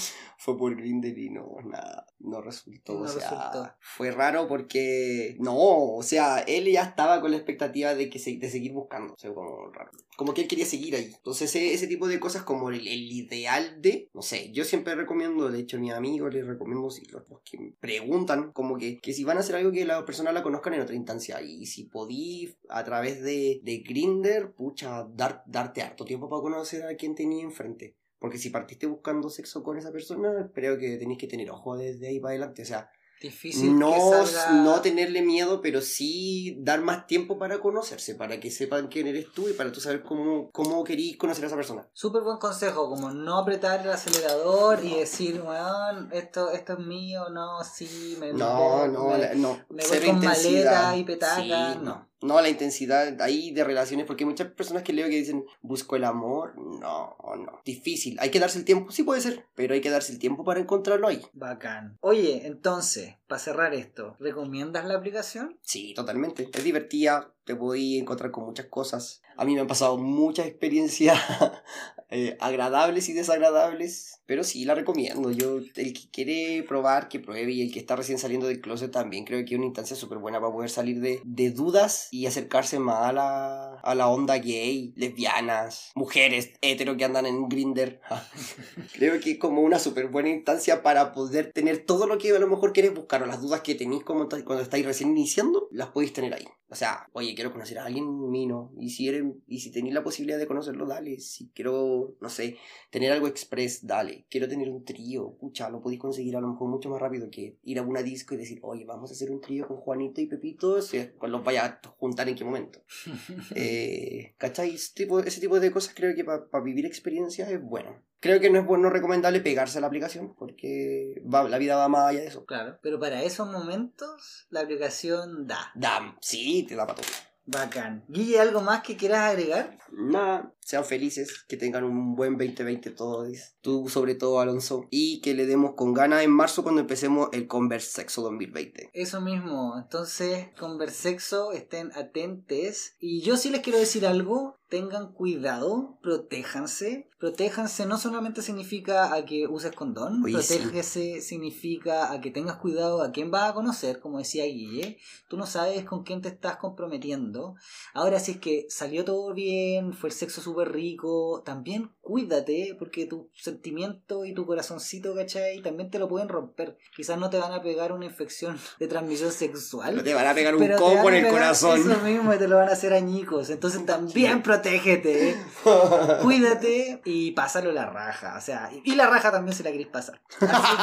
fue 0.45 0.59
por 0.59 0.77
Grinder 0.77 1.17
y 1.17 1.31
no, 1.31 1.57
nada, 1.65 2.07
no 2.19 2.43
resultó. 2.43 2.93
No 2.93 3.01
o 3.01 3.09
sea, 3.09 3.31
resultó. 3.31 3.73
fue 3.81 4.11
raro 4.11 4.47
porque 4.47 5.37
no, 5.41 5.57
o 5.57 6.03
sea, 6.03 6.41
él 6.41 6.71
ya 6.71 6.83
estaba 6.83 7.23
con 7.23 7.31
la 7.31 7.39
expectativa 7.39 7.95
de 7.95 8.11
que 8.11 8.19
se- 8.19 8.37
de 8.37 8.51
seguir 8.51 8.73
buscando. 8.75 9.15
O 9.15 9.17
sea, 9.17 9.33
como 9.33 9.71
raro. 9.73 9.91
Como 10.19 10.35
que 10.35 10.43
él 10.43 10.49
quería 10.49 10.67
seguir 10.67 10.97
ahí. 10.97 11.11
Entonces, 11.17 11.49
ese, 11.49 11.73
ese 11.73 11.87
tipo 11.87 12.07
de 12.09 12.21
cosas 12.21 12.43
como 12.43 12.69
el, 12.69 12.87
el 12.87 13.11
ideal 13.11 13.81
de, 13.81 14.11
no 14.13 14.21
sé, 14.21 14.53
yo 14.53 14.65
siempre 14.65 14.95
recomiendo, 14.95 15.51
de 15.51 15.61
hecho, 15.61 15.79
a 15.79 15.81
mis 15.81 15.93
amigos 15.95 16.35
les 16.35 16.47
recomiendo 16.47 16.91
si 16.91 17.07
los, 17.07 17.27
los 17.31 17.41
que 17.41 17.73
preguntan, 17.81 18.53
como 18.53 18.77
que, 18.77 18.99
que 18.99 19.15
si 19.15 19.25
van 19.25 19.39
a 19.39 19.41
hacer 19.41 19.57
algo 19.57 19.73
que 19.73 19.87
la 19.87 20.05
persona 20.05 20.31
la 20.31 20.43
conozcan 20.43 20.75
en 20.75 20.83
otra 20.83 20.95
instancia. 20.95 21.41
Y 21.41 21.65
si 21.65 21.85
podí 21.85 22.55
a 22.69 22.85
través 22.85 23.23
de, 23.23 23.61
de 23.65 23.79
Grinder, 23.79 24.53
pucha, 24.53 25.05
dar, 25.15 25.43
darte 25.47 25.81
harto 25.81 26.05
tiempo 26.05 26.29
para 26.29 26.43
conocer 26.43 26.85
a 26.85 26.97
quien 26.97 27.15
tenía 27.15 27.43
enfrente. 27.43 27.97
Porque 28.25 28.39
si 28.39 28.49
partiste 28.49 28.87
buscando 28.87 29.29
sexo 29.29 29.63
con 29.63 29.77
esa 29.77 29.93
persona, 29.93 30.51
creo 30.55 30.79
que 30.79 30.97
tenéis 30.97 31.19
que 31.19 31.27
tener 31.27 31.51
ojo 31.51 31.77
desde 31.77 32.09
ahí 32.09 32.21
para 32.21 32.31
adelante. 32.31 32.63
O 32.63 32.65
sea, 32.65 32.91
difícil 33.21 33.79
no, 33.79 33.93
que 33.93 34.01
salga... 34.01 34.63
no 34.63 34.81
tenerle 34.81 35.21
miedo, 35.21 35.61
pero 35.61 35.83
sí 35.83 36.57
dar 36.61 36.81
más 36.81 37.07
tiempo 37.07 37.39
para 37.39 37.59
conocerse, 37.61 38.15
para 38.15 38.41
que 38.41 38.51
sepan 38.51 38.89
quién 38.89 39.09
eres 39.09 39.31
tú 39.35 39.51
y 39.51 39.53
para 39.53 39.71
tú 39.73 39.81
saber 39.83 40.03
cómo, 40.03 40.51
cómo 40.53 40.83
querís 40.85 41.19
conocer 41.19 41.45
a 41.45 41.49
esa 41.49 41.57
persona. 41.57 41.87
Súper 41.93 42.23
buen 42.23 42.39
consejo, 42.39 42.89
como 42.89 43.11
no 43.11 43.37
apretar 43.37 43.83
el 43.83 43.91
acelerador 43.91 44.83
y 44.83 44.95
decir, 45.01 45.43
weón, 45.43 46.09
esto, 46.11 46.51
esto 46.51 46.73
es 46.73 46.79
mío, 46.79 47.29
no, 47.29 47.63
sí, 47.63 48.17
me 48.19 48.33
No, 48.33 48.87
me- 48.87 48.89
no, 48.95 49.09
me- 49.09 49.35
no. 49.35 49.67
me 49.69 49.87
voy 49.87 49.99
con 50.07 50.25
maleta 50.25 50.97
y 50.97 51.05
petaca, 51.05 51.43
Sí, 51.43 51.79
no. 51.83 52.09
No 52.25 52.41
la 52.41 52.49
intensidad 52.49 53.21
ahí 53.21 53.51
de 53.51 53.65
relaciones, 53.65 54.07
porque 54.07 54.25
hay 54.25 54.31
muchas 54.31 54.49
personas 54.53 54.83
que 54.83 54.93
leo 54.93 55.09
que 55.09 55.17
dicen, 55.17 55.45
busco 55.63 55.97
el 55.97 56.05
amor, 56.05 56.57
no, 56.57 57.17
no, 57.21 57.61
difícil, 57.65 58.17
hay 58.19 58.31
que 58.31 58.41
darse 58.41 58.59
el 58.59 58.65
tiempo, 58.65 58.91
sí 58.91 59.03
puede 59.03 59.21
ser, 59.21 59.45
pero 59.55 59.75
hay 59.75 59.81
que 59.81 59.91
darse 59.91 60.13
el 60.13 60.19
tiempo 60.19 60.45
para 60.45 60.61
encontrarlo 60.61 61.07
ahí. 61.07 61.21
Bacán. 61.35 61.99
Oye, 62.01 62.47
entonces, 62.47 63.17
para 63.27 63.39
cerrar 63.39 63.75
esto, 63.75 64.17
¿recomiendas 64.19 64.87
la 64.87 64.95
aplicación? 64.95 65.59
Sí, 65.63 65.95
totalmente, 65.95 66.49
es 66.53 66.65
divertida, 66.65 67.33
te 67.45 67.55
podí 67.55 67.99
encontrar 67.99 68.31
con 68.31 68.45
muchas 68.45 68.67
cosas. 68.67 69.23
A 69.37 69.45
mí 69.45 69.55
me 69.55 69.61
han 69.61 69.67
pasado 69.67 69.99
muchas 69.99 70.47
experiencias 70.47 71.19
eh, 72.11 72.37
agradables 72.41 73.09
y 73.09 73.13
desagradables, 73.13 74.21
pero 74.27 74.45
sí 74.45 74.65
la 74.65 74.75
recomiendo. 74.75 75.31
Yo, 75.31 75.59
el 75.59 75.93
que 75.93 76.11
quiere 76.11 76.63
probar, 76.63 77.09
que 77.09 77.21
pruebe, 77.21 77.53
y 77.53 77.63
el 77.63 77.73
que 77.73 77.81
está 77.81 77.97
recién 77.97 78.19
saliendo 78.19 78.47
del 78.47 78.61
closet 78.61 78.91
también 78.91 79.25
creo 79.25 79.45
que 79.45 79.55
es 79.55 79.59
una 79.59 79.67
instancia 79.67 79.97
súper 79.97 80.19
buena 80.19 80.41
para 80.41 80.53
poder 80.53 80.71
salir 80.71 81.01
de, 81.01 81.21
de 81.25 81.51
dudas 81.51 82.09
y 82.11 82.27
acercarse 82.27 82.79
más 82.79 83.07
a 83.07 83.13
la, 83.13 83.75
a 83.75 83.95
la 83.95 84.09
onda 84.09 84.39
gay, 84.39 84.93
lesbianas, 84.97 85.93
mujeres 85.95 86.53
hetero 86.61 86.97
que 86.97 87.05
andan 87.05 87.27
en 87.27 87.49
Grinder. 87.49 88.01
creo 88.95 89.21
que 89.21 89.33
es 89.33 89.39
como 89.39 89.63
una 89.63 89.79
súper 89.79 90.09
buena 90.09 90.31
instancia 90.31 90.83
para 90.83 91.13
poder 91.13 91.53
tener 91.53 91.85
todo 91.85 92.07
lo 92.07 92.19
que 92.19 92.31
a 92.31 92.39
lo 92.39 92.49
mejor 92.49 92.73
quieres 92.73 92.95
buscar 92.95 93.23
o 93.23 93.27
las 93.27 93.41
dudas 93.41 93.61
que 93.61 93.75
tenéis 93.75 94.05
cuando 94.05 94.29
estáis 94.61 94.87
recién 94.87 95.11
iniciando, 95.11 95.69
las 95.71 95.89
podéis 95.89 96.13
tener 96.13 96.35
ahí. 96.35 96.47
O 96.75 96.77
sea, 96.77 97.09
oye, 97.13 97.37
quiero 97.37 97.53
conocer 97.53 97.79
a 97.79 97.85
alguien 97.85 98.31
mino. 98.31 98.73
Y 98.77 98.91
si 98.91 99.09
eres, 99.09 99.23
y 99.47 99.61
si 99.61 99.71
tenéis 99.71 99.95
la 99.95 100.03
posibilidad 100.03 100.39
de 100.39 100.49
conocerlo, 100.49 100.87
dale. 100.87 101.21
Si 101.21 101.51
quiero, 101.55 101.94
no 102.21 102.29
sé, 102.29 102.57
tener 102.91 103.13
algo 103.13 103.27
express, 103.27 103.87
dale. 103.87 104.27
Quiero 104.31 104.49
tener 104.49 104.69
un 104.69 104.85
trío, 104.85 105.37
pucha, 105.39 105.69
lo 105.69 105.81
podéis 105.81 106.01
conseguir 106.01 106.37
a 106.37 106.41
lo 106.41 106.49
mejor 106.49 106.69
mucho 106.69 106.89
más 106.91 107.01
rápido 107.01 107.31
que 107.31 107.59
ir 107.63 107.79
a 107.79 107.83
una 107.83 108.03
disco 108.03 108.35
y 108.35 108.39
decir, 108.39 108.61
oye, 108.63 108.85
vamos 108.85 109.11
a 109.11 109.15
hacer 109.15 109.31
un 109.31 109.41
trío 109.41 109.67
con 109.67 109.79
Juanito 109.79 110.21
y 110.21 110.27
Pepito, 110.27 110.79
cuando 111.19 111.39
los 111.39 111.45
vaya 111.45 111.65
a 111.65 111.89
juntar 111.97 112.29
en 112.29 112.37
qué 112.37 112.45
momento. 112.45 112.81
eh, 113.55 114.35
¿Cachai? 114.39 114.75
Ese 114.75 114.95
tipo, 114.95 115.21
ese 115.21 115.41
tipo 115.41 115.61
de 115.61 115.71
cosas 115.71 115.95
creo 115.95 116.15
que 116.15 116.25
para 116.25 116.65
vivir 116.65 116.87
experiencias 116.87 117.51
es 117.51 117.63
bueno. 117.63 118.03
Creo 118.21 118.41
que 118.41 118.49
no 118.49 118.59
es 118.59 118.65
bueno 118.65 118.89
recomendable 118.89 119.41
pegarse 119.41 119.77
a 119.77 119.81
la 119.83 119.89
aplicación 119.89 120.35
porque 120.35 121.23
va, 121.23 121.47
la 121.47 121.59
vida 121.59 121.77
va 121.77 121.89
más 121.89 122.09
allá 122.09 122.21
de 122.21 122.29
eso. 122.29 122.47
Claro, 122.47 122.79
pero 122.83 122.99
para 122.99 123.23
esos 123.23 123.47
momentos 123.51 124.47
la 124.49 124.61
aplicación 124.61 125.47
da. 125.47 125.71
Da, 125.75 126.17
sí, 126.21 126.65
te 126.67 126.75
da 126.75 126.87
para 126.87 127.03
todo. 127.03 127.34
Bacán. 127.47 128.05
Guille, 128.09 128.41
¿algo 128.41 128.61
más 128.61 128.83
que 128.83 128.97
quieras 128.97 129.31
agregar? 129.31 129.79
Nada, 129.93 130.55
sean 130.61 130.85
felices, 130.85 131.45
que 131.47 131.57
tengan 131.57 131.85
un 131.85 132.17
buen 132.17 132.39
2020 132.39 132.91
todos, 132.91 133.29
tú 133.61 133.89
sobre 133.89 134.15
todo 134.15 134.41
Alonso, 134.41 134.87
y 134.91 135.21
que 135.21 135.35
le 135.35 135.47
demos 135.47 135.75
con 135.75 135.93
ganas 135.93 136.23
en 136.23 136.31
marzo 136.31 136.63
cuando 136.63 136.81
empecemos 136.81 137.29
el 137.33 137.47
Conversexo 137.47 138.23
2020. 138.23 138.91
Eso 138.93 139.21
mismo, 139.21 139.75
entonces 139.79 140.49
Conversexo, 140.59 141.53
estén 141.53 141.93
atentes. 141.95 142.97
Y 142.99 143.23
yo 143.23 143.37
sí 143.37 143.51
les 143.51 143.61
quiero 143.61 143.79
decir 143.79 144.07
algo, 144.07 144.59
tengan 144.75 145.13
cuidado, 145.13 146.01
protéjanse. 146.03 147.09
Protéjanse 147.21 147.87
no 147.87 147.97
solamente 147.97 148.43
significa 148.43 149.15
a 149.15 149.25
que 149.25 149.47
uses 149.47 149.73
condón, 149.73 150.21
protégese 150.21 151.23
significa 151.23 152.13
a 152.13 152.21
que 152.21 152.31
tengas 152.31 152.57
cuidado 152.57 153.01
a 153.01 153.13
quién 153.13 153.31
vas 153.31 153.49
a 153.49 153.55
conocer, 153.55 154.01
como 154.01 154.19
decía 154.19 154.45
Guille. 154.45 154.99
Tú 155.29 155.39
no 155.39 155.47
sabes 155.47 155.85
con 155.85 156.03
quién 156.03 156.21
te 156.21 156.29
estás 156.29 156.57
comprometiendo. 156.57 157.55
Ahora 157.95 158.19
si 158.19 158.33
es 158.33 158.39
que 158.39 158.67
salió 158.69 159.05
todo 159.05 159.33
bien, 159.33 159.95
fue 159.95 160.11
el 160.11 160.15
sexo 160.15 160.43
súper 160.43 160.73
rico, 160.73 161.43
también 161.47 161.93
cuídate 162.03 162.77
porque 162.79 163.07
tu 163.07 163.31
sentimiento 163.33 164.27
y 164.27 164.35
tu 164.35 164.45
corazoncito, 164.45 165.15
¿cachai? 165.15 165.63
También 165.63 165.91
te 165.91 165.99
lo 165.99 166.09
pueden 166.09 166.29
romper. 166.29 166.77
Quizás 166.95 167.17
no 167.17 167.31
te 167.31 167.39
van 167.39 167.53
a 167.53 167.63
pegar 167.63 167.93
una 167.93 168.05
infección 168.05 168.59
de 168.79 168.89
transmisión 168.89 169.31
sexual. 169.31 170.03
te 170.03 170.15
van 170.15 170.27
a 170.27 170.35
pegar 170.35 170.57
un 170.57 170.69
combo 170.77 171.09
en 171.09 171.25
el 171.25 171.33
corazón. 171.33 171.81
Eso 171.81 172.01
mismo 172.01 172.35
y 172.35 172.39
te 172.39 172.49
lo 172.49 172.57
van 172.57 172.69
a 172.69 172.73
hacer 172.73 172.93
añicos. 172.93 173.49
Entonces 173.49 173.87
también 173.87 174.43
protégete, 174.65 175.37
cuídate 176.23 177.01
y 177.05 177.33
pásalo 177.33 177.73
la 177.73 177.87
raja. 177.87 178.37
O 178.37 178.41
sea, 178.41 178.71
y 178.83 178.95
la 178.95 179.07
raja 179.09 179.31
también 179.31 179.55
se 179.57 179.63
la 179.63 179.73
querés 179.73 179.89
pasar. 179.89 180.21
Así 180.41 180.77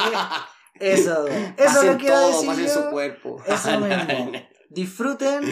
que 0.78 0.92
eso, 0.92 1.26
eso 1.56 1.82
lo 1.82 1.98
quiero 1.98 2.16
todo, 2.16 2.42
decir. 2.42 2.68
su 2.68 2.90
cuerpo. 2.90 3.42
Eso 3.46 3.80
mismo. 3.80 4.32
Disfruten 4.70 5.44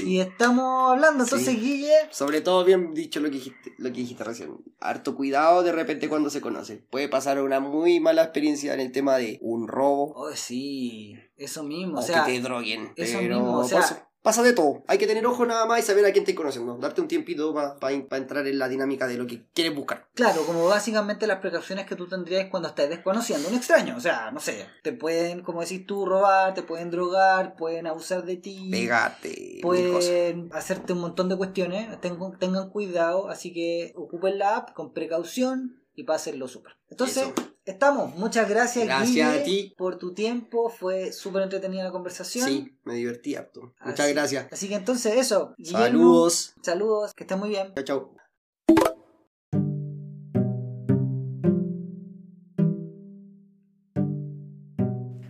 y 0.00 0.20
estamos 0.20 0.92
hablando. 0.92 1.24
Entonces, 1.24 1.58
Guille. 1.58 1.94
Sobre 2.10 2.42
todo, 2.42 2.62
bien 2.62 2.92
dicho 2.92 3.20
lo 3.20 3.30
que, 3.30 3.36
dijiste, 3.36 3.74
lo 3.78 3.88
que 3.90 4.00
dijiste 4.00 4.22
recién. 4.22 4.54
Harto 4.80 5.16
cuidado 5.16 5.62
de 5.62 5.72
repente 5.72 6.10
cuando 6.10 6.28
se 6.28 6.42
conoce. 6.42 6.76
Puede 6.90 7.08
pasar 7.08 7.40
una 7.40 7.58
muy 7.58 8.00
mala 8.00 8.22
experiencia 8.24 8.74
en 8.74 8.80
el 8.80 8.92
tema 8.92 9.16
de 9.16 9.38
un 9.40 9.66
robo. 9.66 10.12
Oh, 10.14 10.30
sí, 10.34 11.16
eso 11.38 11.62
mismo. 11.62 11.96
O, 11.96 12.00
o 12.00 12.02
sea, 12.02 12.24
que 12.24 12.32
te 12.32 12.40
droguen. 12.42 12.92
Eso 12.96 13.18
pero 13.18 13.36
mismo, 13.36 13.58
o 13.60 13.64
sea, 13.64 14.05
pasa 14.26 14.42
de 14.42 14.54
todo. 14.54 14.82
Hay 14.88 14.98
que 14.98 15.06
tener 15.06 15.24
ojo 15.24 15.46
nada 15.46 15.66
más 15.66 15.78
y 15.78 15.82
saber 15.82 16.04
a 16.04 16.10
quién 16.10 16.24
te 16.24 16.34
conociendo. 16.34 16.76
Darte 16.78 17.00
un 17.00 17.06
tiempito 17.06 17.54
para 17.54 17.92
entrar 17.92 18.44
en 18.44 18.58
la 18.58 18.68
dinámica 18.68 19.06
de 19.06 19.16
lo 19.16 19.24
que 19.24 19.46
quieres 19.54 19.72
buscar. 19.72 20.08
Claro, 20.14 20.44
como 20.44 20.66
básicamente 20.66 21.28
las 21.28 21.38
precauciones 21.38 21.86
que 21.86 21.94
tú 21.94 22.08
tendrías 22.08 22.50
cuando 22.50 22.68
estás 22.68 22.88
desconociendo 22.88 23.46
a 23.46 23.52
un 23.52 23.56
extraño. 23.56 23.96
O 23.96 24.00
sea, 24.00 24.32
no 24.32 24.40
sé, 24.40 24.66
te 24.82 24.92
pueden, 24.92 25.42
como 25.42 25.60
decís 25.60 25.86
tú, 25.86 26.04
robar, 26.06 26.54
te 26.54 26.64
pueden 26.64 26.90
drogar, 26.90 27.54
pueden 27.54 27.86
abusar 27.86 28.24
de 28.24 28.36
ti. 28.36 28.68
Pegarte. 28.68 29.60
Pueden 29.62 30.50
hacerte 30.52 30.94
un 30.94 31.02
montón 31.02 31.28
de 31.28 31.36
cuestiones. 31.36 32.00
Tengan, 32.00 32.36
tengan 32.36 32.70
cuidado, 32.70 33.28
así 33.28 33.52
que 33.52 33.92
ocupen 33.94 34.40
la 34.40 34.56
app 34.56 34.72
con 34.72 34.92
precaución 34.92 35.84
y 35.94 36.02
pásenlo 36.02 36.48
súper. 36.48 36.72
Entonces, 36.90 37.28
Eso. 37.28 37.55
Estamos. 37.66 38.14
Muchas 38.16 38.48
gracias, 38.48 38.86
Gracias 38.86 39.08
Guille, 39.32 39.40
a 39.40 39.44
ti. 39.44 39.74
por 39.76 39.98
tu 39.98 40.14
tiempo. 40.14 40.70
Fue 40.70 41.12
súper 41.12 41.42
entretenida 41.42 41.84
la 41.84 41.90
conversación. 41.90 42.48
Sí, 42.48 42.78
me 42.84 42.94
divertí 42.94 43.34
harto. 43.34 43.74
Muchas 43.84 44.08
gracias. 44.08 44.46
Así 44.50 44.68
que 44.68 44.76
entonces 44.76 45.14
eso. 45.16 45.54
Guillermo, 45.58 45.84
Saludos. 45.84 46.54
Saludos, 46.62 47.14
que 47.14 47.24
estén 47.24 47.38
muy 47.38 47.50
bien. 47.50 47.72
Chao, 47.74 47.84
chao. 47.84 48.16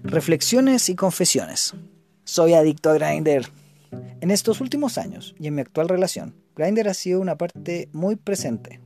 Reflexiones 0.05 0.89
y 0.89 0.95
confesiones. 0.95 1.75
Soy 2.25 2.55
adicto 2.55 2.91
a 2.91 2.95
Grindr. 2.95 3.49
En 4.21 4.31
estos 4.31 4.61
últimos 4.61 4.99
años 4.99 5.35
y 5.39 5.49
en 5.49 5.55
mi 5.57 5.61
actual 5.61 5.89
relación, 5.89 6.35
Grindr 6.55 6.89
ha 6.89 6.95
sido 6.95 7.21
una 7.21 7.37
parte 7.37 7.89
muy 7.93 8.17
presente. 8.17 8.81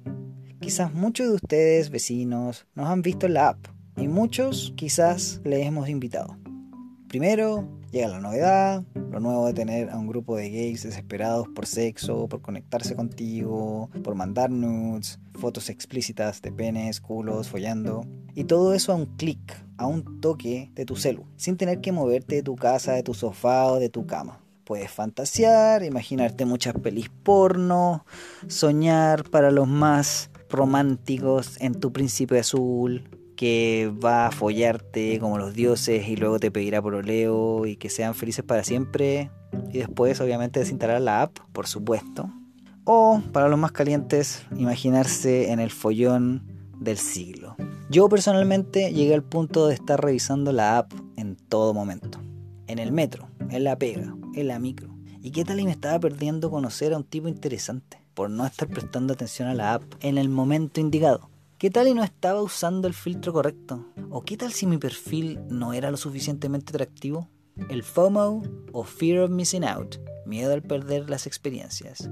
Quizás 0.61 0.92
muchos 0.92 1.27
de 1.27 1.35
ustedes, 1.37 1.88
vecinos, 1.88 2.66
nos 2.75 2.87
han 2.87 3.01
visto 3.01 3.25
en 3.25 3.33
la 3.33 3.49
app 3.49 3.66
y 3.96 4.09
muchos 4.09 4.75
quizás 4.77 5.40
les 5.42 5.66
hemos 5.66 5.88
invitado. 5.88 6.37
Primero 7.09 7.66
llega 7.90 8.09
la 8.09 8.20
novedad, 8.20 8.85
lo 9.11 9.20
nuevo 9.20 9.46
de 9.46 9.55
tener 9.55 9.88
a 9.88 9.96
un 9.96 10.07
grupo 10.07 10.37
de 10.37 10.51
gays 10.51 10.83
desesperados 10.83 11.49
por 11.49 11.64
sexo, 11.64 12.29
por 12.29 12.42
conectarse 12.42 12.94
contigo, 12.94 13.88
por 14.05 14.14
mandar 14.14 14.51
nudes, 14.51 15.18
fotos 15.33 15.70
explícitas 15.70 16.42
de 16.42 16.53
penes, 16.53 17.01
culos, 17.01 17.49
follando. 17.49 18.05
Y 18.35 18.44
todo 18.44 18.75
eso 18.75 18.92
a 18.92 18.96
un 18.96 19.07
clic, 19.16 19.64
a 19.79 19.87
un 19.87 20.20
toque 20.20 20.70
de 20.75 20.85
tu 20.85 20.94
celu, 20.94 21.25
sin 21.37 21.57
tener 21.57 21.81
que 21.81 21.90
moverte 21.90 22.35
de 22.35 22.42
tu 22.42 22.55
casa, 22.55 22.92
de 22.92 23.03
tu 23.03 23.14
sofá 23.14 23.64
o 23.64 23.79
de 23.79 23.88
tu 23.88 24.07
cama. 24.07 24.40
Puedes 24.64 24.90
fantasear, 24.90 25.83
imaginarte 25.83 26.44
muchas 26.44 26.75
pelis 26.75 27.09
porno, 27.09 28.05
soñar 28.46 29.25
para 29.31 29.51
los 29.51 29.66
más 29.66 30.31
románticos 30.51 31.61
en 31.61 31.75
tu 31.75 31.93
príncipe 31.93 32.39
azul, 32.39 33.09
que 33.37 33.91
va 34.05 34.27
a 34.27 34.31
follarte 34.31 35.19
como 35.19 35.39
los 35.39 35.55
dioses 35.55 36.07
y 36.09 36.17
luego 36.17 36.39
te 36.39 36.51
pedirá 36.51 36.83
por 36.83 36.95
oleo 36.95 37.65
y 37.65 37.77
que 37.77 37.89
sean 37.89 38.15
felices 38.15 38.45
para 38.45 38.65
siempre. 38.65 39.31
Y 39.73 39.79
después 39.79 40.21
obviamente 40.21 40.61
desinstalar 40.61 41.01
la 41.01 41.23
app, 41.23 41.39
por 41.53 41.67
supuesto. 41.67 42.31
O 42.85 43.23
para 43.33 43.49
los 43.49 43.59
más 43.59 43.73
calientes, 43.73 44.45
imaginarse 44.57 45.53
en 45.53 45.61
el 45.61 45.71
follón 45.71 46.43
del 46.81 46.99
siglo. 46.99 47.57
Yo 47.89 48.09
personalmente 48.09 48.93
llegué 48.93 49.15
al 49.15 49.23
punto 49.23 49.69
de 49.69 49.75
estar 49.75 50.01
revisando 50.03 50.53
la 50.53 50.79
app 50.79 50.93
en 51.17 51.37
todo 51.37 51.75
momento. 51.75 52.21
En 52.67 52.79
el 52.79 52.93
metro, 52.93 53.29
en 53.51 53.65
la 53.65 53.77
pega, 53.77 54.15
en 54.35 54.49
la 54.49 54.59
micro. 54.59 54.95
¿Y 55.23 55.33
qué 55.33 55.45
tal 55.45 55.61
y 55.61 55.65
me 55.65 55.71
estaba 55.71 55.99
perdiendo 55.99 56.51
conocer 56.51 56.95
a 56.95 56.97
un 56.97 57.05
tipo 57.05 57.29
interesante? 57.29 58.00
Por 58.20 58.28
no 58.28 58.44
estar 58.44 58.68
prestando 58.68 59.14
atención 59.14 59.48
a 59.48 59.54
la 59.54 59.72
app 59.72 59.83
en 60.00 60.18
el 60.18 60.28
momento 60.28 60.78
indicado. 60.78 61.30
¿Qué 61.56 61.70
tal 61.70 61.88
y 61.88 61.94
no 61.94 62.04
estaba 62.04 62.42
usando 62.42 62.87
el 62.87 62.92
filtro 62.92 63.33
correcto? 63.33 63.87
¿O 64.11 64.20
qué 64.26 64.37
tal 64.37 64.52
si 64.52 64.66
mi 64.66 64.76
perfil 64.76 65.40
no 65.48 65.72
era 65.72 65.90
lo 65.90 65.96
suficientemente 65.96 66.72
atractivo? 66.72 67.30
El 67.70 67.83
FOMO 67.83 68.42
o 68.72 68.85
Fear 68.85 69.20
of 69.20 69.30
Missing 69.30 69.64
Out, 69.64 69.96
miedo 70.26 70.52
al 70.52 70.61
perder 70.61 71.09
las 71.09 71.26
experiencias, 71.26 72.11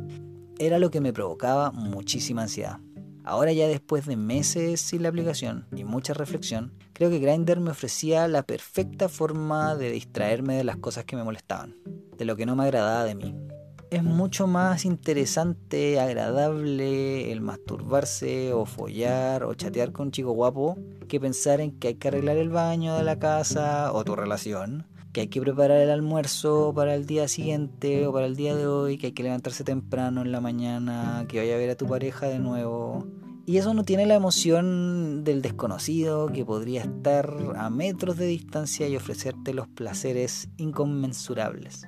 era 0.58 0.78
lo 0.78 0.90
que 0.90 1.02
me 1.02 1.12
provocaba 1.12 1.72
muchísima 1.72 2.44
ansiedad. 2.44 2.78
Ahora 3.22 3.52
ya 3.52 3.68
después 3.68 4.06
de 4.06 4.16
meses 4.16 4.80
sin 4.80 5.02
la 5.02 5.10
aplicación 5.10 5.66
y 5.76 5.84
mucha 5.84 6.14
reflexión, 6.14 6.72
creo 6.94 7.10
que 7.10 7.18
Grindr 7.18 7.60
me 7.60 7.72
ofrecía 7.72 8.26
la 8.28 8.44
perfecta 8.44 9.10
forma 9.10 9.76
de 9.76 9.90
distraerme 9.90 10.56
de 10.56 10.64
las 10.64 10.78
cosas 10.78 11.04
que 11.04 11.16
me 11.16 11.24
molestaban, 11.24 11.76
de 12.16 12.24
lo 12.24 12.34
que 12.34 12.46
no 12.46 12.56
me 12.56 12.62
agradaba 12.62 13.04
de 13.04 13.14
mí. 13.14 13.47
Es 13.90 14.05
mucho 14.05 14.46
más 14.46 14.85
interesante, 14.85 15.98
agradable 15.98 17.33
el 17.33 17.40
masturbarse 17.40 18.53
o 18.53 18.66
follar 18.66 19.44
o 19.44 19.55
chatear 19.55 19.92
con 19.92 20.09
un 20.09 20.12
chico 20.12 20.33
guapo 20.33 20.77
que 21.09 21.18
pensar 21.18 21.62
en 21.62 21.72
que 21.72 21.88
hay 21.88 21.94
que 21.94 22.09
arreglar 22.09 22.37
el 22.37 22.51
baño 22.51 22.96
de 22.96 23.05
la 23.05 23.18
casa 23.18 23.92
o 23.92 24.05
tu 24.05 24.14
relación 24.14 24.87
que 25.12 25.22
hay 25.22 25.29
que 25.29 25.40
preparar 25.40 25.81
el 25.81 25.90
almuerzo 25.90 26.72
para 26.74 26.94
el 26.94 27.07
día 27.07 27.29
siguiente 27.29 28.07
o 28.07 28.12
para 28.12 28.27
el 28.27 28.37
día 28.37 28.55
de 28.55 28.66
hoy, 28.66 28.98
que 28.98 29.07
hay 29.07 29.12
que 29.12 29.22
levantarse 29.22 29.64
temprano 29.64 30.20
en 30.22 30.33
la 30.33 30.40
mañana, 30.40 31.24
que 31.29 31.38
vaya 31.38 31.55
a 31.55 31.59
ver 31.59 31.70
a 31.70 31.77
tu 31.77 31.87
pareja 31.87 32.27
de 32.27 32.38
nuevo. 32.38 33.07
Y 33.46 33.57
eso 33.57 33.72
no 33.72 33.85
tiene 33.85 34.05
la 34.05 34.14
emoción 34.14 35.24
del 35.24 35.40
desconocido 35.40 36.27
que 36.27 36.44
podría 36.44 36.83
estar 36.83 37.35
a 37.57 37.70
metros 37.70 38.18
de 38.18 38.26
distancia 38.26 38.86
y 38.86 38.97
ofrecerte 38.97 39.55
los 39.55 39.66
placeres 39.66 40.51
inconmensurables. 40.59 41.86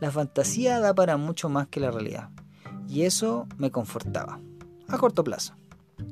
La 0.00 0.10
fantasía 0.10 0.78
da 0.80 0.94
para 0.94 1.16
mucho 1.16 1.48
más 1.48 1.68
que 1.68 1.80
la 1.80 1.90
realidad. 1.90 2.28
Y 2.88 3.02
eso 3.02 3.46
me 3.56 3.70
confortaba, 3.70 4.40
a 4.88 4.98
corto 4.98 5.24
plazo. 5.24 5.54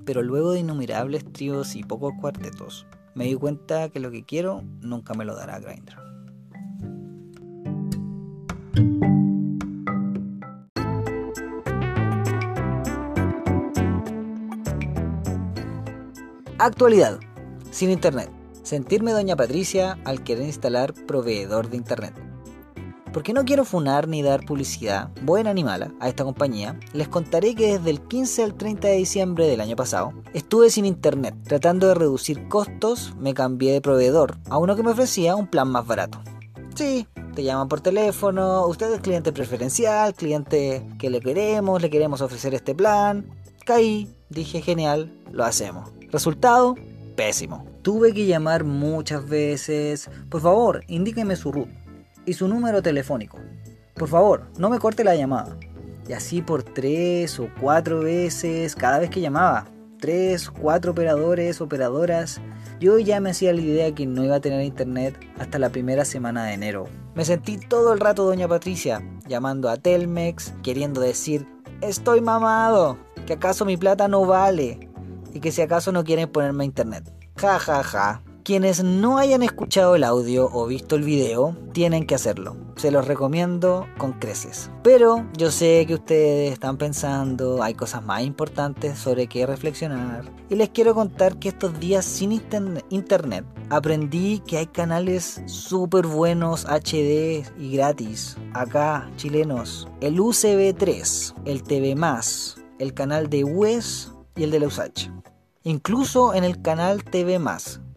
Pero 0.04 0.22
luego 0.22 0.52
de 0.52 0.60
innumerables 0.60 1.30
tríos 1.32 1.76
y 1.76 1.84
pocos 1.84 2.14
cuartetos, 2.20 2.86
me 3.14 3.26
di 3.26 3.34
cuenta 3.34 3.90
que 3.90 4.00
lo 4.00 4.10
que 4.10 4.24
quiero 4.24 4.62
nunca 4.80 5.14
me 5.14 5.24
lo 5.24 5.36
dará 5.36 5.58
Grindr. 5.60 5.96
Actualidad. 16.58 17.20
Sin 17.70 17.90
internet. 17.90 18.30
Sentirme 18.62 19.12
doña 19.12 19.36
Patricia 19.36 19.98
al 20.04 20.24
querer 20.24 20.46
instalar 20.46 20.94
proveedor 20.94 21.68
de 21.68 21.76
internet. 21.76 22.33
Porque 23.14 23.32
no 23.32 23.44
quiero 23.44 23.64
funar 23.64 24.08
ni 24.08 24.22
dar 24.22 24.44
publicidad, 24.44 25.08
buena 25.22 25.54
ni 25.54 25.62
mala, 25.62 25.92
a 26.00 26.08
esta 26.08 26.24
compañía, 26.24 26.80
les 26.92 27.06
contaré 27.06 27.54
que 27.54 27.78
desde 27.78 27.90
el 27.90 28.00
15 28.00 28.42
al 28.42 28.54
30 28.54 28.88
de 28.88 28.96
diciembre 28.96 29.46
del 29.46 29.60
año 29.60 29.76
pasado 29.76 30.12
estuve 30.32 30.68
sin 30.68 30.84
internet. 30.84 31.36
Tratando 31.44 31.86
de 31.86 31.94
reducir 31.94 32.48
costos, 32.48 33.14
me 33.16 33.32
cambié 33.32 33.72
de 33.72 33.80
proveedor 33.80 34.36
a 34.50 34.58
uno 34.58 34.74
que 34.74 34.82
me 34.82 34.90
ofrecía 34.90 35.36
un 35.36 35.46
plan 35.46 35.68
más 35.68 35.86
barato. 35.86 36.20
Sí, 36.74 37.06
te 37.36 37.44
llaman 37.44 37.68
por 37.68 37.80
teléfono, 37.80 38.66
usted 38.66 38.92
es 38.92 39.00
cliente 39.00 39.32
preferencial, 39.32 40.12
cliente 40.14 40.84
que 40.98 41.08
le 41.08 41.20
queremos, 41.20 41.80
le 41.80 41.90
queremos 41.90 42.20
ofrecer 42.20 42.52
este 42.52 42.74
plan. 42.74 43.30
Caí, 43.64 44.12
dije 44.28 44.60
genial, 44.60 45.12
lo 45.30 45.44
hacemos. 45.44 45.88
Resultado, 46.10 46.74
pésimo. 47.14 47.64
Tuve 47.82 48.12
que 48.12 48.26
llamar 48.26 48.64
muchas 48.64 49.28
veces. 49.28 50.10
Por 50.28 50.40
favor, 50.40 50.82
indíqueme 50.88 51.36
su 51.36 51.52
root 51.52 51.83
y 52.26 52.34
su 52.34 52.48
número 52.48 52.82
telefónico. 52.82 53.38
Por 53.94 54.08
favor, 54.08 54.46
no 54.58 54.70
me 54.70 54.78
corte 54.78 55.04
la 55.04 55.14
llamada. 55.14 55.56
Y 56.08 56.12
así 56.12 56.42
por 56.42 56.62
tres 56.62 57.38
o 57.38 57.48
cuatro 57.60 58.00
veces 58.00 58.74
cada 58.74 58.98
vez 58.98 59.10
que 59.10 59.20
llamaba. 59.20 59.66
Tres, 60.00 60.50
cuatro 60.50 60.92
operadores, 60.92 61.60
operadoras. 61.60 62.40
Yo 62.80 62.98
ya 62.98 63.20
me 63.20 63.30
hacía 63.30 63.52
la 63.52 63.60
idea 63.60 63.94
que 63.94 64.04
no 64.04 64.24
iba 64.24 64.36
a 64.36 64.40
tener 64.40 64.62
internet 64.62 65.18
hasta 65.38 65.58
la 65.58 65.70
primera 65.70 66.04
semana 66.04 66.44
de 66.44 66.54
enero. 66.54 66.86
Me 67.14 67.24
sentí 67.24 67.56
todo 67.56 67.92
el 67.92 68.00
rato 68.00 68.24
doña 68.24 68.48
Patricia, 68.48 69.02
llamando 69.26 69.70
a 69.70 69.76
Telmex, 69.76 70.52
queriendo 70.62 71.00
decir, 71.00 71.46
estoy 71.80 72.20
mamado, 72.20 72.98
que 73.26 73.34
acaso 73.34 73.64
mi 73.64 73.76
plata 73.76 74.08
no 74.08 74.26
vale, 74.26 74.90
y 75.32 75.40
que 75.40 75.52
si 75.52 75.62
acaso 75.62 75.92
no 75.92 76.04
quieren 76.04 76.28
ponerme 76.28 76.64
internet. 76.64 77.10
Ja, 77.36 77.58
ja, 77.58 77.82
ja. 77.82 78.22
Quienes 78.44 78.84
no 78.84 79.16
hayan 79.16 79.42
escuchado 79.42 79.94
el 79.94 80.04
audio 80.04 80.50
o 80.52 80.66
visto 80.66 80.96
el 80.96 81.02
video, 81.02 81.56
tienen 81.72 82.04
que 82.04 82.14
hacerlo. 82.14 82.58
Se 82.76 82.90
los 82.90 83.08
recomiendo 83.08 83.86
con 83.96 84.12
creces. 84.12 84.70
Pero 84.82 85.24
yo 85.34 85.50
sé 85.50 85.86
que 85.86 85.94
ustedes 85.94 86.52
están 86.52 86.76
pensando, 86.76 87.62
hay 87.62 87.72
cosas 87.72 88.04
más 88.04 88.22
importantes 88.22 88.98
sobre 88.98 89.28
qué 89.28 89.46
reflexionar. 89.46 90.30
Y 90.50 90.56
les 90.56 90.68
quiero 90.68 90.94
contar 90.94 91.38
que 91.38 91.48
estos 91.48 91.80
días 91.80 92.04
sin 92.04 92.32
internet 92.32 93.46
aprendí 93.70 94.40
que 94.40 94.58
hay 94.58 94.66
canales 94.66 95.40
súper 95.46 96.06
buenos 96.06 96.66
HD 96.66 97.46
y 97.58 97.72
gratis. 97.72 98.36
Acá, 98.52 99.10
chilenos. 99.16 99.88
El 100.02 100.18
UCB3, 100.18 101.34
el 101.46 101.62
TV, 101.62 101.96
el 102.78 102.92
canal 102.92 103.30
de 103.30 103.42
UES 103.44 104.12
y 104.36 104.42
el 104.42 104.50
de 104.50 104.60
la 104.60 104.66
USACH. 104.66 105.08
Incluso 105.62 106.34
en 106.34 106.44
el 106.44 106.60
canal 106.60 107.04
TV 107.04 107.38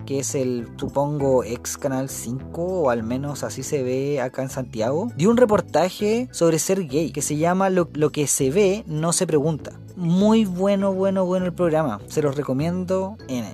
que 0.07 0.19
es 0.19 0.33
el, 0.35 0.69
supongo, 0.77 1.43
ex 1.43 1.77
Canal 1.77 2.09
5, 2.09 2.63
o 2.63 2.89
al 2.89 3.03
menos 3.03 3.43
así 3.43 3.61
se 3.61 3.83
ve 3.83 4.21
acá 4.21 4.41
en 4.41 4.49
Santiago, 4.49 5.09
dio 5.17 5.29
un 5.29 5.37
reportaje 5.37 6.29
sobre 6.31 6.59
ser 6.59 6.87
gay, 6.87 7.11
que 7.11 7.21
se 7.21 7.35
llama 7.35 7.69
Lo, 7.69 7.89
lo 7.93 8.11
que 8.11 8.25
se 8.25 8.49
ve 8.49 8.85
no 8.87 9.11
se 9.11 9.27
pregunta. 9.27 9.79
Muy 9.97 10.45
bueno, 10.45 10.93
bueno, 10.93 11.25
bueno 11.25 11.45
el 11.45 11.53
programa. 11.53 11.99
Se 12.07 12.21
los 12.21 12.37
recomiendo 12.37 13.17
N. 13.27 13.47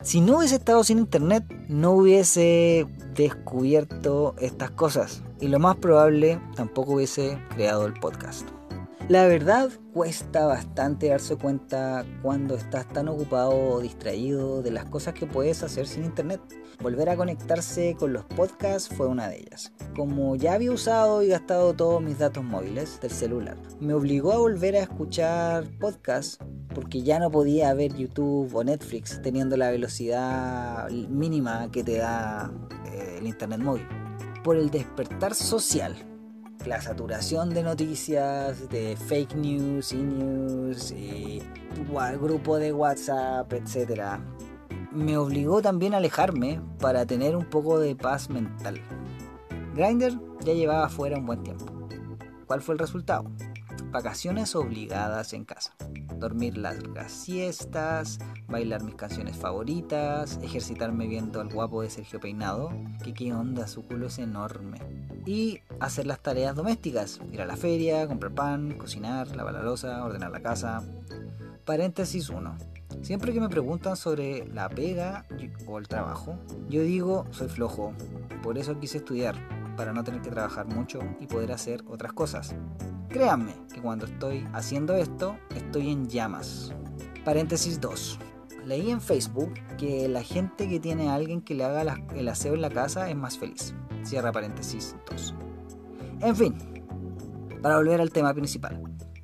Si 0.00 0.20
no 0.20 0.38
hubiese 0.38 0.54
estado 0.54 0.84
sin 0.84 0.98
internet, 0.98 1.44
no 1.68 1.90
hubiese 1.90 2.86
descubierto 3.14 4.36
estas 4.38 4.70
cosas. 4.70 5.24
Y 5.40 5.48
lo 5.48 5.58
más 5.58 5.76
probable, 5.76 6.40
tampoco 6.54 6.92
hubiese 6.92 7.38
creado 7.50 7.86
el 7.86 7.94
podcast. 7.94 8.48
La 9.08 9.26
verdad 9.26 9.70
cuesta 9.94 10.44
bastante 10.44 11.08
darse 11.08 11.36
cuenta 11.36 12.04
cuando 12.20 12.56
estás 12.56 12.86
tan 12.88 13.08
ocupado 13.08 13.56
o 13.56 13.80
distraído 13.80 14.60
de 14.60 14.70
las 14.70 14.84
cosas 14.84 15.14
que 15.14 15.24
puedes 15.24 15.62
hacer 15.62 15.86
sin 15.86 16.04
internet. 16.04 16.42
Volver 16.82 17.08
a 17.08 17.16
conectarse 17.16 17.96
con 17.98 18.12
los 18.12 18.26
podcasts 18.26 18.94
fue 18.94 19.06
una 19.06 19.28
de 19.28 19.38
ellas. 19.38 19.72
Como 19.96 20.36
ya 20.36 20.52
había 20.52 20.72
usado 20.72 21.22
y 21.22 21.28
gastado 21.28 21.72
todos 21.72 22.02
mis 22.02 22.18
datos 22.18 22.44
móviles 22.44 23.00
del 23.00 23.10
celular, 23.10 23.56
me 23.80 23.94
obligó 23.94 24.32
a 24.32 24.38
volver 24.40 24.76
a 24.76 24.80
escuchar 24.80 25.64
podcasts 25.78 26.36
porque 26.74 27.00
ya 27.00 27.18
no 27.18 27.30
podía 27.30 27.72
ver 27.72 27.96
YouTube 27.96 28.54
o 28.54 28.62
Netflix 28.62 29.22
teniendo 29.22 29.56
la 29.56 29.70
velocidad 29.70 30.90
mínima 30.90 31.70
que 31.70 31.82
te 31.82 31.96
da 31.96 32.52
eh, 32.92 33.16
el 33.20 33.26
internet 33.26 33.60
móvil. 33.60 33.88
Por 34.44 34.56
el 34.58 34.70
despertar 34.70 35.34
social 35.34 35.96
la 36.66 36.80
saturación 36.80 37.50
de 37.50 37.62
noticias, 37.62 38.68
de 38.68 38.96
fake 38.96 39.34
news, 39.34 39.92
e-news, 39.92 40.90
y 40.92 41.42
grupo 42.20 42.58
de 42.58 42.72
WhatsApp, 42.72 43.52
etc. 43.52 44.18
Me 44.92 45.16
obligó 45.16 45.62
también 45.62 45.94
a 45.94 45.98
alejarme 45.98 46.60
para 46.80 47.06
tener 47.06 47.36
un 47.36 47.44
poco 47.44 47.78
de 47.78 47.94
paz 47.94 48.30
mental. 48.30 48.80
Grinder 49.74 50.14
ya 50.44 50.52
llevaba 50.52 50.88
fuera 50.88 51.18
un 51.18 51.26
buen 51.26 51.42
tiempo. 51.42 51.66
¿Cuál 52.46 52.62
fue 52.62 52.74
el 52.74 52.78
resultado? 52.78 53.30
Vacaciones 53.90 54.54
obligadas 54.54 55.32
en 55.32 55.46
casa. 55.46 55.74
Dormir 56.18 56.58
largas 56.58 57.10
siestas, 57.10 58.18
bailar 58.46 58.82
mis 58.82 58.96
canciones 58.96 59.34
favoritas, 59.34 60.38
ejercitarme 60.42 61.06
viendo 61.06 61.40
al 61.40 61.48
guapo 61.48 61.80
de 61.80 61.88
Sergio 61.88 62.20
Peinado, 62.20 62.70
que 63.02 63.14
qué 63.14 63.32
onda, 63.32 63.66
su 63.66 63.86
culo 63.86 64.08
es 64.08 64.18
enorme. 64.18 64.78
Y 65.24 65.60
hacer 65.80 66.06
las 66.06 66.20
tareas 66.20 66.54
domésticas, 66.54 67.18
ir 67.32 67.40
a 67.40 67.46
la 67.46 67.56
feria, 67.56 68.06
comprar 68.06 68.34
pan, 68.34 68.76
cocinar, 68.76 69.34
lavar 69.34 69.54
la 69.54 69.62
losa, 69.62 70.04
ordenar 70.04 70.32
la 70.32 70.42
casa. 70.42 70.82
Paréntesis 71.64 72.28
1. 72.28 72.58
Siempre 73.00 73.32
que 73.32 73.40
me 73.40 73.48
preguntan 73.48 73.96
sobre 73.96 74.46
la 74.48 74.68
pega 74.68 75.24
o 75.66 75.78
el 75.78 75.88
trabajo, 75.88 76.38
yo 76.68 76.82
digo 76.82 77.24
soy 77.30 77.48
flojo. 77.48 77.94
Por 78.42 78.58
eso 78.58 78.78
quise 78.78 78.98
estudiar, 78.98 79.36
para 79.78 79.94
no 79.94 80.04
tener 80.04 80.20
que 80.20 80.30
trabajar 80.30 80.66
mucho 80.66 80.98
y 81.20 81.26
poder 81.26 81.52
hacer 81.52 81.84
otras 81.88 82.12
cosas. 82.12 82.54
Créanme 83.08 83.54
que 83.72 83.80
cuando 83.80 84.04
estoy 84.04 84.46
haciendo 84.52 84.94
esto, 84.94 85.38
estoy 85.54 85.90
en 85.90 86.08
llamas. 86.08 86.74
Paréntesis 87.24 87.80
2. 87.80 88.18
Leí 88.66 88.90
en 88.90 89.00
Facebook 89.00 89.54
que 89.78 90.08
la 90.08 90.22
gente 90.22 90.68
que 90.68 90.78
tiene 90.78 91.08
a 91.08 91.14
alguien 91.14 91.40
que 91.40 91.54
le 91.54 91.64
haga 91.64 91.96
el 92.14 92.28
aseo 92.28 92.54
en 92.54 92.60
la 92.60 92.68
casa 92.68 93.08
es 93.08 93.16
más 93.16 93.38
feliz. 93.38 93.74
Cierra 94.02 94.30
paréntesis 94.30 94.94
2. 95.10 95.34
En 96.20 96.36
fin, 96.36 96.54
para 97.62 97.76
volver 97.76 98.00
al 98.00 98.10
tema 98.10 98.34
principal. 98.34 98.82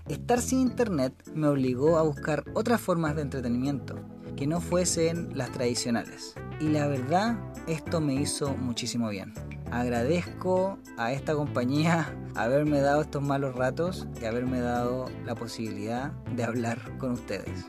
Estar 0.08 0.40
sin 0.40 0.60
internet 0.60 1.14
me 1.34 1.48
obligó 1.48 1.98
a 1.98 2.02
buscar 2.02 2.44
otras 2.54 2.80
formas 2.80 3.16
de 3.16 3.22
entretenimiento 3.22 3.96
que 4.36 4.46
no 4.46 4.60
fuesen 4.60 5.36
las 5.36 5.50
tradicionales. 5.52 6.34
Y 6.60 6.68
la 6.68 6.86
verdad, 6.86 7.36
esto 7.66 8.00
me 8.00 8.14
hizo 8.14 8.54
muchísimo 8.54 9.08
bien. 9.08 9.34
Agradezco 9.70 10.78
a 10.96 11.12
esta 11.12 11.34
compañía 11.34 12.16
haberme 12.34 12.80
dado 12.80 13.02
estos 13.02 13.22
malos 13.22 13.54
ratos 13.54 14.06
y 14.20 14.24
haberme 14.24 14.60
dado 14.60 15.06
la 15.24 15.34
posibilidad 15.34 16.12
de 16.34 16.44
hablar 16.44 16.78
con 16.98 17.12
ustedes. 17.12 17.66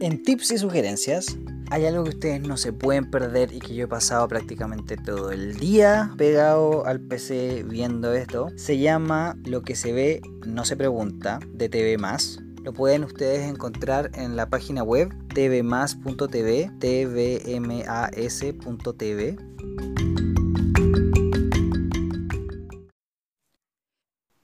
En 0.00 0.20
tips 0.20 0.50
y 0.50 0.58
sugerencias, 0.58 1.38
hay 1.72 1.86
algo 1.86 2.04
que 2.04 2.10
ustedes 2.10 2.42
no 2.42 2.58
se 2.58 2.74
pueden 2.74 3.10
perder 3.10 3.54
y 3.54 3.58
que 3.58 3.74
yo 3.74 3.84
he 3.84 3.88
pasado 3.88 4.28
prácticamente 4.28 4.98
todo 4.98 5.32
el 5.32 5.54
día 5.54 6.12
pegado 6.18 6.84
al 6.84 7.00
PC 7.00 7.64
viendo 7.66 8.12
esto. 8.12 8.50
Se 8.56 8.76
llama 8.76 9.38
Lo 9.46 9.62
que 9.62 9.74
se 9.74 9.94
ve 9.94 10.20
no 10.46 10.66
se 10.66 10.76
pregunta 10.76 11.38
de 11.48 11.70
TV 11.70 11.96
lo 12.62 12.74
pueden 12.74 13.04
ustedes 13.04 13.48
encontrar 13.48 14.10
en 14.14 14.36
la 14.36 14.50
página 14.50 14.82
web 14.82 15.08
tvmas.tv, 15.34 16.70
tvmas.tv. 16.78 17.76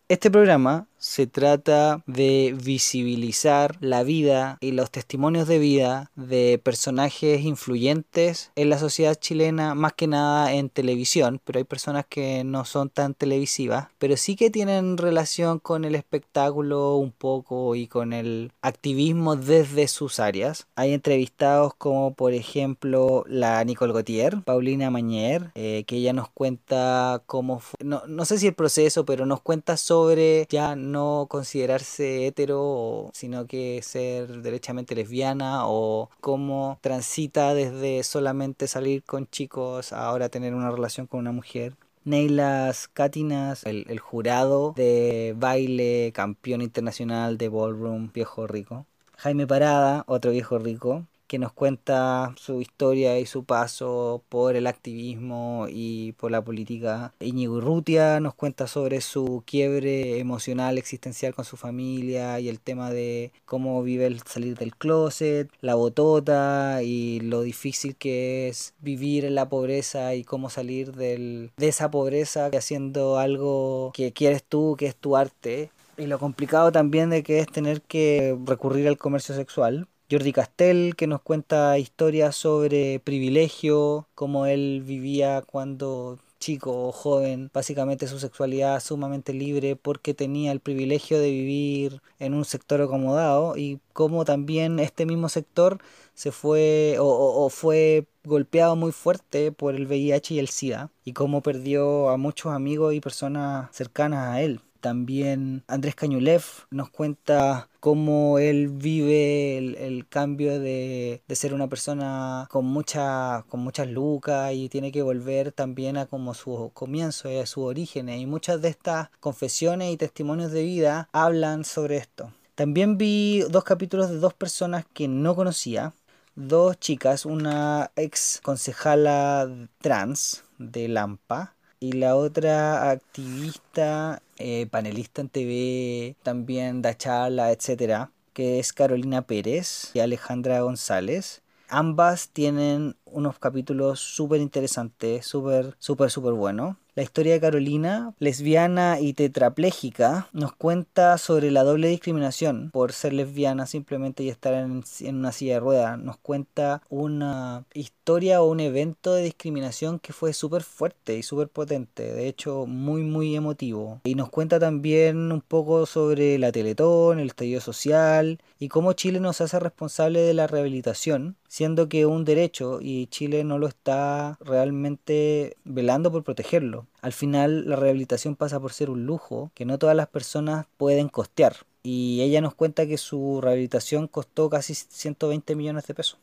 Este 0.09 0.31
programa 0.31 0.89
se 0.99 1.27
trata 1.27 2.03
de 2.07 2.57
visibilizar 2.63 3.77
la 3.81 4.03
vida 4.03 4.59
y 4.61 4.73
los 4.73 4.91
testimonios 4.91 5.49
de 5.49 5.59
vida 5.59 6.11
de 6.17 6.61
personajes 6.63 7.41
influyentes 7.43 8.51
en 8.57 8.71
la 8.71 8.79
sociedad 8.79 9.15
chilena, 9.15 9.75
más 9.75 9.93
que 9.93 10.07
nada 10.07 10.53
en 10.53 10.69
televisión, 10.69 11.41
pero 11.45 11.59
hay 11.59 11.65
personas 11.65 12.05
que 12.09 12.45
no 12.45 12.65
son 12.65 12.91
tan 12.91 13.15
televisivas, 13.15 13.89
pero 13.99 14.17
sí 14.17 14.37
que 14.37 14.51
tienen 14.51 14.99
relación 14.99 15.59
con 15.59 15.85
el 15.85 15.95
espectáculo 15.95 16.97
un 16.97 17.13
poco 17.13 17.75
y 17.75 17.87
con 17.87 18.13
el 18.13 18.53
activismo 18.63 19.37
desde 19.37 19.89
sus 19.89 20.21
áreas. 20.21 20.67
Hay 20.75 20.93
entrevistados 20.93 21.75
como 21.75 22.15
por 22.15 22.33
ejemplo 22.33 23.25
la 23.29 23.63
Nicole 23.65 23.93
Gautier, 23.93 24.43
Paulina 24.43 24.91
Mañer, 24.91 25.51
eh, 25.55 25.85
que 25.87 25.97
ella 25.97 26.13
nos 26.13 26.29
cuenta 26.31 27.23
cómo 27.27 27.61
fue, 27.61 27.79
no, 27.85 28.03
no 28.07 28.25
sé 28.25 28.39
si 28.39 28.49
el 28.49 28.55
proceso, 28.55 29.05
pero 29.05 29.27
nos 29.27 29.41
cuenta 29.41 29.77
sobre 29.77 30.47
ya 30.51 30.77
no 30.89 31.27
considerarse 31.29 32.27
hetero, 32.27 33.11
sino 33.13 33.47
que 33.47 33.81
ser 33.83 34.43
derechamente 34.43 34.95
lesbiana 34.95 35.67
o 35.67 36.11
cómo 36.21 36.79
transita 36.81 37.55
desde 37.55 38.03
solamente 38.03 38.67
salir 38.67 39.03
con 39.05 39.27
chicos 39.29 39.93
a 39.93 40.07
ahora 40.07 40.29
tener 40.29 40.55
una 40.55 40.71
relación 40.71 41.07
con 41.07 41.21
una 41.21 41.33
mujer. 41.33 41.75
Neilas 42.05 42.89
Cátinas, 42.89 43.65
el, 43.65 43.85
el 43.89 43.99
jurado 43.99 44.73
de 44.77 45.35
baile, 45.37 46.11
campeón 46.15 46.63
internacional 46.63 47.37
de 47.37 47.49
ballroom, 47.49 48.11
viejo 48.13 48.47
rico. 48.47 48.87
Jaime 49.17 49.47
Parada, 49.47 50.05
otro 50.07 50.31
viejo 50.31 50.59
rico 50.59 51.05
que 51.29 51.39
nos 51.39 51.53
cuenta 51.53 52.35
su 52.37 52.61
historia 52.61 53.19
y 53.21 53.27
su 53.27 53.45
paso 53.45 54.25
por 54.29 54.57
el 54.57 54.67
activismo 54.67 55.67
y 55.71 56.13
por 56.13 56.31
la 56.31 56.43
política. 56.43 57.13
Iñigo 57.21 57.57
Urrutia 57.57 58.19
nos 58.19 58.35
cuenta 58.35 58.67
sobre 58.67 59.01
su 59.01 59.43
quiebre 59.47 60.19
emocional 60.19 60.79
existencial 60.79 61.35
con 61.35 61.45
su 61.45 61.57
familia 61.57 62.41
y 62.41 62.49
el 62.49 62.61
tema 62.61 62.91
de 62.91 63.31
cómo 63.45 63.83
vive 63.83 64.07
el 64.07 64.23
salir 64.23 64.57
del 64.57 64.75
closet, 64.75 65.51
la 65.61 65.75
botota 65.75 66.83
y 66.83 67.21
lo 67.21 67.43
difícil 67.43 67.95
que 67.97 68.49
es 68.49 68.75
vivir 68.81 69.25
en 69.25 69.35
la 69.35 69.49
pobreza 69.49 70.15
y 70.15 70.25
cómo 70.25 70.49
salir 70.49 70.93
del, 70.93 71.53
de 71.59 71.69
esa 71.69 71.91
pobreza 71.91 72.47
haciendo 72.47 73.19
algo 73.19 73.93
que 73.95 74.13
quieres 74.13 74.43
tú, 74.43 74.77
que 74.79 74.87
es 74.87 74.97
tu 74.97 75.17
arte. 75.17 75.71
Y 75.99 76.07
lo 76.07 76.19
complicado 76.19 76.73
también 76.73 77.11
de 77.11 77.23
que 77.23 77.41
es 77.41 77.49
tener 77.49 77.83
que 77.83 78.37
recurrir 78.47 78.89
al 78.89 78.97
comercio 78.97 79.35
sexual 79.35 79.89
Jordi 80.11 80.33
Castell, 80.33 80.95
que 80.97 81.07
nos 81.07 81.21
cuenta 81.23 81.79
historias 81.79 82.35
sobre 82.37 83.01
privilegio, 83.01 84.09
cómo 84.15 84.47
él 84.47 84.83
vivía 84.85 85.43
cuando 85.43 86.19
chico 86.39 86.89
o 86.89 86.93
joven, 86.93 87.51
básicamente 87.53 88.07
su 88.07 88.19
sexualidad 88.19 88.81
sumamente 88.81 89.33
libre 89.35 89.77
porque 89.77 90.15
tenía 90.15 90.53
el 90.53 90.61
privilegio 90.61 91.19
de 91.19 91.31
vivir 91.31 92.01
en 92.19 92.35
un 92.35 92.45
sector 92.45 92.81
acomodado 92.81 93.57
y 93.57 93.81
cómo 93.93 94.25
también 94.25 94.79
este 94.79 95.05
mismo 95.05 95.29
sector 95.29 95.79
se 96.15 96.33
fue 96.33 96.97
o, 96.99 97.07
o, 97.45 97.49
fue 97.51 98.07
golpeado 98.25 98.77
muy 98.77 98.93
fuerte 98.93 99.53
por 99.53 99.75
el 99.75 99.87
VIH 99.87 100.35
y 100.35 100.39
el 100.39 100.49
SIDA 100.49 100.91
y 101.05 101.13
cómo 101.13 101.43
perdió 101.43 102.09
a 102.11 102.17
muchos 102.17 102.53
amigos 102.53 102.95
y 102.95 103.01
personas 103.01 103.69
cercanas 103.75 104.29
a 104.29 104.43
él. 104.43 104.61
También 104.81 105.65
Andrés 105.67 105.95
Cañulev 105.95 106.43
nos 106.71 106.91
cuenta 106.91 107.69
cómo 107.81 108.39
él 108.39 108.69
vive 108.69 109.59
el, 109.59 110.07
cambio 110.09 110.61
de, 110.61 111.23
ser 111.31 111.55
una 111.55 111.69
persona 111.69 112.47
con, 112.51 112.65
mucha, 112.65 113.45
con 113.49 113.61
muchas 113.61 113.89
lucas 113.89 114.53
y 114.55 114.69
tiene 114.69 114.93
que 114.93 115.03
volver 115.03 115.53
también 115.53 115.97
a 115.97 116.07
como 116.07 116.35
su 116.35 116.71
comienzo, 116.75 117.29
a 117.29 117.47
sus 117.47 117.65
orígenes. 117.65 118.21
Y 118.21 118.27
muchas 118.27 118.63
de 118.63 118.69
estas 118.69 119.11
confesiones 119.21 119.93
y 119.93 119.97
testimonios 119.97 120.53
de 120.53 120.63
vida 120.63 121.09
hablan 121.13 121.65
sobre 121.65 121.97
esto. 121.97 122.33
También 122.55 122.99
vi 122.99 123.43
dos 123.51 123.65
capítulos 123.65 124.11
de 124.11 124.19
dos 124.19 124.35
personas 124.35 124.85
que 124.93 125.09
no 125.09 125.35
conocía. 125.37 125.95
Dos 126.35 126.79
chicas, 126.79 127.27
una 127.27 127.91
ex 127.97 128.41
concejala 128.43 129.49
trans 129.81 130.45
de 130.59 130.89
Lampa 130.89 131.55
y 131.81 131.93
la 131.93 132.17
otra 132.17 132.91
activista, 132.91 134.23
eh, 134.39 134.67
panelista 134.71 135.21
en 135.21 135.29
TV, 135.29 136.17
también 136.23 136.83
da 136.83 136.97
charla, 136.97 137.53
etcétera, 137.53 138.13
que 138.33 138.59
es 138.59 138.73
Carolina 138.73 139.23
Pérez 139.23 139.91
y 139.95 140.01
Alejandra 140.01 140.61
González. 140.61 141.43
Ambas 141.69 142.31
tienen 142.31 142.97
unos 143.05 143.39
capítulos 143.39 144.01
súper 144.01 144.41
interesantes, 144.41 145.27
súper, 145.27 145.77
súper, 145.79 146.11
súper 146.11 146.33
buenos. 146.33 146.77
La 146.99 147.05
historia 147.05 147.35
de 147.35 147.41
Carolina, 147.41 148.13
lesbiana 148.19 148.99
y 148.99 149.13
tetrapléjica, 149.13 150.29
nos 150.33 150.53
cuenta 150.53 151.17
sobre 151.17 151.53
la 151.53 151.63
doble 151.63 151.87
discriminación 151.87 152.71
por 152.73 152.93
ser 152.93 153.13
lesbiana 153.13 153.67
simplemente 153.67 154.25
y 154.25 154.31
estar 154.31 154.53
en, 154.53 154.83
una 155.15 155.31
silla 155.31 155.55
de 155.55 155.61
ruedas. 155.61 155.97
Nos 155.97 156.17
cuenta 156.17 156.83
una 156.89 157.65
historia 157.73 158.43
o 158.43 158.51
un 158.51 158.59
evento 158.59 159.15
de 159.15 159.23
discriminación 159.23 160.01
que 160.01 160.13
fue 160.13 160.33
súper 160.33 160.65
fuerte 160.65 161.17
y 161.17 161.23
súper 161.23 161.47
potente, 161.47 162.03
de 162.03 162.27
hecho 162.27 162.67
muy 162.67 163.03
muy 163.03 163.37
emotivo. 163.37 164.01
Y 164.03 164.17
nos 164.17 164.31
cuenta 164.31 164.59
también 164.59 165.31
un 165.31 165.41
poco 165.41 165.87
sobre 165.87 166.37
la 166.37 166.51
Teletón, 166.51 167.21
el 167.21 167.29
estallido 167.29 167.61
social 167.61 168.41
y 168.59 168.67
cómo 168.67 168.95
Chile 168.95 169.21
nos 169.21 169.41
hace 169.41 169.61
responsable 169.61 170.21
de 170.21 170.35
la 170.35 170.49
rehabilitación, 170.49 171.37
siendo 171.49 171.89
que 171.89 172.07
un 172.07 172.25
derecho 172.25 172.79
y 172.81 173.07
Chile 173.09 173.43
no 173.43 173.59
lo 173.59 173.67
está 173.67 174.39
realmente 174.41 175.57
velando 175.65 176.13
por 176.13 176.23
protegerlo. 176.23 176.87
Al 177.01 177.13
final 177.13 177.69
la 177.69 177.77
rehabilitación 177.77 178.37
pasa 178.37 178.61
por 178.61 178.73
ser 178.73 178.91
un 178.91 179.07
lujo 179.07 179.51
que 179.55 179.65
no 179.65 179.79
todas 179.79 179.97
las 179.97 180.09
personas 180.09 180.67
pueden 180.77 181.09
costear. 181.09 181.57
Y 181.83 182.21
ella 182.21 182.41
nos 182.41 182.55
cuenta 182.55 182.87
que 182.87 182.99
su 182.99 183.41
rehabilitación 183.41 184.09
costó 184.09 184.51
casi 184.51 184.75
120 184.75 185.57
millones 185.57 185.87
de 185.87 185.95
pesos. 185.95 186.19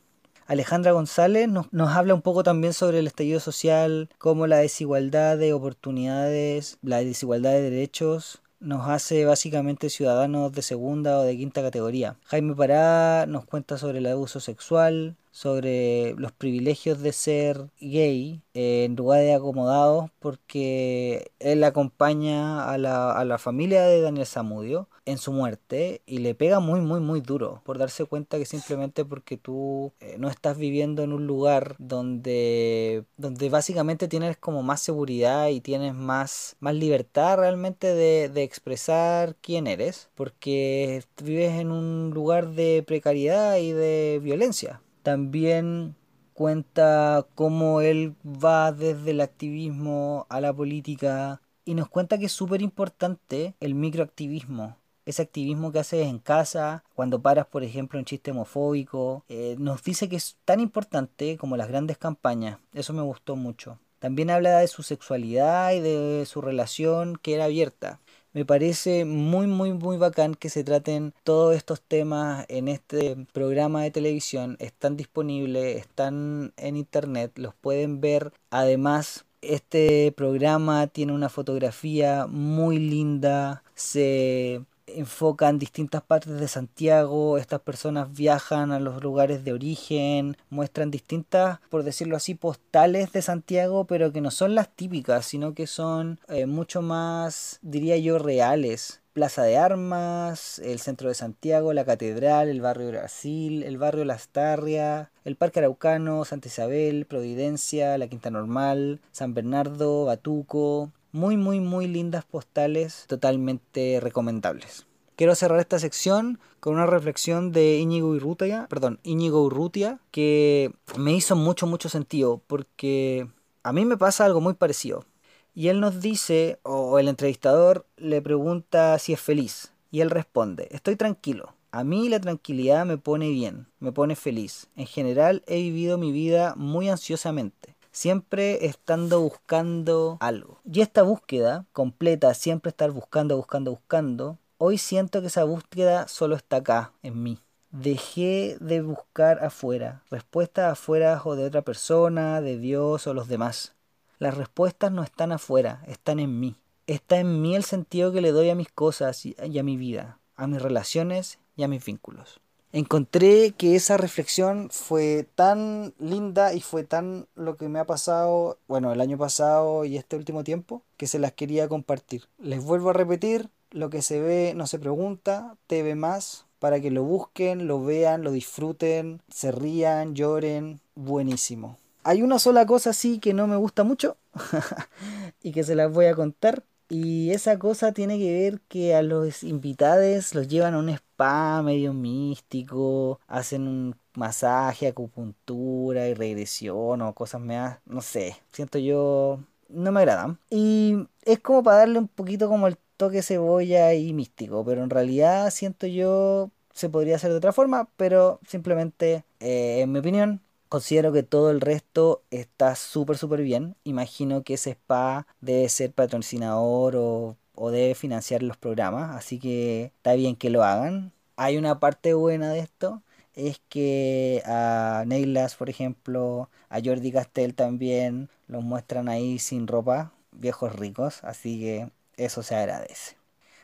Alejandra 0.46 0.92
González 0.92 1.48
nos, 1.48 1.72
nos, 1.72 1.90
habla 1.90 2.14
un 2.14 2.22
poco 2.22 2.44
también 2.44 2.72
sobre 2.72 3.00
el 3.00 3.08
estallido 3.08 3.40
social, 3.40 4.08
cómo 4.18 4.46
la 4.46 4.58
desigualdad 4.58 5.36
de 5.38 5.52
oportunidades, 5.52 6.78
la 6.82 6.98
desigualdad 6.98 7.50
de 7.50 7.62
derechos 7.62 8.42
nos 8.60 8.88
hace 8.88 9.24
básicamente 9.24 9.90
ciudadanos 9.90 10.52
de 10.52 10.62
segunda 10.62 11.18
o 11.18 11.22
de 11.22 11.36
quinta 11.36 11.62
categoría. 11.62 12.16
Jaime 12.24 12.54
Pará 12.54 13.26
nos 13.26 13.44
cuenta 13.44 13.78
sobre 13.78 13.98
el 13.98 14.06
abuso 14.06 14.40
sexual, 14.40 15.16
sobre 15.36 16.14
los 16.16 16.32
privilegios 16.32 17.02
de 17.02 17.12
ser 17.12 17.68
gay 17.78 18.40
en 18.54 18.96
lugares 18.96 19.36
acomodados 19.36 20.10
porque 20.18 21.30
él 21.40 21.62
acompaña 21.62 22.70
a 22.70 22.78
la, 22.78 23.12
a 23.12 23.22
la 23.26 23.36
familia 23.36 23.82
de 23.82 24.00
Daniel 24.00 24.26
Zamudio 24.26 24.88
en 25.04 25.18
su 25.18 25.32
muerte 25.32 26.00
y 26.06 26.18
le 26.18 26.34
pega 26.34 26.58
muy 26.58 26.80
muy 26.80 27.00
muy 27.00 27.20
duro 27.20 27.60
por 27.66 27.76
darse 27.76 28.06
cuenta 28.06 28.38
que 28.38 28.46
simplemente 28.46 29.04
porque 29.04 29.36
tú 29.36 29.92
eh, 30.00 30.16
no 30.18 30.30
estás 30.30 30.56
viviendo 30.56 31.02
en 31.02 31.12
un 31.12 31.26
lugar 31.26 31.76
donde 31.78 33.04
donde 33.18 33.50
básicamente 33.50 34.08
tienes 34.08 34.38
como 34.38 34.62
más 34.62 34.80
seguridad 34.80 35.48
y 35.48 35.60
tienes 35.60 35.92
más 35.92 36.56
más 36.60 36.74
libertad 36.74 37.36
realmente 37.36 37.94
de, 37.94 38.30
de 38.30 38.42
expresar 38.42 39.36
quién 39.42 39.66
eres 39.66 40.08
porque 40.14 41.04
vives 41.22 41.60
en 41.60 41.72
un 41.72 42.10
lugar 42.14 42.48
de 42.52 42.82
precariedad 42.86 43.58
y 43.58 43.72
de 43.72 44.18
violencia 44.22 44.80
también 45.06 45.94
cuenta 46.34 47.28
cómo 47.36 47.80
él 47.80 48.16
va 48.26 48.72
desde 48.72 49.12
el 49.12 49.20
activismo 49.20 50.26
a 50.28 50.40
la 50.40 50.52
política 50.52 51.40
y 51.64 51.74
nos 51.74 51.88
cuenta 51.88 52.18
que 52.18 52.26
es 52.26 52.32
súper 52.32 52.60
importante 52.60 53.54
el 53.60 53.76
microactivismo. 53.76 54.78
Ese 55.04 55.22
activismo 55.22 55.70
que 55.70 55.78
haces 55.78 56.08
en 56.08 56.18
casa, 56.18 56.82
cuando 56.96 57.22
paras, 57.22 57.46
por 57.46 57.62
ejemplo, 57.62 58.00
un 58.00 58.04
chiste 58.04 58.32
homofóbico, 58.32 59.24
eh, 59.28 59.54
nos 59.60 59.84
dice 59.84 60.08
que 60.08 60.16
es 60.16 60.38
tan 60.44 60.58
importante 60.58 61.36
como 61.36 61.56
las 61.56 61.68
grandes 61.68 61.98
campañas. 61.98 62.58
Eso 62.74 62.92
me 62.92 63.02
gustó 63.02 63.36
mucho. 63.36 63.78
También 64.00 64.28
habla 64.28 64.58
de 64.58 64.66
su 64.66 64.82
sexualidad 64.82 65.70
y 65.70 65.78
de 65.78 66.24
su 66.26 66.40
relación 66.40 67.14
que 67.14 67.34
era 67.34 67.44
abierta 67.44 68.00
me 68.36 68.44
parece 68.44 69.06
muy 69.06 69.46
muy 69.46 69.72
muy 69.72 69.96
bacán 69.96 70.34
que 70.34 70.50
se 70.50 70.62
traten 70.62 71.14
todos 71.24 71.56
estos 71.56 71.80
temas 71.80 72.44
en 72.50 72.68
este 72.68 73.16
programa 73.32 73.82
de 73.82 73.90
televisión. 73.90 74.58
Están 74.60 74.98
disponibles, 74.98 75.78
están 75.78 76.52
en 76.58 76.76
internet, 76.76 77.32
los 77.36 77.54
pueden 77.54 78.02
ver. 78.02 78.34
Además, 78.50 79.24
este 79.40 80.12
programa 80.14 80.86
tiene 80.86 81.14
una 81.14 81.30
fotografía 81.30 82.26
muy 82.26 82.78
linda, 82.78 83.62
se 83.74 84.60
enfocan 84.86 85.58
distintas 85.58 86.02
partes 86.02 86.38
de 86.38 86.48
Santiago, 86.48 87.38
estas 87.38 87.60
personas 87.60 88.12
viajan 88.12 88.72
a 88.72 88.80
los 88.80 89.02
lugares 89.02 89.44
de 89.44 89.52
origen, 89.52 90.36
muestran 90.50 90.90
distintas, 90.90 91.60
por 91.70 91.82
decirlo 91.82 92.16
así, 92.16 92.34
postales 92.34 93.12
de 93.12 93.22
Santiago, 93.22 93.86
pero 93.86 94.12
que 94.12 94.20
no 94.20 94.30
son 94.30 94.54
las 94.54 94.74
típicas, 94.74 95.26
sino 95.26 95.54
que 95.54 95.66
son 95.66 96.20
eh, 96.28 96.46
mucho 96.46 96.82
más, 96.82 97.58
diría 97.62 97.96
yo, 97.96 98.18
reales. 98.18 99.02
Plaza 99.16 99.44
de 99.44 99.56
Armas, 99.56 100.58
el 100.58 100.78
centro 100.78 101.08
de 101.08 101.14
Santiago, 101.14 101.72
la 101.72 101.86
Catedral, 101.86 102.50
el 102.50 102.60
barrio 102.60 102.88
Brasil, 102.88 103.62
el 103.62 103.78
barrio 103.78 104.04
Las 104.04 104.28
Tarrias, 104.28 105.08
el 105.24 105.36
Parque 105.36 105.60
Araucano, 105.60 106.26
Santa 106.26 106.48
Isabel, 106.48 107.06
Providencia, 107.06 107.96
la 107.96 108.08
Quinta 108.08 108.28
Normal, 108.28 109.00
San 109.12 109.32
Bernardo, 109.32 110.04
Batuco, 110.04 110.92
Muy, 111.16 111.38
muy, 111.38 111.60
muy 111.60 111.86
lindas 111.86 112.26
postales, 112.26 113.06
totalmente 113.08 114.00
recomendables. 114.02 114.84
Quiero 115.16 115.34
cerrar 115.34 115.60
esta 115.60 115.78
sección 115.78 116.38
con 116.60 116.74
una 116.74 116.84
reflexión 116.84 117.52
de 117.52 117.78
Íñigo 117.78 118.08
Urrutia, 118.08 118.66
perdón, 118.68 119.00
Íñigo 119.02 119.42
Urrutia, 119.42 119.98
que 120.10 120.74
me 120.98 121.14
hizo 121.14 121.34
mucho, 121.34 121.66
mucho 121.66 121.88
sentido, 121.88 122.42
porque 122.46 123.30
a 123.62 123.72
mí 123.72 123.86
me 123.86 123.96
pasa 123.96 124.26
algo 124.26 124.42
muy 124.42 124.52
parecido. 124.52 125.06
Y 125.54 125.68
él 125.68 125.80
nos 125.80 126.02
dice, 126.02 126.58
o 126.64 126.98
el 126.98 127.08
entrevistador 127.08 127.86
le 127.96 128.20
pregunta 128.20 128.98
si 128.98 129.14
es 129.14 129.20
feliz, 129.20 129.72
y 129.90 130.02
él 130.02 130.10
responde, 130.10 130.68
estoy 130.70 130.96
tranquilo. 130.96 131.54
A 131.70 131.82
mí 131.82 132.10
la 132.10 132.20
tranquilidad 132.20 132.84
me 132.84 132.98
pone 132.98 133.30
bien, 133.30 133.68
me 133.80 133.90
pone 133.90 134.16
feliz. 134.16 134.68
En 134.76 134.86
general 134.86 135.42
he 135.46 135.62
vivido 135.62 135.96
mi 135.96 136.12
vida 136.12 136.52
muy 136.58 136.90
ansiosamente 136.90 137.75
siempre 137.96 138.66
estando 138.66 139.22
buscando 139.22 140.18
algo. 140.20 140.60
Y 140.70 140.82
esta 140.82 141.02
búsqueda 141.02 141.64
completa, 141.72 142.34
siempre 142.34 142.68
estar 142.68 142.90
buscando, 142.90 143.38
buscando, 143.38 143.70
buscando, 143.70 144.38
hoy 144.58 144.76
siento 144.76 145.22
que 145.22 145.28
esa 145.28 145.44
búsqueda 145.44 146.06
solo 146.06 146.36
está 146.36 146.56
acá, 146.56 146.92
en 147.02 147.22
mí. 147.22 147.38
Dejé 147.70 148.58
de 148.60 148.82
buscar 148.82 149.42
afuera, 149.42 150.02
respuestas 150.10 150.70
afuera 150.70 151.22
o 151.24 151.36
de 151.36 151.46
otra 151.46 151.62
persona, 151.62 152.42
de 152.42 152.58
Dios 152.58 153.06
o 153.06 153.14
los 153.14 153.28
demás. 153.28 153.74
Las 154.18 154.36
respuestas 154.36 154.92
no 154.92 155.02
están 155.02 155.32
afuera, 155.32 155.82
están 155.86 156.18
en 156.18 156.38
mí. 156.38 156.56
Está 156.86 157.16
en 157.16 157.40
mí 157.40 157.56
el 157.56 157.64
sentido 157.64 158.12
que 158.12 158.20
le 158.20 158.30
doy 158.30 158.50
a 158.50 158.54
mis 158.54 158.70
cosas 158.70 159.24
y 159.24 159.58
a 159.58 159.62
mi 159.62 159.78
vida, 159.78 160.18
a 160.36 160.46
mis 160.46 160.60
relaciones 160.60 161.38
y 161.56 161.62
a 161.62 161.68
mis 161.68 161.82
vínculos 161.82 162.40
encontré 162.78 163.54
que 163.56 163.74
esa 163.74 163.96
reflexión 163.96 164.68
fue 164.70 165.26
tan 165.34 165.94
linda 165.98 166.52
y 166.52 166.60
fue 166.60 166.84
tan 166.84 167.26
lo 167.34 167.56
que 167.56 167.70
me 167.70 167.78
ha 167.78 167.86
pasado, 167.86 168.58
bueno, 168.68 168.92
el 168.92 169.00
año 169.00 169.16
pasado 169.16 169.86
y 169.86 169.96
este 169.96 170.16
último 170.16 170.44
tiempo, 170.44 170.82
que 170.98 171.06
se 171.06 171.18
las 171.18 171.32
quería 171.32 171.68
compartir. 171.68 172.24
Les 172.38 172.62
vuelvo 172.62 172.90
a 172.90 172.92
repetir, 172.92 173.48
lo 173.70 173.88
que 173.88 174.02
se 174.02 174.20
ve 174.20 174.52
no 174.54 174.66
se 174.66 174.78
pregunta, 174.78 175.56
te 175.66 175.82
ve 175.82 175.94
más, 175.94 176.44
para 176.58 176.78
que 176.78 176.90
lo 176.90 177.02
busquen, 177.02 177.66
lo 177.66 177.82
vean, 177.82 178.22
lo 178.22 178.30
disfruten, 178.30 179.22
se 179.30 179.52
rían, 179.52 180.14
lloren, 180.14 180.80
buenísimo. 180.94 181.78
Hay 182.02 182.22
una 182.22 182.38
sola 182.38 182.66
cosa 182.66 182.90
así 182.90 183.18
que 183.18 183.32
no 183.32 183.46
me 183.46 183.56
gusta 183.56 183.84
mucho 183.84 184.18
y 185.42 185.52
que 185.52 185.64
se 185.64 185.74
las 185.74 185.90
voy 185.90 186.06
a 186.06 186.14
contar 186.14 186.62
y 186.88 187.30
esa 187.30 187.58
cosa 187.58 187.92
tiene 187.92 188.18
que 188.18 188.32
ver 188.32 188.60
que 188.68 188.94
a 188.94 189.02
los 189.02 189.42
invitados 189.42 190.34
los 190.34 190.48
llevan 190.48 190.74
a 190.74 190.78
un 190.78 190.88
spa 190.90 191.62
medio 191.62 191.92
místico, 191.92 193.20
hacen 193.26 193.66
un 193.66 193.96
masaje, 194.14 194.86
acupuntura 194.88 196.08
y 196.08 196.14
regresión 196.14 197.02
o 197.02 197.14
cosas 197.14 197.40
más, 197.40 197.78
no 197.86 198.00
sé, 198.00 198.36
siento 198.52 198.78
yo, 198.78 199.40
no 199.68 199.92
me 199.92 200.00
agradan. 200.00 200.38
Y 200.50 201.08
es 201.22 201.40
como 201.40 201.62
para 201.62 201.78
darle 201.78 201.98
un 201.98 202.08
poquito 202.08 202.48
como 202.48 202.66
el 202.66 202.78
toque 202.96 203.22
cebolla 203.22 203.94
y 203.94 204.12
místico, 204.12 204.64
pero 204.64 204.82
en 204.82 204.90
realidad 204.90 205.50
siento 205.50 205.86
yo 205.86 206.50
se 206.72 206.90
podría 206.90 207.16
hacer 207.16 207.30
de 207.30 207.38
otra 207.38 207.52
forma, 207.52 207.88
pero 207.96 208.38
simplemente, 208.46 209.24
eh, 209.40 209.80
en 209.80 209.92
mi 209.92 209.98
opinión, 210.00 210.42
Considero 210.68 211.12
que 211.12 211.22
todo 211.22 211.50
el 211.50 211.60
resto 211.60 212.22
está 212.30 212.74
súper, 212.74 213.16
súper 213.18 213.42
bien. 213.42 213.76
Imagino 213.84 214.42
que 214.42 214.54
ese 214.54 214.70
spa 214.72 215.26
debe 215.40 215.68
ser 215.68 215.92
patrocinador 215.92 216.96
o, 216.96 217.36
o 217.54 217.70
debe 217.70 217.94
financiar 217.94 218.42
los 218.42 218.56
programas, 218.56 219.16
así 219.16 219.38
que 219.38 219.92
está 219.96 220.14
bien 220.14 220.36
que 220.36 220.50
lo 220.50 220.62
hagan. 220.64 221.12
Hay 221.36 221.56
una 221.56 221.80
parte 221.80 222.14
buena 222.14 222.50
de 222.52 222.60
esto, 222.60 223.02
es 223.34 223.60
que 223.68 224.42
a 224.46 225.04
Neylas, 225.06 225.54
por 225.56 225.68
ejemplo, 225.70 226.48
a 226.68 226.80
Jordi 226.82 227.12
Castell 227.12 227.54
también 227.54 228.30
los 228.48 228.62
muestran 228.64 229.08
ahí 229.08 229.38
sin 229.38 229.66
ropa, 229.66 230.12
viejos 230.32 230.74
ricos, 230.74 231.22
así 231.24 231.60
que 231.60 231.90
eso 232.16 232.42
se 232.42 232.56
agradece. 232.56 233.16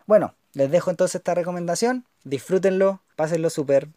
Bueno, 0.07 0.35
les 0.53 0.71
dejo 0.71 0.91
entonces 0.91 1.17
esta 1.17 1.35
recomendación, 1.35 2.05
disfrútenlo, 2.25 3.01
pásenlo 3.17 3.51
súper, 3.51 3.89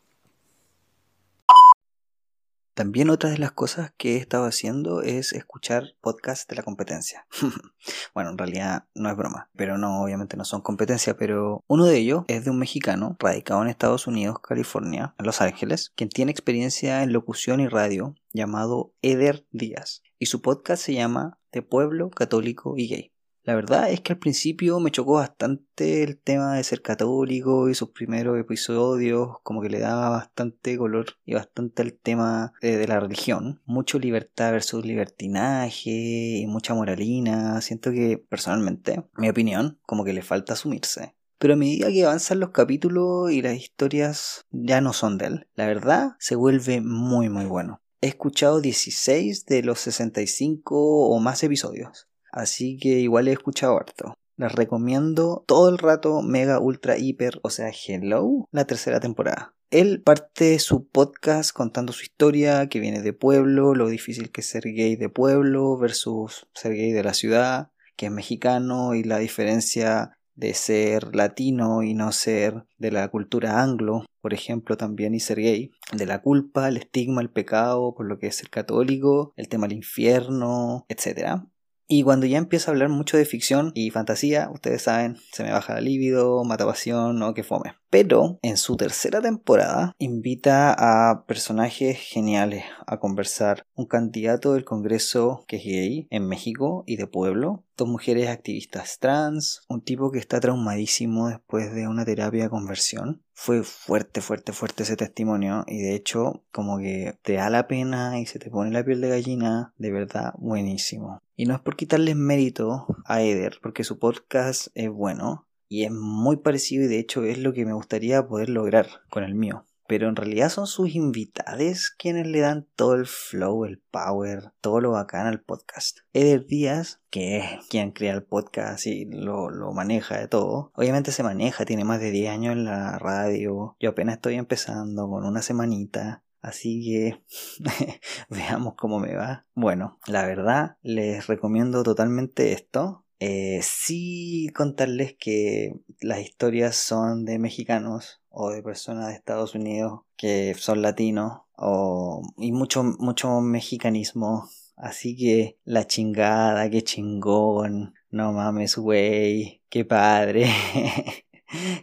también 2.75 3.09
otra 3.09 3.29
de 3.29 3.37
las 3.37 3.53
cosas 3.53 3.93
que 3.97 4.15
he 4.15 4.17
estado 4.17 4.43
haciendo 4.45 5.01
es 5.01 5.31
escuchar 5.31 5.95
podcasts 6.01 6.45
de 6.47 6.57
la 6.57 6.63
competencia. 6.63 7.25
bueno, 8.13 8.31
en 8.31 8.37
realidad 8.37 8.83
no 8.93 9.09
es 9.09 9.15
broma, 9.15 9.49
pero 9.55 9.77
no, 9.77 10.03
obviamente 10.03 10.35
no 10.35 10.43
son 10.43 10.61
competencia, 10.61 11.15
pero 11.15 11.63
uno 11.67 11.85
de 11.85 11.97
ellos 11.97 12.25
es 12.27 12.43
de 12.43 12.51
un 12.51 12.59
mexicano 12.59 13.15
radicado 13.17 13.61
en 13.61 13.69
Estados 13.69 14.07
Unidos, 14.07 14.39
California, 14.41 15.15
en 15.17 15.25
Los 15.25 15.39
Ángeles, 15.39 15.93
quien 15.95 16.09
tiene 16.09 16.31
experiencia 16.31 17.01
en 17.01 17.13
locución 17.13 17.61
y 17.61 17.67
radio, 17.69 18.13
llamado 18.33 18.93
Eder 19.01 19.45
Díaz, 19.51 20.03
y 20.19 20.25
su 20.25 20.41
podcast 20.41 20.83
se 20.83 20.93
llama 20.93 21.39
De 21.53 21.61
Pueblo 21.61 22.09
Católico 22.09 22.73
y 22.75 22.89
Gay. 22.89 23.14
La 23.45 23.53
verdad 23.53 23.91
es 23.91 24.01
que 24.01 24.13
al 24.13 24.17
principio 24.17 24.79
me 24.79 24.89
chocó 24.89 25.13
bastante 25.13 26.01
el 26.01 26.17
tema 26.17 26.55
de 26.55 26.63
ser 26.63 26.81
católico 26.81 27.69
y 27.69 27.75
sus 27.75 27.91
primeros 27.91 28.39
episodios, 28.39 29.37
como 29.43 29.61
que 29.61 29.69
le 29.69 29.77
daba 29.77 30.09
bastante 30.09 30.75
color 30.79 31.05
y 31.27 31.35
bastante 31.35 31.83
el 31.83 31.93
tema 31.93 32.53
de, 32.59 32.87
la 32.87 32.99
religión. 32.99 33.61
Mucho 33.65 33.99
libertad 33.99 34.51
versus 34.51 34.83
libertinaje 34.83 35.91
y 35.91 36.47
mucha 36.47 36.73
moralina. 36.73 37.61
Siento 37.61 37.91
que 37.91 38.17
personalmente, 38.17 39.03
mi 39.15 39.29
opinión, 39.29 39.77
como 39.85 40.03
que 40.03 40.13
le 40.13 40.23
falta 40.23 40.53
asumirse. 40.53 41.13
Pero 41.37 41.53
a 41.53 41.57
medida 41.57 41.89
que 41.89 42.03
avanzan 42.03 42.39
los 42.39 42.49
capítulos 42.49 43.31
y 43.31 43.43
las 43.43 43.57
historias 43.57 44.47
ya 44.49 44.81
no 44.81 44.91
son 44.91 45.19
de 45.19 45.27
él, 45.27 45.47
la 45.53 45.67
verdad 45.67 46.13
se 46.17 46.33
vuelve 46.33 46.81
muy 46.81 47.29
muy 47.29 47.45
bueno. 47.45 47.79
He 48.01 48.07
escuchado 48.07 48.59
16 48.59 49.45
de 49.45 49.61
los 49.61 49.81
65 49.81 51.09
o 51.09 51.19
más 51.19 51.43
episodios 51.43 52.07
así 52.35 52.77
que 52.77 52.99
igual 52.99 53.27
he 53.27 53.31
escuchado 53.31 53.77
harto. 53.77 54.17
Les 54.37 54.51
recomiendo 54.51 55.43
todo 55.47 55.69
el 55.69 55.77
rato 55.77 56.21
Mega 56.21 56.59
Ultra 56.59 56.97
Hiper, 56.97 57.39
o 57.41 57.49
sea, 57.49 57.71
Hello, 57.71 58.47
la 58.51 58.65
tercera 58.65 58.99
temporada. 58.99 59.55
Él 59.71 60.01
parte 60.03 60.59
su 60.59 60.87
podcast 60.87 61.51
contando 61.51 61.93
su 61.93 62.03
historia, 62.03 62.67
que 62.67 62.79
viene 62.79 63.01
de 63.01 63.13
pueblo, 63.13 63.73
lo 63.73 63.87
difícil 63.87 64.31
que 64.31 64.41
es 64.41 64.47
ser 64.47 64.63
gay 64.63 64.95
de 64.95 65.09
pueblo 65.09 65.77
versus 65.77 66.47
ser 66.53 66.73
gay 66.73 66.91
de 66.91 67.03
la 67.03 67.13
ciudad, 67.13 67.71
que 67.95 68.07
es 68.07 68.11
mexicano 68.11 68.93
y 68.93 69.03
la 69.03 69.17
diferencia 69.17 70.17
de 70.35 70.53
ser 70.53 71.15
latino 71.15 71.81
y 71.81 71.93
no 71.93 72.11
ser 72.11 72.65
de 72.77 72.91
la 72.91 73.07
cultura 73.07 73.61
anglo, 73.61 74.05
por 74.21 74.33
ejemplo, 74.33 74.75
también 74.75 75.15
y 75.15 75.19
ser 75.19 75.39
gay, 75.39 75.71
de 75.93 76.05
la 76.05 76.21
culpa, 76.21 76.67
el 76.67 76.77
estigma, 76.77 77.21
el 77.21 77.29
pecado, 77.29 77.95
por 77.95 78.05
lo 78.05 78.19
que 78.19 78.27
es 78.27 78.35
ser 78.35 78.49
católico, 78.49 79.33
el 79.35 79.47
tema 79.47 79.67
del 79.67 79.77
infierno, 79.77 80.85
etc. 80.89 81.43
Y 81.87 82.01
cuando 82.03 82.25
ya 82.25 82.39
empiezo 82.39 82.69
a 82.69 82.73
hablar 82.73 82.89
mucho 82.89 83.15
de 83.15 83.25
ficción 83.25 83.71
y 83.75 83.91
fantasía, 83.91 84.49
ustedes 84.51 84.81
saben, 84.81 85.17
se 85.31 85.43
me 85.43 85.51
baja 85.51 85.75
la 85.75 85.81
libido, 85.81 86.43
mata 86.43 86.65
pasión 86.65 87.21
o 87.21 87.33
que 87.35 87.43
fome. 87.43 87.75
Pero 87.91 88.39
en 88.41 88.57
su 88.57 88.75
tercera 88.75 89.21
temporada 89.21 89.93
invita 89.99 90.73
a 90.77 91.25
personajes 91.25 91.97
geniales 91.99 92.65
a 92.87 92.99
conversar. 92.99 93.67
Un 93.75 93.85
candidato 93.85 94.53
del 94.53 94.65
Congreso 94.65 95.45
que 95.47 95.57
es 95.57 95.63
gay 95.63 96.07
en 96.09 96.27
México 96.27 96.83
y 96.87 96.97
de 96.97 97.07
pueblo. 97.07 97.63
Dos 97.77 97.87
mujeres 97.87 98.29
activistas 98.29 98.97
trans. 98.99 99.61
Un 99.69 99.81
tipo 99.81 100.11
que 100.11 100.19
está 100.19 100.39
traumadísimo 100.39 101.29
después 101.29 101.73
de 101.73 101.87
una 101.87 102.03
terapia 102.03 102.43
de 102.43 102.49
conversión. 102.49 103.24
Fue 103.37 103.63
fuerte, 103.63 104.21
fuerte, 104.21 104.53
fuerte 104.53 104.83
ese 104.83 104.95
testimonio. 104.95 105.65
Y 105.67 105.81
de 105.81 105.93
hecho, 105.93 106.41
como 106.51 106.79
que 106.79 107.17
te 107.21 107.33
da 107.33 107.49
la 107.49 107.67
pena 107.67 108.19
y 108.19 108.25
se 108.25 108.39
te 108.39 108.49
pone 108.49 108.71
la 108.71 108.83
piel 108.83 109.01
de 109.01 109.09
gallina. 109.09 109.73
De 109.77 109.91
verdad, 109.91 110.33
buenísimo. 110.37 111.21
Y 111.35 111.45
no 111.45 111.53
es 111.53 111.59
por 111.59 111.75
quitarles 111.75 112.15
mérito 112.15 112.87
a 113.05 113.21
Eder, 113.21 113.59
porque 113.61 113.83
su 113.83 113.99
podcast 113.99 114.67
es 114.73 114.89
bueno 114.89 115.45
y 115.67 115.83
es 115.83 115.91
muy 115.91 116.37
parecido 116.37 116.85
y 116.85 116.87
de 116.87 116.99
hecho 116.99 117.23
es 117.23 117.37
lo 117.37 117.53
que 117.53 117.65
me 117.65 117.73
gustaría 117.73 118.25
poder 118.25 118.49
lograr 118.49 118.87
con 119.09 119.23
el 119.23 119.35
mío. 119.35 119.65
Pero 119.87 120.09
en 120.09 120.15
realidad 120.15 120.49
son 120.49 120.67
sus 120.67 120.95
invitados 120.95 121.91
quienes 121.97 122.27
le 122.27 122.39
dan 122.39 122.67
todo 122.75 122.95
el 122.95 123.05
flow, 123.05 123.65
el 123.65 123.79
power, 123.91 124.51
todo 124.61 124.81
lo 124.81 124.91
bacán 124.91 125.27
al 125.27 125.41
podcast. 125.41 125.99
Eder 126.13 126.45
Díaz, 126.45 127.01
que 127.09 127.37
es 127.37 127.45
quien 127.69 127.91
crea 127.91 128.13
el 128.13 128.23
podcast 128.23 128.85
y 128.87 129.05
lo, 129.05 129.49
lo 129.49 129.71
maneja 129.73 130.17
de 130.17 130.27
todo, 130.27 130.71
obviamente 130.75 131.11
se 131.11 131.23
maneja, 131.23 131.65
tiene 131.65 131.83
más 131.83 131.99
de 131.99 132.11
10 132.11 132.31
años 132.31 132.53
en 132.53 132.65
la 132.65 132.97
radio. 132.97 133.75
Yo 133.79 133.89
apenas 133.91 134.15
estoy 134.15 134.35
empezando 134.35 135.09
con 135.09 135.25
una 135.25 135.41
semanita. 135.41 136.23
Así 136.41 136.83
que 136.83 137.23
veamos 138.29 138.75
cómo 138.75 138.99
me 138.99 139.15
va. 139.15 139.47
Bueno, 139.55 139.99
la 140.05 140.27
verdad 140.27 140.77
les 140.83 141.25
recomiendo 141.25 141.81
totalmente 141.81 142.51
esto. 142.51 143.03
Eh, 143.19 143.61
sí 143.63 144.49
contarles 144.53 145.15
que 145.17 145.73
las 146.01 146.19
historias 146.19 146.75
son 146.75 147.25
de 147.25 147.39
mexicanos 147.39 148.21
o 148.35 148.51
de 148.51 148.61
personas 148.61 149.07
de 149.07 149.13
Estados 149.13 149.55
Unidos 149.55 150.01
que 150.17 150.53
son 150.55 150.81
latinos 150.81 151.41
o, 151.57 152.21
y 152.37 152.51
mucho, 152.51 152.83
mucho 152.83 153.41
mexicanismo. 153.41 154.49
Así 154.75 155.15
que 155.15 155.57
la 155.63 155.87
chingada, 155.87 156.69
qué 156.69 156.83
chingón, 156.83 157.93
no 158.11 158.33
mames, 158.33 158.75
güey, 158.75 159.61
qué 159.69 159.85
padre. 159.85 160.47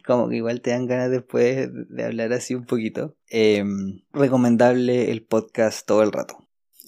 Como 0.07 0.29
que 0.29 0.37
igual 0.37 0.61
te 0.61 0.71
dan 0.71 0.87
ganas 0.87 1.11
después 1.11 1.71
de 1.73 2.05
hablar 2.05 2.35
así 2.35 2.55
un 2.55 2.67
poquito. 2.67 3.17
Em, 3.31 4.03
recomendable 4.13 5.11
el 5.11 5.25
podcast 5.25 5.87
todo 5.87 6.03
el 6.03 6.13
rato. 6.13 6.37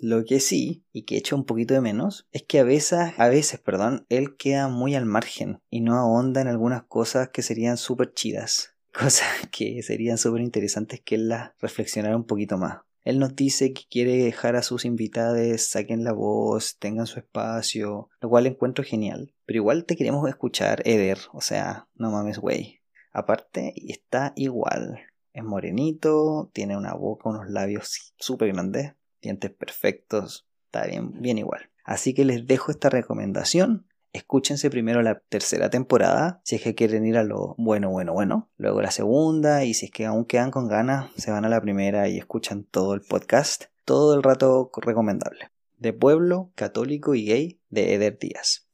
Lo 0.03 0.25
que 0.27 0.41
sí, 0.41 0.85
y 0.93 1.05
que 1.05 1.17
echa 1.17 1.37
un 1.37 1.47
poquito 1.47 1.73
de 1.73 1.81
menos, 1.81 2.27
es 2.33 2.43
que 2.43 2.59
a 2.59 2.65
veces, 2.65 3.15
a 3.17 3.29
veces, 3.29 3.61
perdón, 3.61 4.05
él 4.11 4.37
queda 4.37 4.69
muy 4.69 4.95
al 4.95 5.07
margen 5.07 5.63
y 5.71 5.81
no 5.81 5.97
ahonda 5.97 6.43
en 6.43 6.49
algunas 6.49 6.83
cosas 6.83 7.31
que 7.31 7.41
serían 7.41 7.79
súper 7.79 8.13
chidas. 8.13 8.74
Cosas 8.95 9.27
que 9.51 9.83
serían 9.83 10.19
súper 10.19 10.41
interesantes 10.41 11.01
que 11.01 11.17
él 11.17 11.29
las 11.29 11.53
reflexionara 11.61 12.17
un 12.17 12.25
poquito 12.25 12.57
más. 12.57 12.83
Él 13.03 13.19
nos 13.19 13.37
dice 13.37 13.75
que 13.75 13.83
quiere 13.91 14.17
dejar 14.17 14.57
a 14.57 14.63
sus 14.63 14.87
invitados 14.87 15.61
saquen 15.61 16.05
la 16.05 16.13
voz, 16.13 16.79
tengan 16.79 17.07
su 17.07 17.19
espacio, 17.19 18.09
lo 18.21 18.29
cual 18.31 18.47
encuentro 18.47 18.83
genial. 18.83 19.35
Pero 19.45 19.59
igual 19.59 19.85
te 19.85 19.97
queremos 19.97 20.27
escuchar, 20.27 20.81
Eder, 20.87 21.19
o 21.33 21.43
sea, 21.43 21.87
no 21.97 22.11
mames, 22.11 22.39
güey. 22.39 22.81
Aparte, 23.13 23.75
está 23.89 24.33
igual. 24.37 25.01
Es 25.35 25.45
morenito, 25.45 26.51
tiene 26.55 26.79
una 26.79 26.95
boca, 26.95 27.29
unos 27.29 27.51
labios 27.51 28.15
súper 28.17 28.53
grandes 28.53 28.95
dientes 29.21 29.51
perfectos, 29.51 30.47
está 30.67 30.87
bien, 30.87 31.21
bien 31.21 31.39
igual. 31.39 31.69
Así 31.85 32.15
que 32.15 32.25
les 32.25 32.47
dejo 32.47 32.71
esta 32.71 32.89
recomendación. 32.89 33.87
Escúchense 34.15 34.71
primero 34.71 35.03
la 35.03 35.19
tercera 35.29 35.71
temporada, 35.71 36.41
si 36.45 36.55
es 36.55 36.63
que 36.63 36.77
quieren 36.77 37.05
ir 37.05 37.17
a 37.17 37.25
lo 37.25 37.57
bueno, 37.59 37.91
bueno, 37.91 38.13
bueno. 38.13 38.49
Luego 38.59 38.81
la 38.81 38.93
segunda, 38.93 39.65
y 39.65 39.75
si 39.75 39.87
es 39.87 39.91
que 39.91 40.07
aún 40.07 40.25
quedan 40.25 40.53
con 40.53 40.69
ganas, 40.69 41.11
se 41.17 41.33
van 41.33 41.45
a 41.45 41.49
la 41.49 41.61
primera 41.61 42.09
y 42.09 42.17
escuchan 42.17 42.63
todo 42.63 42.95
el 42.95 43.01
podcast. 43.01 43.65
Todo 43.85 44.15
el 44.15 44.23
rato 44.23 44.71
recomendable. 44.77 45.51
De 45.79 45.93
pueblo, 45.93 46.53
católico 46.55 47.17
y 47.17 47.25
gay, 47.25 47.61
de 47.71 47.95
Eder 47.95 48.17
Díaz. 48.17 48.69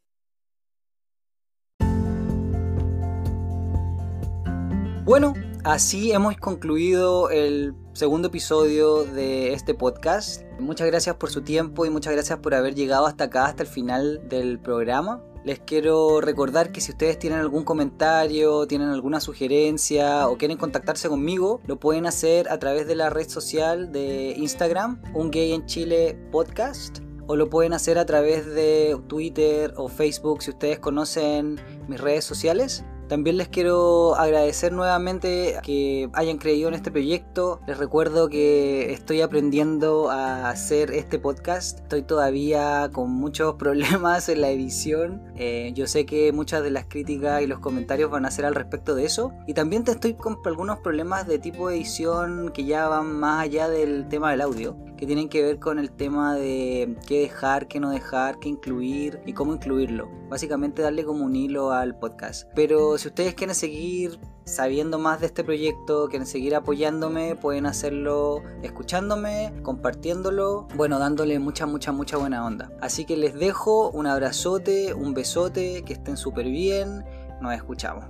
Bueno, 5.06 5.32
así 5.64 6.12
hemos 6.12 6.36
concluido 6.36 7.30
el 7.30 7.74
segundo 7.94 8.28
episodio 8.28 9.04
de 9.04 9.54
este 9.54 9.72
podcast. 9.72 10.42
Muchas 10.58 10.86
gracias 10.86 11.16
por 11.16 11.30
su 11.30 11.40
tiempo 11.40 11.86
y 11.86 11.90
muchas 11.90 12.12
gracias 12.12 12.40
por 12.40 12.54
haber 12.54 12.74
llegado 12.74 13.06
hasta 13.06 13.24
acá, 13.24 13.46
hasta 13.46 13.62
el 13.62 13.68
final 13.70 14.28
del 14.28 14.60
programa. 14.60 15.24
Les 15.42 15.58
quiero 15.58 16.20
recordar 16.20 16.70
que 16.70 16.82
si 16.82 16.92
ustedes 16.92 17.18
tienen 17.18 17.38
algún 17.38 17.64
comentario, 17.64 18.66
tienen 18.66 18.88
alguna 18.88 19.20
sugerencia 19.20 20.28
o 20.28 20.36
quieren 20.36 20.58
contactarse 20.58 21.08
conmigo, 21.08 21.62
lo 21.66 21.80
pueden 21.80 22.04
hacer 22.04 22.50
a 22.50 22.58
través 22.58 22.86
de 22.86 22.94
la 22.94 23.08
red 23.08 23.26
social 23.28 23.90
de 23.90 24.34
Instagram, 24.36 25.00
Un 25.14 25.30
Gay 25.30 25.52
en 25.52 25.64
Chile 25.64 26.18
Podcast, 26.30 26.98
o 27.26 27.36
lo 27.36 27.48
pueden 27.48 27.72
hacer 27.72 27.96
a 27.96 28.04
través 28.04 28.44
de 28.44 29.00
Twitter 29.06 29.72
o 29.76 29.88
Facebook 29.88 30.42
si 30.42 30.50
ustedes 30.50 30.78
conocen 30.78 31.58
mis 31.88 32.00
redes 32.00 32.24
sociales. 32.24 32.84
También 33.10 33.38
les 33.38 33.48
quiero 33.48 34.14
agradecer 34.14 34.72
nuevamente 34.72 35.56
que 35.64 36.08
hayan 36.12 36.38
creído 36.38 36.68
en 36.68 36.74
este 36.74 36.92
proyecto. 36.92 37.60
Les 37.66 37.76
recuerdo 37.76 38.28
que 38.28 38.92
estoy 38.92 39.20
aprendiendo 39.20 40.12
a 40.12 40.48
hacer 40.48 40.92
este 40.92 41.18
podcast. 41.18 41.80
Estoy 41.80 42.02
todavía 42.02 42.88
con 42.92 43.10
muchos 43.10 43.54
problemas 43.58 44.28
en 44.28 44.40
la 44.42 44.50
edición. 44.50 45.24
Eh, 45.34 45.72
yo 45.74 45.88
sé 45.88 46.06
que 46.06 46.30
muchas 46.30 46.62
de 46.62 46.70
las 46.70 46.84
críticas 46.84 47.42
y 47.42 47.48
los 47.48 47.58
comentarios 47.58 48.12
van 48.12 48.26
a 48.26 48.30
ser 48.30 48.44
al 48.44 48.54
respecto 48.54 48.94
de 48.94 49.06
eso. 49.06 49.32
Y 49.48 49.54
también 49.54 49.82
te 49.82 49.90
estoy 49.90 50.14
con 50.14 50.38
algunos 50.44 50.78
problemas 50.78 51.26
de 51.26 51.40
tipo 51.40 51.68
edición 51.68 52.52
que 52.54 52.64
ya 52.64 52.86
van 52.86 53.18
más 53.18 53.42
allá 53.42 53.68
del 53.68 54.06
tema 54.08 54.30
del 54.30 54.40
audio 54.40 54.76
que 55.00 55.06
tienen 55.06 55.30
que 55.30 55.42
ver 55.42 55.58
con 55.58 55.78
el 55.78 55.90
tema 55.90 56.34
de 56.34 56.94
qué 57.06 57.20
dejar, 57.20 57.68
qué 57.68 57.80
no 57.80 57.90
dejar, 57.90 58.38
qué 58.38 58.50
incluir 58.50 59.18
y 59.24 59.32
cómo 59.32 59.54
incluirlo. 59.54 60.10
Básicamente 60.28 60.82
darle 60.82 61.04
como 61.04 61.24
un 61.24 61.34
hilo 61.34 61.72
al 61.72 61.98
podcast. 61.98 62.46
Pero 62.54 62.98
si 63.00 63.08
ustedes 63.08 63.34
quieren 63.34 63.54
seguir 63.54 64.20
sabiendo 64.44 64.98
más 64.98 65.20
de 65.20 65.26
este 65.26 65.42
proyecto, 65.42 66.08
quieren 66.08 66.26
seguir 66.26 66.54
apoyándome, 66.54 67.34
pueden 67.34 67.64
hacerlo 67.64 68.42
escuchándome, 68.62 69.54
compartiéndolo, 69.62 70.68
bueno, 70.74 70.98
dándole 70.98 71.38
mucha, 71.38 71.64
mucha, 71.64 71.92
mucha 71.92 72.18
buena 72.18 72.44
onda. 72.44 72.70
Así 72.82 73.06
que 73.06 73.16
les 73.16 73.34
dejo 73.34 73.90
un 73.90 74.06
abrazote, 74.06 74.92
un 74.92 75.14
besote, 75.14 75.82
que 75.82 75.94
estén 75.94 76.18
súper 76.18 76.44
bien, 76.46 77.04
nos 77.40 77.54
escuchamos. 77.54 78.04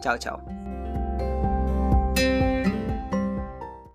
Chao, 0.00 0.16
chao. 0.16 0.73